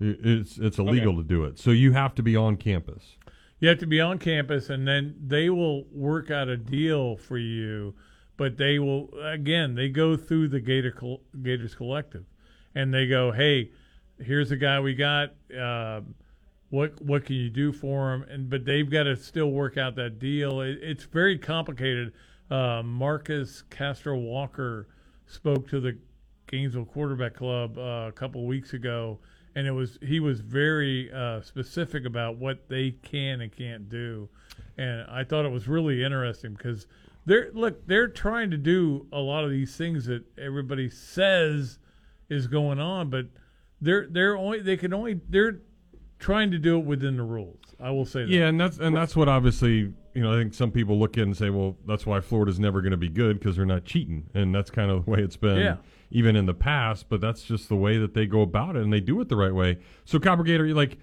[0.00, 1.58] It's it's illegal to do it.
[1.58, 3.16] So you have to be on campus.
[3.60, 7.38] You have to be on campus, and then they will work out a deal for
[7.38, 7.94] you.
[8.36, 10.92] But they will again, they go through the Gator
[11.40, 12.24] Gators Collective,
[12.74, 13.70] and they go, "Hey,
[14.18, 15.34] here's the guy we got.
[15.56, 16.00] Uh,
[16.70, 19.94] what what can you do for him?" And but they've got to still work out
[19.96, 20.60] that deal.
[20.60, 22.12] It, it's very complicated.
[22.50, 24.88] Uh, Marcus Castro Walker
[25.26, 25.98] spoke to the
[26.46, 29.18] Gainesville Quarterback Club uh, a couple weeks ago,
[29.54, 34.28] and it was he was very uh, specific about what they can and can't do,
[34.76, 36.86] and I thought it was really interesting because
[37.24, 41.78] they're look they're trying to do a lot of these things that everybody says
[42.28, 43.26] is going on, but
[43.82, 45.60] they're they're only they can only they're
[46.18, 47.58] trying to do it within the rules.
[47.80, 48.30] I will say that.
[48.30, 51.24] Yeah, and that's and that's what obviously you know I think some people look at
[51.24, 54.30] and say, well, that's why Florida's never going to be good because they're not cheating,
[54.34, 55.76] and that's kind of the way it's been Yeah.
[56.10, 57.08] even in the past.
[57.08, 59.36] But that's just the way that they go about it, and they do it the
[59.36, 59.78] right way.
[60.04, 60.96] So Copper Gator, you like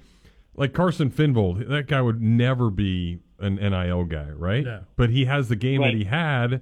[0.56, 4.64] like Carson Finvold, that guy would never be an NIL guy, right?
[4.66, 4.84] No.
[4.98, 5.92] But he has the game Right.
[5.94, 6.62] that he had.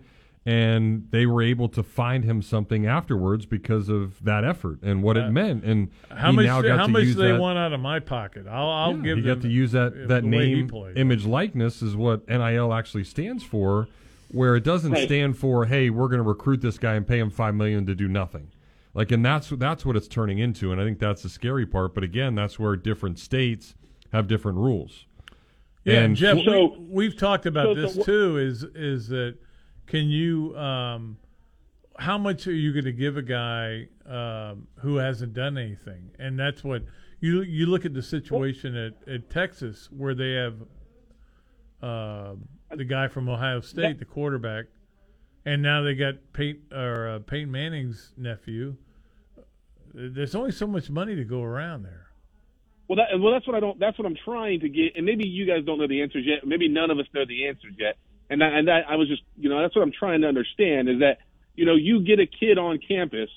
[0.52, 5.18] And they were able to find him something afterwards because of that effort and what
[5.18, 5.66] Uh, it meant.
[5.66, 6.46] And How much?
[6.46, 7.42] now got How to much use do they that.
[7.42, 8.48] want out of my pocket?
[8.48, 9.18] I'll, I'll Yeah, give.
[9.18, 13.44] you them got to use that that name, image, likeness is what NIL actually stands
[13.44, 13.90] for.
[14.32, 15.06] Where it doesn't Right.
[15.06, 17.94] stand for, hey, we're going to recruit this guy and pay him five million to
[17.96, 18.48] do nothing.
[18.94, 21.94] Like, and that's that's what it's turning into, and I think that's the scary part.
[21.94, 23.76] But again, that's where different states
[24.14, 25.06] have different rules.
[25.84, 28.38] Yeah, and Jeff, Flo- we, we've talked about so- this so wh- too.
[28.38, 29.36] Is is that
[29.88, 30.56] can you?
[30.58, 31.18] Um,
[31.98, 36.12] how much are you going to give a guy um, who hasn't done anything?
[36.20, 36.84] And that's what
[37.20, 40.56] you you look at the situation at, at Texas where they have
[41.82, 42.36] uh,
[42.76, 44.66] the guy from Ohio State, the quarterback,
[45.46, 48.76] and now they got Peyton or uh, Peyton Manning's nephew.
[49.94, 52.08] There's only so much money to go around there.
[52.88, 53.80] Well, that, well, that's what I don't.
[53.80, 54.96] That's what I'm trying to get.
[54.96, 56.48] And maybe you guys don't know the answers yet.
[56.48, 57.98] Maybe none of us know the answers yet.
[58.30, 60.90] And that, and that I was just, you know, that's what I'm trying to understand
[60.90, 61.20] is that,
[61.56, 63.30] you know, you get a kid on campus,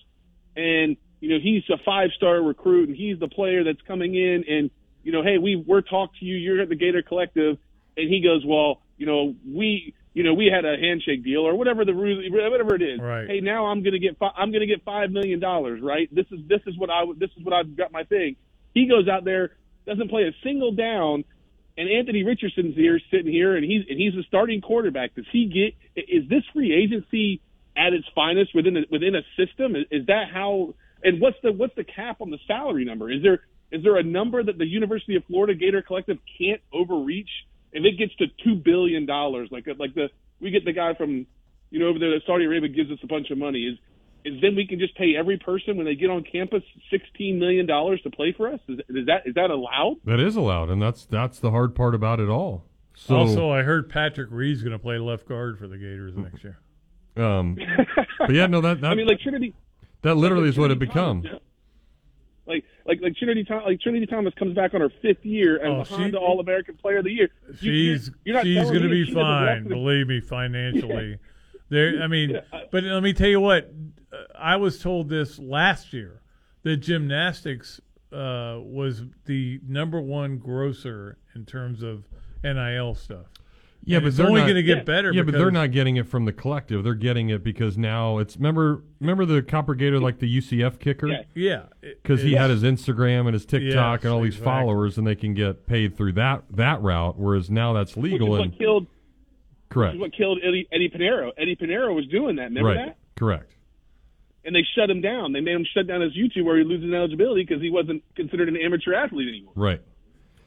[0.57, 4.45] and you know he's a five star recruit, and he's the player that's coming in,
[4.49, 4.71] and
[5.05, 6.37] you know, hey, we we're talked to you.
[6.37, 7.57] You're at the Gator Collective,
[7.97, 9.95] and he goes, well, you know, we.
[10.13, 12.99] You know, we had a handshake deal or whatever the rule, whatever it is.
[13.01, 13.29] Right.
[13.29, 15.81] Hey, now I'm gonna get fi- I'm gonna get five million dollars.
[15.81, 16.13] Right.
[16.13, 18.35] This is this is what I this is what I've got my thing.
[18.75, 19.53] He goes out there,
[19.87, 21.23] doesn't play a single down,
[21.81, 25.15] and Anthony Richardson's here sitting here, and he's and he's the starting quarterback.
[25.15, 26.03] Does he get?
[26.05, 27.41] Is this free agency
[27.75, 29.75] at its finest within a, within a system?
[29.75, 30.75] Is, is that how?
[31.03, 33.11] And what's the what's the cap on the salary number?
[33.11, 33.41] Is there
[33.73, 37.31] is there a number that the University of Florida Gator Collective can't overreach?
[37.73, 41.27] If it gets to two billion dollars, like like the we get the guy from
[41.71, 43.79] you know over there that Saudi Arabia gives us a bunch of money, is
[44.25, 47.67] is then we can just pay every person when they get on campus sixteen million
[47.67, 48.61] dollars to play for us?
[48.69, 49.97] Is, is that is that allowed?
[50.05, 52.65] That is allowed, and that's that's the hard part about it all.
[52.95, 56.45] So, also, I heard Patrick Reed's going to play left guard for the Gators next
[56.45, 56.59] year.
[57.17, 57.57] um,
[58.19, 59.55] but yeah, no, that that I mean, like Trinity,
[60.03, 61.27] that literally is what it becomes.
[62.47, 65.69] Like like like Trinity Thom- like Trinity Thomas comes back on her fifth year as
[65.71, 67.29] Oh, the she- Honda All American Player of the Year.
[67.49, 67.55] You-
[67.97, 69.69] She's you're, you're not she's going to be she doesn't walk fine.
[69.69, 71.19] Believe me, financially.
[71.71, 72.39] There, I mean,
[72.71, 73.73] but let me tell you what.
[74.13, 76.21] uh, I was told this last year
[76.63, 77.81] that gymnastics
[78.13, 82.09] uh, was the number one grosser in terms of
[82.43, 83.27] NIL stuff.
[83.83, 85.11] Yeah, And but it's they're only going to get better.
[85.11, 86.85] Yeah, but they're not getting it from the collective.
[86.85, 91.07] They're getting it because now it's remember remember the Copper Gator like the UCF kicker.
[91.07, 91.23] Yeah.
[91.35, 91.63] Yeah.
[91.81, 94.45] because he had his Instagram and his TikTok Yes, and all these exactly.
[94.45, 97.17] followers, and they can get paid through that that route.
[97.19, 98.87] Whereas now that's which is legal and what killed
[99.71, 99.95] which correct.
[99.95, 101.31] is what killed Eddie, Eddie Piñeiro.
[101.39, 102.45] Eddie Piñeiro was doing that.
[102.45, 102.99] Remember right, that?
[103.17, 103.55] correct.
[104.45, 105.33] And they shut him down.
[105.33, 108.49] They made him shut down his YouTube where he loses eligibility because he wasn't considered
[108.49, 109.53] an amateur athlete anymore.
[109.55, 109.81] Right.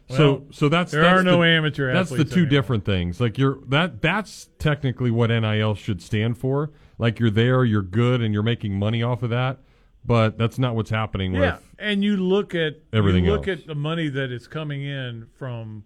[0.09, 2.49] Well, so so that's there that's are no the- amateur That's the two anymore.
[2.49, 3.21] different things.
[3.21, 6.71] Like you're that that's technically what NIL should stand for.
[6.97, 9.59] Like you're there, you're good, and you're making money off of that.
[10.05, 13.61] But that's not what's happening Yeah, with and you look at everything You look else.
[13.61, 15.85] at the money that is coming in from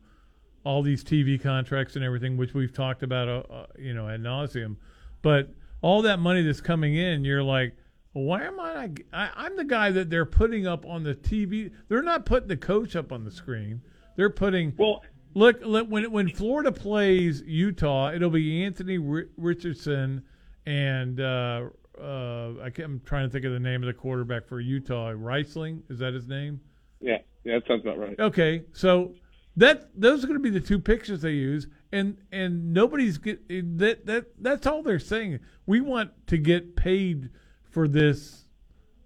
[0.67, 4.21] all these TV contracts and everything, which we've talked about, uh, uh, you know, ad
[4.21, 4.75] nauseum.
[5.21, 5.49] But
[5.81, 7.73] all that money that's coming in, you're like,
[8.11, 9.29] why am I, I?
[9.35, 11.71] I'm the guy that they're putting up on the TV.
[11.87, 13.81] They're not putting the coach up on the screen.
[14.17, 14.73] They're putting.
[14.77, 15.03] Well,
[15.33, 20.23] look, look when when Florida plays Utah, it'll be Anthony Ri- Richardson
[20.65, 24.45] and uh, uh, I can't, I'm trying to think of the name of the quarterback
[24.47, 25.11] for Utah.
[25.11, 26.59] Reisling is that his name?
[26.99, 28.19] Yeah, yeah, that sounds about right.
[28.19, 29.13] Okay, so
[29.57, 33.47] that those are going to be the two pictures they use, and and nobody's get
[33.79, 35.39] that that that's all they're saying.
[35.65, 37.29] We want to get paid
[37.63, 38.45] for this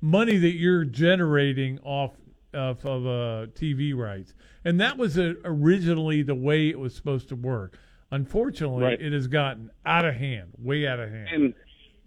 [0.02, 2.12] money that you're generating off
[2.54, 4.34] of, of uh, TV rights,
[4.66, 7.78] and that was uh, originally the way it was supposed to work.
[8.12, 9.02] Unfortunately, Right.
[9.02, 11.30] it has gotten out of hand, way out of hand.
[11.32, 11.54] And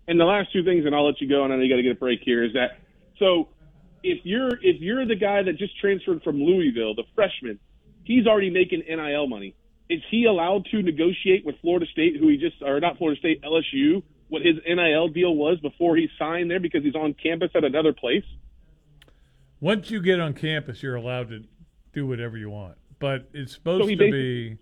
[0.07, 1.77] and the last two things, and I'll let you go, and I know you got
[1.77, 2.45] to get a break here.
[2.45, 2.79] Is that
[3.19, 3.49] so?
[4.03, 7.59] If you're if you're the guy that just transferred from Louisville, the freshman,
[8.05, 9.55] he's already making NIL money.
[9.91, 13.43] Is he allowed to negotiate with Florida State, who he just or not Florida State,
[13.43, 17.65] LSU, what his NIL deal was before he signed there because he's on campus at
[17.65, 18.25] another place?
[19.61, 21.45] Once you get on campus, you're allowed to
[21.93, 24.59] do whatever you want, but it's supposed So to be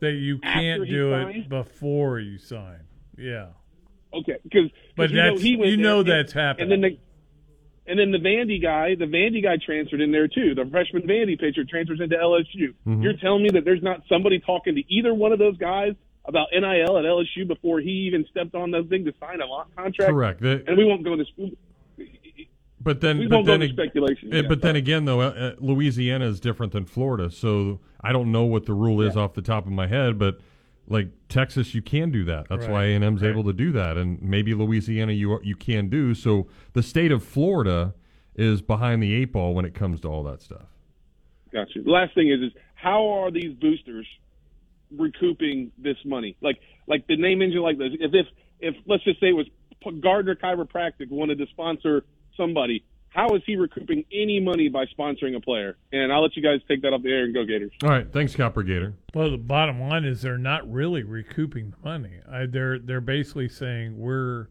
[0.00, 1.36] that you can't do signed?
[1.36, 2.80] it before you sign.
[3.18, 3.48] Yeah,
[4.14, 6.72] Okay, because But you know, that's- went you there, know and- that's happening.
[6.72, 6.98] And then the
[7.88, 10.54] and then the Vandy guy, the Vandy guy transferred in there too.
[10.54, 12.74] The freshman Vandy pitcher transfers into LSU.
[12.86, 13.02] Mhm.
[13.02, 15.94] You're telling me that there's not somebody talking to either one of those guys
[16.24, 19.74] about NIL at LSU before he even stepped on the thing to sign a lock
[19.76, 20.10] contract?
[20.10, 20.40] Correct.
[20.40, 21.28] The- and we won't go this.
[22.80, 24.32] But then, We but won't go then, into ag- speculation.
[24.32, 28.12] eh, Yeah, but then again, though, uh, uh, Louisiana is different than Florida, so I
[28.12, 30.18] don't know what the rule is off the top of my head.
[30.18, 30.38] But
[30.88, 32.48] like Texas, you can do that.
[32.48, 35.56] That's why A and M's able to do that, and maybe Louisiana, you are- you
[35.56, 36.14] can do.
[36.14, 37.94] So the state of Florida
[38.34, 40.66] is behind the eight ball when it comes to all that stuff.
[41.52, 41.82] Gotcha.
[41.82, 44.06] The last thing is, is how are these boosters
[44.96, 46.36] recouping this money?
[46.40, 47.92] Like, like the name engine like this.
[47.98, 48.26] If if,
[48.60, 49.46] if let's just say it was
[50.00, 52.04] Gardner Chiropractic wanted to sponsor
[52.36, 52.84] somebody,
[53.16, 55.78] how is he recouping any money by sponsoring a player?
[55.90, 57.72] And I'll let you guys take that up the air and go Gators.
[57.82, 58.94] All right, thanks, Copper Gator.
[59.14, 62.20] Well, the bottom line is they're not really recouping the money.
[62.30, 64.48] I, they're they're basically saying we're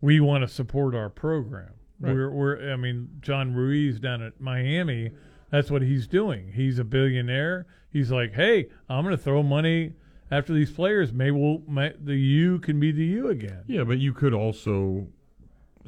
[0.00, 1.72] we want to support our program.
[1.98, 2.14] Right.
[2.14, 5.10] We're we're I mean John Ruiz down at Miami,
[5.50, 6.52] that's what he's doing.
[6.52, 7.66] He's a billionaire.
[7.92, 9.94] He's like, hey, I'm going to throw money
[10.30, 11.12] after these players.
[11.12, 13.64] Maybe we'll, may, the U can be the U again.
[13.66, 15.06] Yeah, but you could also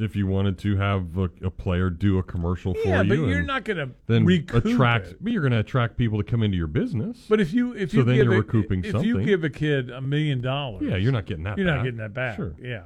[0.01, 2.87] if you wanted to have a, a player do a commercial for you.
[2.87, 5.07] Yeah, you, but you're not gonna then recoup attract.
[5.09, 5.16] it.
[5.23, 7.27] But you're going to attract people to come into your business.
[7.29, 9.09] But if you if so you then give you're a, recouping if something.
[9.09, 11.59] you give a kid a million dollars, yeah, you're not getting that.
[11.59, 12.37] you're not getting that back.
[12.37, 12.55] Sure.
[12.61, 12.83] Yeah.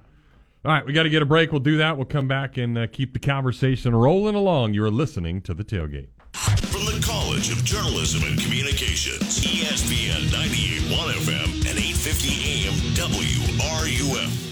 [0.65, 1.51] All right, we got to get a break.
[1.51, 1.97] We'll do that.
[1.97, 4.75] We'll come back and uh, keep the conversation rolling along.
[4.75, 6.07] You're listening to the tailgate.
[6.35, 14.52] From the College of Journalism and Communications, ESPN 98.1 FM and 850 AM WRUF.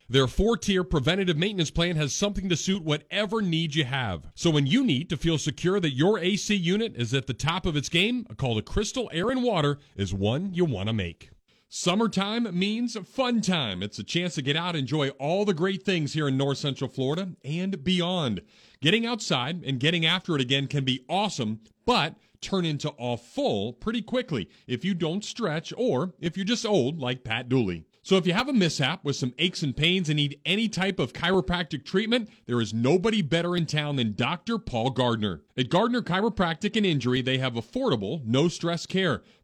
[0.11, 4.27] Their four tier preventative maintenance plan has something to suit whatever need you have.
[4.35, 7.65] So when you need to feel secure that your AC unit is at the top
[7.65, 10.93] of its game, a call to Crystal Air and Water is one you want to
[10.93, 11.29] make.
[11.69, 13.81] Summertime means fun time.
[13.81, 16.89] It's a chance to get out enjoy all the great things here in North Central
[16.89, 18.41] Florida and beyond.
[18.81, 23.71] Getting outside and getting after it again can be awesome, but turn into a full
[23.71, 27.85] pretty quickly if you don't stretch or if you're just old like Pat Dooley.
[28.03, 30.97] So if you have a mishap with some aches and pains and need any type
[30.97, 34.57] of chiropractic treatment, there is nobody better in town than Dr.
[34.57, 35.43] Paul Gardner.
[35.55, 39.21] At Gardner Chiropractic and Injury, they have affordable, no stress care.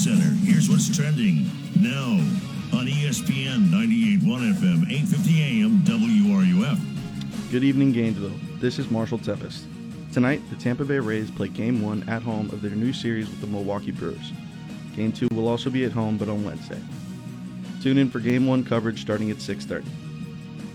[0.00, 0.34] Center.
[0.46, 1.44] Here's what's trending
[1.78, 2.12] now
[2.72, 7.50] on ESPN 98.1 FM, 850 AM WRUF.
[7.50, 8.32] Good evening, Gainesville.
[8.60, 9.66] This is Marshall Tempest.
[10.10, 13.42] Tonight, the Tampa Bay Rays play Game 1 at home of their new series with
[13.42, 14.32] the Milwaukee Brewers.
[14.96, 16.80] Game 2 will also be at home, but on Wednesday.
[17.82, 19.84] Tune in for Game 1 coverage starting at 6.30.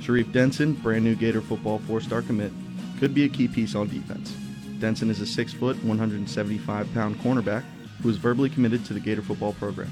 [0.04, 2.52] Sharif Denson, brand new Gator football four-star commit,
[3.00, 4.38] could be a key piece on defense.
[4.78, 7.64] Denson is a 6-foot, 175-pound cornerback
[8.02, 9.92] who is verbally committed to the Gator football program.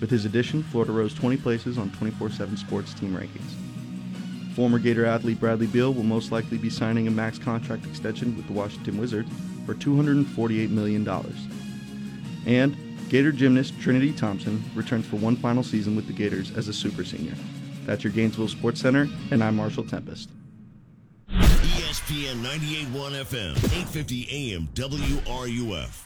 [0.00, 3.54] With his addition, Florida rose 20 places on 24-7 Sports team rankings.
[4.54, 8.46] Former Gator athlete Bradley Beal will most likely be signing a max contract extension with
[8.46, 9.30] the Washington Wizards
[9.66, 11.06] for $248 million.
[12.46, 12.76] And
[13.08, 17.04] Gator gymnast Trinity Thompson returns for one final season with the Gators as a super
[17.04, 17.34] senior.
[17.84, 20.30] That's your Gainesville Sports Center, and I'm Marshall Tempest.
[21.30, 26.05] ESPN 98.1 FM, 850 AM WRUF.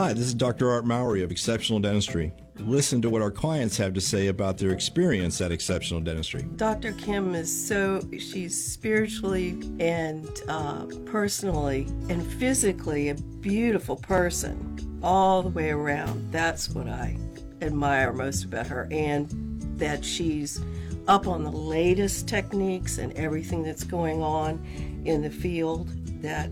[0.00, 0.70] Hi, this is Dr.
[0.70, 2.32] Art Mowry of Exceptional Dentistry.
[2.58, 6.46] Listen to what our clients have to say about their experience at Exceptional Dentistry.
[6.56, 6.92] Dr.
[6.92, 15.48] Kim is so, she's spiritually and uh, personally and physically a beautiful person all the
[15.50, 16.30] way around.
[16.30, 17.18] That's what I
[17.60, 19.28] admire most about her, and
[19.76, 20.62] that she's
[21.08, 24.64] up on the latest techniques and everything that's going on
[25.04, 25.88] in the field
[26.22, 26.48] that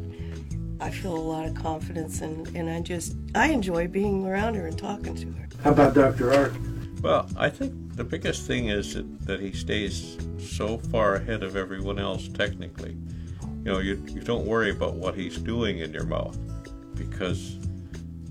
[0.81, 4.67] I feel a lot of confidence in, and I just, I enjoy being around her
[4.69, 5.49] and talking to her.
[5.65, 6.33] How about Dr.
[6.33, 6.53] Art?
[7.03, 11.57] Well, I think the biggest thing is that, that he stays so far ahead of
[11.57, 12.97] everyone else technically.
[13.65, 16.39] You know, you, you don't worry about what he's doing in your mouth
[16.95, 17.58] because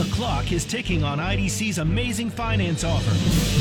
[0.00, 3.10] The clock is ticking on IDC's amazing finance offer.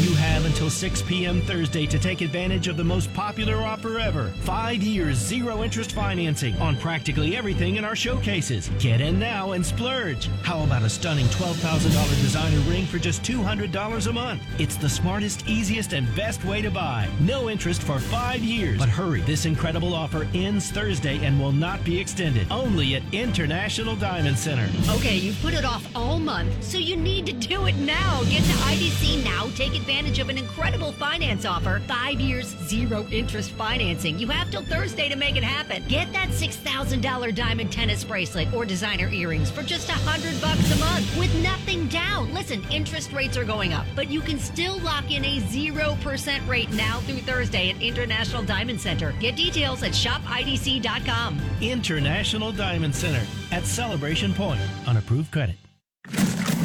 [0.02, 1.42] You have until 6 p.m.
[1.42, 4.30] Thursday to take advantage of the most popular offer ever.
[4.44, 8.70] Five years, zero interest financing on practically everything in our showcases.
[8.80, 10.30] Get in now and splurge.
[10.44, 14.42] How about a stunning $12,000 designer ring for just $200 a month?
[14.60, 17.10] It's the smartest, easiest, and best way to buy.
[17.20, 18.80] No interest for five years.
[18.80, 22.50] But hurry, this incredible offer ends Thursday and will not be extended.
[22.50, 24.70] Only at International Diamond Center.
[24.96, 28.22] Okay, you've put it off all month, so you need to do it now.
[28.26, 29.50] Get to IDC now.
[29.56, 31.82] Take advantage of an incredible finance offer.
[31.88, 34.20] Five years, zero interest financing.
[34.20, 35.84] You have till Thursday to make it happen.
[35.88, 40.78] Get that $6,000 diamond tennis bracelet or designer earrings for just a hundred bucks a
[40.78, 42.32] month with nothing down.
[42.32, 46.72] Listen, interest rates are going up, but you can still lock in a 0% rate
[46.74, 49.14] now through Thursday at International Diamond Center.
[49.20, 51.40] Get details at shopidc.com.
[51.60, 55.56] International Diamond Center at Celebration Point on approved credit.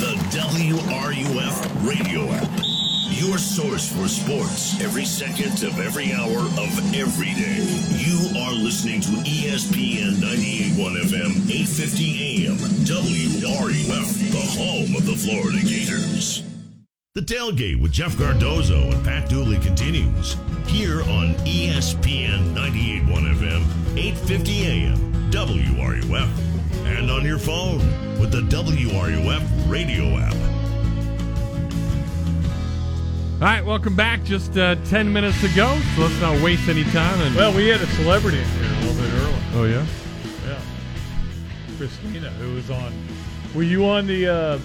[0.05, 2.51] The WRUF radio app.
[3.09, 7.65] Your source for sports every second of every hour of every day.
[7.97, 15.67] You are listening to ESPN 98.1 FM, 850 AM, WRUF, the home of the Florida
[15.67, 16.43] Gators.
[17.15, 20.37] The tailgate with Jeff Cardozo and Pat Dooley continues
[20.67, 23.07] here on ESPN 98.1
[23.37, 26.29] FM, 850 AM, WRUF,
[26.85, 27.81] and on your phone
[28.25, 30.33] with the WRUF radio app.
[33.35, 34.25] All right, welcome back.
[34.25, 37.21] Just uh, 10 minutes to go, so let's not waste any time.
[37.21, 39.43] And Well, we had a celebrity in here a little bit early.
[39.53, 39.87] Oh, yeah?
[40.47, 40.61] Yeah.
[41.77, 42.95] Christina, who was on.
[43.55, 44.59] Were you on the uh,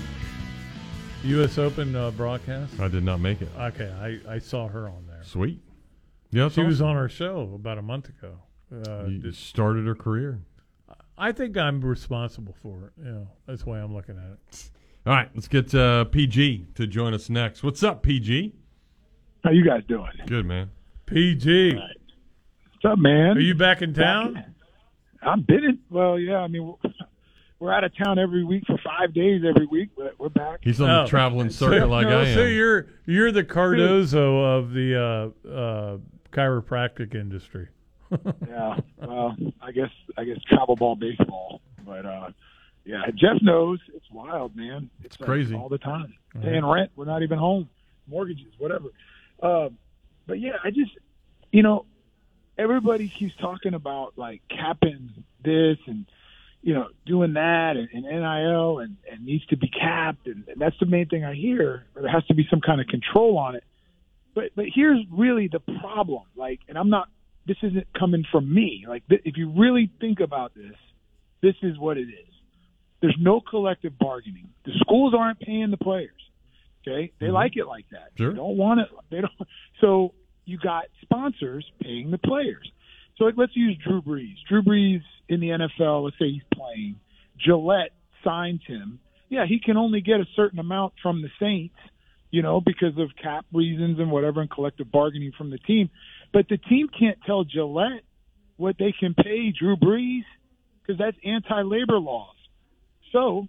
[1.26, 1.58] U.S.
[1.58, 2.80] Open uh, broadcast?
[2.80, 3.50] I did not make it.
[3.60, 5.24] Okay, I, I saw her on there.
[5.24, 5.60] Sweet.
[6.32, 8.38] Yeah, that's she was on our show about a month ago.
[8.74, 10.40] Uh, just- started her career.
[11.20, 12.94] I think I'm responsible for it.
[13.04, 14.70] You know, that's the way I'm looking at it.
[15.06, 17.62] All right, let's get uh, PG to join us next.
[17.62, 18.56] What's up, PG?
[19.44, 20.12] How you guys doing?
[20.28, 20.70] Good, man.
[21.06, 21.74] PG.
[21.76, 23.38] What's up, man?
[23.38, 24.56] Are you back in town?
[25.22, 25.80] I'm been in.
[25.90, 26.38] Well, yeah.
[26.38, 26.94] I mean, we're-
[27.60, 30.60] we're out of town every week for five days every week, but we're back.
[30.62, 32.36] He's on the traveling circuit so, like no, I am.
[32.36, 34.96] So you're you're the Cardozo of the
[35.46, 35.98] uh, uh,
[36.32, 37.68] chiropractic industry.
[38.48, 38.78] Yeah.
[38.98, 42.30] Well, I guess I guess travel ball baseball, but uh
[42.86, 44.90] yeah, Jeff knows it's wild, man.
[45.04, 45.54] It's, like crazy.
[45.54, 46.14] all the time.
[46.42, 47.70] Paying rent, we're not even home.
[48.08, 48.90] Mortgages, whatever.
[49.42, 49.70] Uh,
[50.26, 50.92] but yeah, I just
[51.52, 51.86] you know,
[52.58, 55.12] everybody keeps talking about like capping
[55.44, 56.06] this and
[56.62, 60.60] you know doing that and, and NIL and, and needs to be capped and, and
[60.60, 61.86] that's the main thing I hear.
[61.96, 63.64] Or there has to be some kind of control on it.
[64.34, 66.24] But but here's really the problem.
[66.36, 67.10] Like, and I'm not.
[67.50, 68.86] This isn't coming from me.
[68.88, 70.76] Like, th- if you really think about this,
[71.42, 72.34] this is what it is.
[73.02, 74.50] There's no collective bargaining.
[74.66, 76.12] The schools aren't paying the players.
[76.88, 77.34] Okay, they mm-hmm.
[77.34, 78.12] like it like that.
[78.20, 78.30] Sure.
[78.30, 78.90] They don't want it.
[79.10, 79.32] They don't.
[79.82, 80.14] So
[80.46, 82.72] you got sponsors paying the players.
[83.18, 84.36] So like, let's use Drew Brees.
[84.48, 86.04] Drew Brees in the NFL.
[86.04, 86.98] Let's say he's playing.
[87.44, 87.94] Gillette
[88.24, 89.00] signs him.
[89.30, 91.76] Yeah, he can only get a certain amount from the Saints,
[92.30, 95.90] you know, because of cap reasons and whatever, and collective bargaining from the team.
[96.32, 98.04] But the team can't tell Gillette
[98.58, 100.24] what they can pay Drew Brees
[100.82, 102.36] because that's anti-labor laws.
[103.12, 103.48] So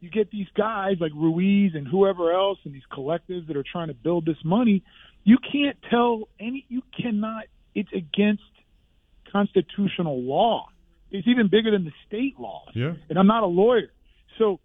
[0.00, 3.88] you get these guys like Ruiz and whoever else and these collectives that are trying
[3.88, 4.82] to build this money.
[5.24, 6.64] You can't tell any.
[6.68, 7.44] You cannot.
[7.74, 8.42] It's against
[9.32, 10.68] constitutional law.
[11.10, 12.70] It's even bigger than the state laws.
[12.74, 12.94] Yeah.
[13.08, 13.90] And I'm not a lawyer,
[14.38, 14.60] so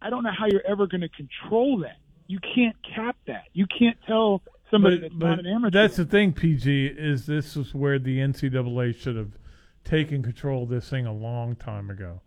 [0.00, 1.96] I don't know how you're ever going to control that.
[2.26, 3.44] You can't cap that.
[3.52, 5.70] You can't tell somebody that's not an amateur.
[5.82, 9.38] That's the thing, PG, is this is where the NCAA should have
[9.84, 12.20] taken control of this thing a long time ago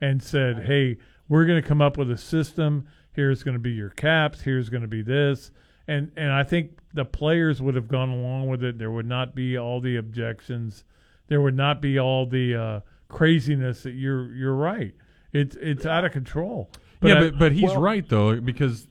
[0.00, 0.96] and said, hey,
[1.28, 2.86] we're going to come up with a system.
[3.12, 4.40] Here's going to be your caps.
[4.40, 5.50] Here's going to be this.
[5.88, 8.78] And, and I think the players would have gone along with it.
[8.78, 10.84] There would not be all the objections.
[11.28, 14.94] There would not be all the uh, craziness that you're you're right.
[15.32, 16.70] It's it's out of control.
[17.02, 18.86] yeah, I- but but he's well- right though because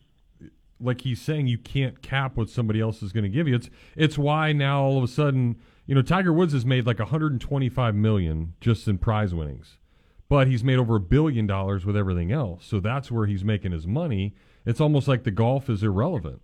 [0.80, 3.56] like he's saying you can't cap what somebody else is going to give you.
[3.56, 7.00] It's it's why now all of a sudden, you know, Tiger Woods has made like
[7.00, 9.78] 125 million just in prize winnings.
[10.30, 12.66] But he's made over a billion dollars with everything else.
[12.66, 14.36] So that's where he's making his money.
[14.66, 16.42] It's almost like the golf is irrelevant.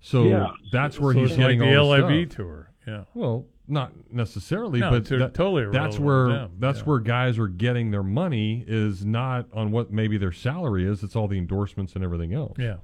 [0.00, 0.46] So Yeah.
[0.70, 2.36] that's where So he's it's like getting the LIV stuff.
[2.36, 3.04] tour, yeah.
[3.14, 6.84] Well, not necessarily, No, but it's, that- totally that's where that's yeah.
[6.84, 11.02] where guys are getting their money is not on what maybe their salary is.
[11.02, 12.56] It's all the endorsements and everything else.
[12.58, 12.76] Yeah.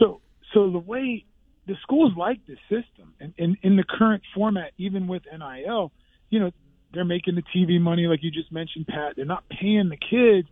[0.00, 0.20] So
[0.56, 1.24] so the way
[1.66, 5.92] the schools like this system, and in, in the current format, even with NIL,
[6.30, 6.50] you know,
[6.94, 9.16] they're making the TV money, like you just mentioned, Pat.
[9.16, 10.48] They're not paying the kids,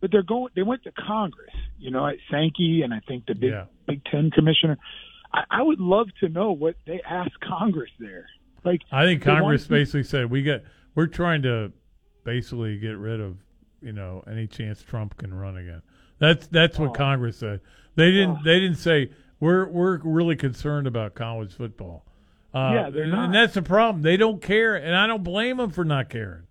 [0.00, 0.50] but they're going.
[0.54, 3.64] They went to Congress, you know, at Sankey and I think the Big Yeah.
[3.86, 4.76] Big Ten commissioner.
[5.32, 8.26] I, I would love to know what they asked Congress there.
[8.64, 10.60] Like I think Congress basically said we got
[10.96, 11.72] we're trying to
[12.24, 13.38] basically get rid of
[13.80, 15.82] you know any chance Trump can run again.
[16.18, 16.92] That's that's what Oh.
[16.92, 17.60] Congress said.
[17.94, 19.10] They didn't they didn't say
[19.40, 22.04] we're we're really concerned about college football.
[22.54, 23.26] Uh, Yeah, they're not.
[23.26, 24.02] and that's the problem.
[24.02, 26.44] They don't care, and I don't blame them for not caring.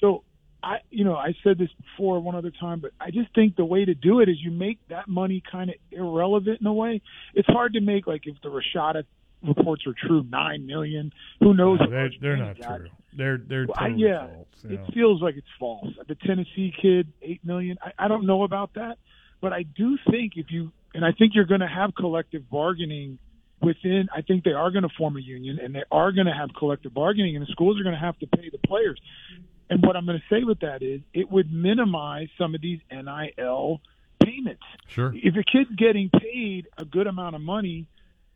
[0.00, 0.24] So
[0.62, 3.64] I, you know, I said this before one other time, but I just think the
[3.64, 7.00] way to do it is you make that money kind of irrelevant in a way.
[7.34, 9.04] It's hard to make like if the Rashada
[9.46, 11.12] reports are true, nine million.
[11.40, 11.78] Who knows?
[11.80, 12.76] No, they're they're not got.
[12.78, 12.88] true.
[13.16, 14.46] They're they're Well, I- yeah, false.
[14.64, 14.86] it know.
[14.92, 15.86] feels like it's false.
[16.08, 17.78] The Tennessee kid, eight million.
[17.80, 18.98] I, I don't know about that,
[19.40, 23.18] but I do think if you and I think you're going to have collective bargaining
[23.60, 24.08] within.
[24.14, 26.50] I think they are going to form a union and they are going to have
[26.56, 29.00] collective bargaining, and the schools are going to have to pay the players.
[29.68, 32.78] And what I'm going to say with that is, it would minimize some of these
[32.90, 33.80] NIL
[34.22, 34.62] payments.
[34.86, 35.12] Sure.
[35.14, 37.86] If a kid's getting paid a good amount of money,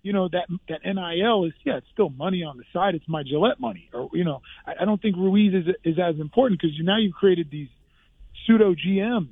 [0.03, 2.95] you know that that NIL is yeah, it's still money on the side.
[2.95, 6.19] It's my Gillette money, or you know, I, I don't think Ruiz is is as
[6.19, 7.69] important because you now you've created these
[8.47, 9.29] pseudo GMs.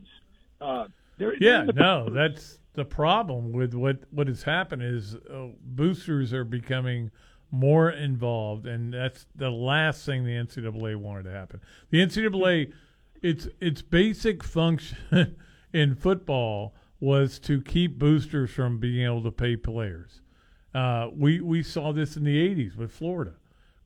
[0.60, 0.86] Uh,
[1.16, 5.48] they're, they're Yeah, the- no, that's the problem with what what has happened is uh,
[5.64, 7.10] boosters are becoming
[7.50, 11.60] more involved, and that's the last thing the NCAA wanted to happen.
[11.90, 12.72] The NCAA,
[13.20, 15.36] its its basic function
[15.72, 20.20] in football was to keep boosters from being able to pay players.
[20.72, 23.32] Uh, we we saw this in the '80s with Florida,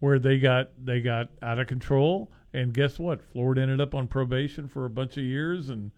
[0.00, 3.22] where they got they got out of control, and guess what?
[3.22, 5.92] Florida ended up on probation for a bunch of years, and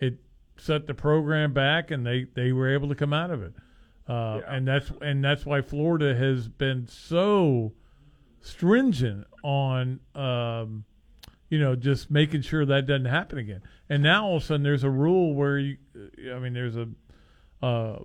[0.00, 0.18] it
[0.58, 3.54] set the program back, and they they were able to come out of it.
[4.08, 7.72] Uh, And that's and that's why Florida has been so
[8.40, 10.84] stringent on um,
[11.50, 13.62] you know just making sure that doesn't happen again.
[13.88, 15.76] And now all of a sudden there's a rule where you,
[16.34, 16.88] I mean, there's a
[17.62, 17.98] uh,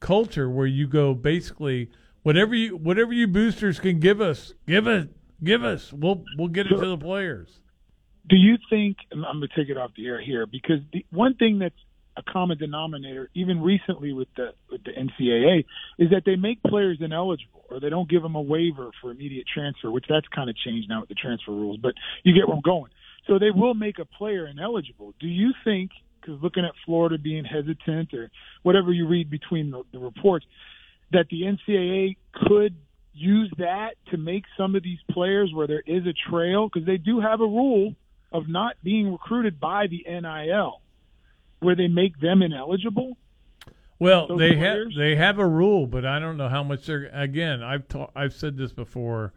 [0.00, 1.90] culture where you go basically
[2.22, 5.10] whatever you whatever you boosters can give us, give it,
[5.42, 5.92] give us.
[5.92, 7.60] We'll we'll get it to the players.
[8.28, 11.34] Do you think I'm going to take it off the air here because the one
[11.34, 11.74] thing that's
[12.18, 15.64] a common denominator, even recently with the with the NCAA,
[15.98, 19.46] is that they make players ineligible or they don't give them a waiver for immediate
[19.52, 21.78] transfer, which that's kind of changed now with the transfer rules.
[21.80, 21.94] But
[22.24, 22.90] you get where I'm going.
[23.26, 25.14] So they will make a player ineligible.
[25.20, 25.90] Do you think?
[26.20, 28.30] Because looking at Florida being hesitant or
[28.62, 30.44] whatever you read between the, the reports,
[31.12, 32.74] that the NCAA could
[33.14, 36.96] use that to make some of these players where there is a trail because they
[36.96, 37.94] do have a rule
[38.32, 40.80] of not being recruited by the NIL
[41.60, 43.16] where they make them ineligible.
[43.98, 47.10] Well, Those they have they have a rule, but I don't know how much they're.
[47.12, 49.32] Again, I've ta- I've said this before.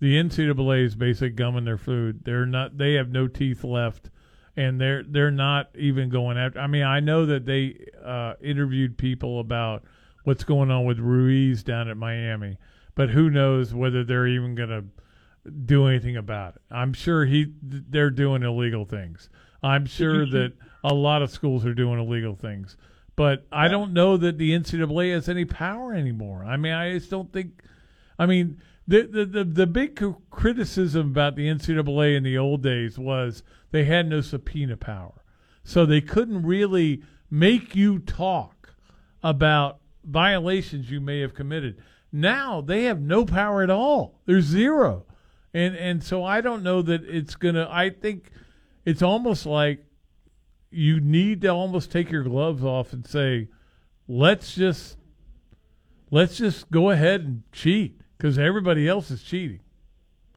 [0.00, 2.24] The NCAA is basically gumming their food.
[2.24, 2.78] They're not.
[2.78, 4.08] They have no teeth left,
[4.56, 6.58] and they're they're not even going after.
[6.58, 9.82] I mean, I know that they uh, interviewed people about
[10.24, 12.56] what's going on with Ruiz down at Miami,
[12.94, 14.84] but who knows whether they're even going to
[15.66, 16.62] do anything about it.
[16.70, 19.28] I'm sure he they're doing illegal things.
[19.62, 20.32] I'm sure mm-hmm.
[20.32, 20.52] that
[20.84, 22.76] a lot of schools are doing illegal things.
[23.16, 26.44] But I don't know that the NCAA has any power anymore.
[26.44, 27.62] I mean, I just don't think.
[28.18, 30.00] I mean, the the the, the big
[30.30, 33.42] criticism about the NCAA in the old days was
[33.72, 35.24] they had no subpoena power,
[35.64, 38.74] so they couldn't really make you talk
[39.22, 41.82] about violations you may have committed.
[42.12, 44.20] Now they have no power at all.
[44.26, 45.04] There's zero,
[45.54, 47.68] and and so I don't know that it's gonna.
[47.70, 48.30] I think
[48.84, 49.84] it's almost like
[50.70, 53.48] you need to almost take your gloves off and say,
[54.06, 54.96] let's just
[56.10, 59.60] let's just go ahead and cheat because everybody else is cheating.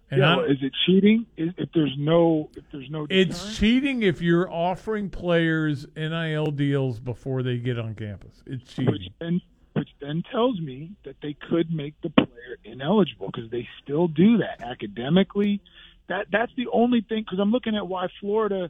[0.09, 1.25] And yeah, well, is it cheating?
[1.37, 6.99] Is, if there's no, if there's no, it's cheating if you're offering players NIL deals
[6.99, 8.43] before they get on campus.
[8.45, 8.87] It's which
[9.21, 9.41] cheating.
[9.81, 14.37] Which then tells me that they could make the player ineligible because they still do
[14.37, 15.59] that academically.
[16.07, 17.23] That that's the only thing.
[17.23, 18.69] Because I'm looking at why Florida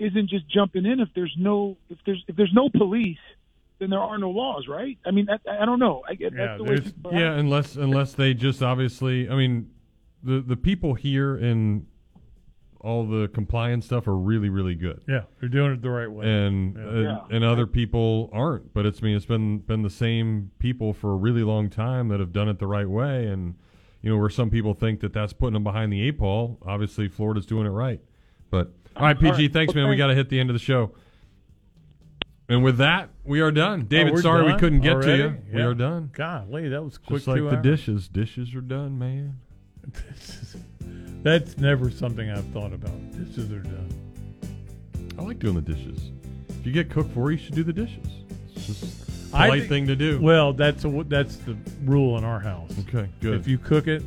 [0.00, 3.20] isn't just jumping in if there's no if there's if there's no police,
[3.78, 4.98] then there are no laws, right?
[5.06, 6.02] I mean, that, I don't know.
[6.08, 7.20] I get Yeah, that's the way.
[7.20, 9.70] yeah, unless unless they just obviously, I mean,
[10.24, 11.86] the the people here and
[12.80, 15.02] all the compliance stuff are really really good.
[15.08, 16.26] Yeah, they're doing it the right way.
[16.26, 16.82] And Yeah.
[16.86, 16.92] uh,
[17.30, 17.36] Yeah.
[17.36, 21.12] and other people aren't, but it's I mean it's been been the same people for
[21.12, 23.54] a really long time that have done it the right way, and
[24.02, 26.58] you know where some people think that that's putting them behind the eight ball.
[26.62, 28.00] Obviously, Florida's doing it right.
[28.50, 29.52] But all right, PG, All right.
[29.52, 29.90] thanks, Well, man.
[29.90, 30.92] We got to hit the end of the show.
[32.48, 33.84] And with that, we are done.
[33.84, 35.18] David, Oh, we're sorry we couldn't get already?
[35.22, 35.36] to you.
[35.54, 36.10] We are done.
[36.12, 37.18] Golly, that was quick.
[37.18, 37.62] Just like two the hours.
[37.62, 38.08] dishes.
[38.08, 39.38] Dishes are done, man.
[41.22, 42.92] That's never something I've thought about.
[43.12, 43.88] Dishes are done.
[45.18, 46.10] I like doing the dishes.
[46.48, 48.06] If you get cooked for, you should do the dishes.
[48.54, 50.20] It's just a polite think- thing to do.
[50.20, 52.72] Well, that's a, that's the rule in our house.
[52.88, 53.34] Okay, good.
[53.40, 54.02] If you cook it,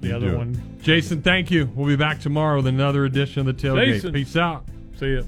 [0.00, 0.78] the You other one.
[0.82, 1.70] Jason, thank you.
[1.74, 3.86] We'll be back tomorrow with another edition of the tailgate.
[3.86, 4.12] Jason.
[4.12, 4.64] Peace out.
[4.98, 5.22] See ya.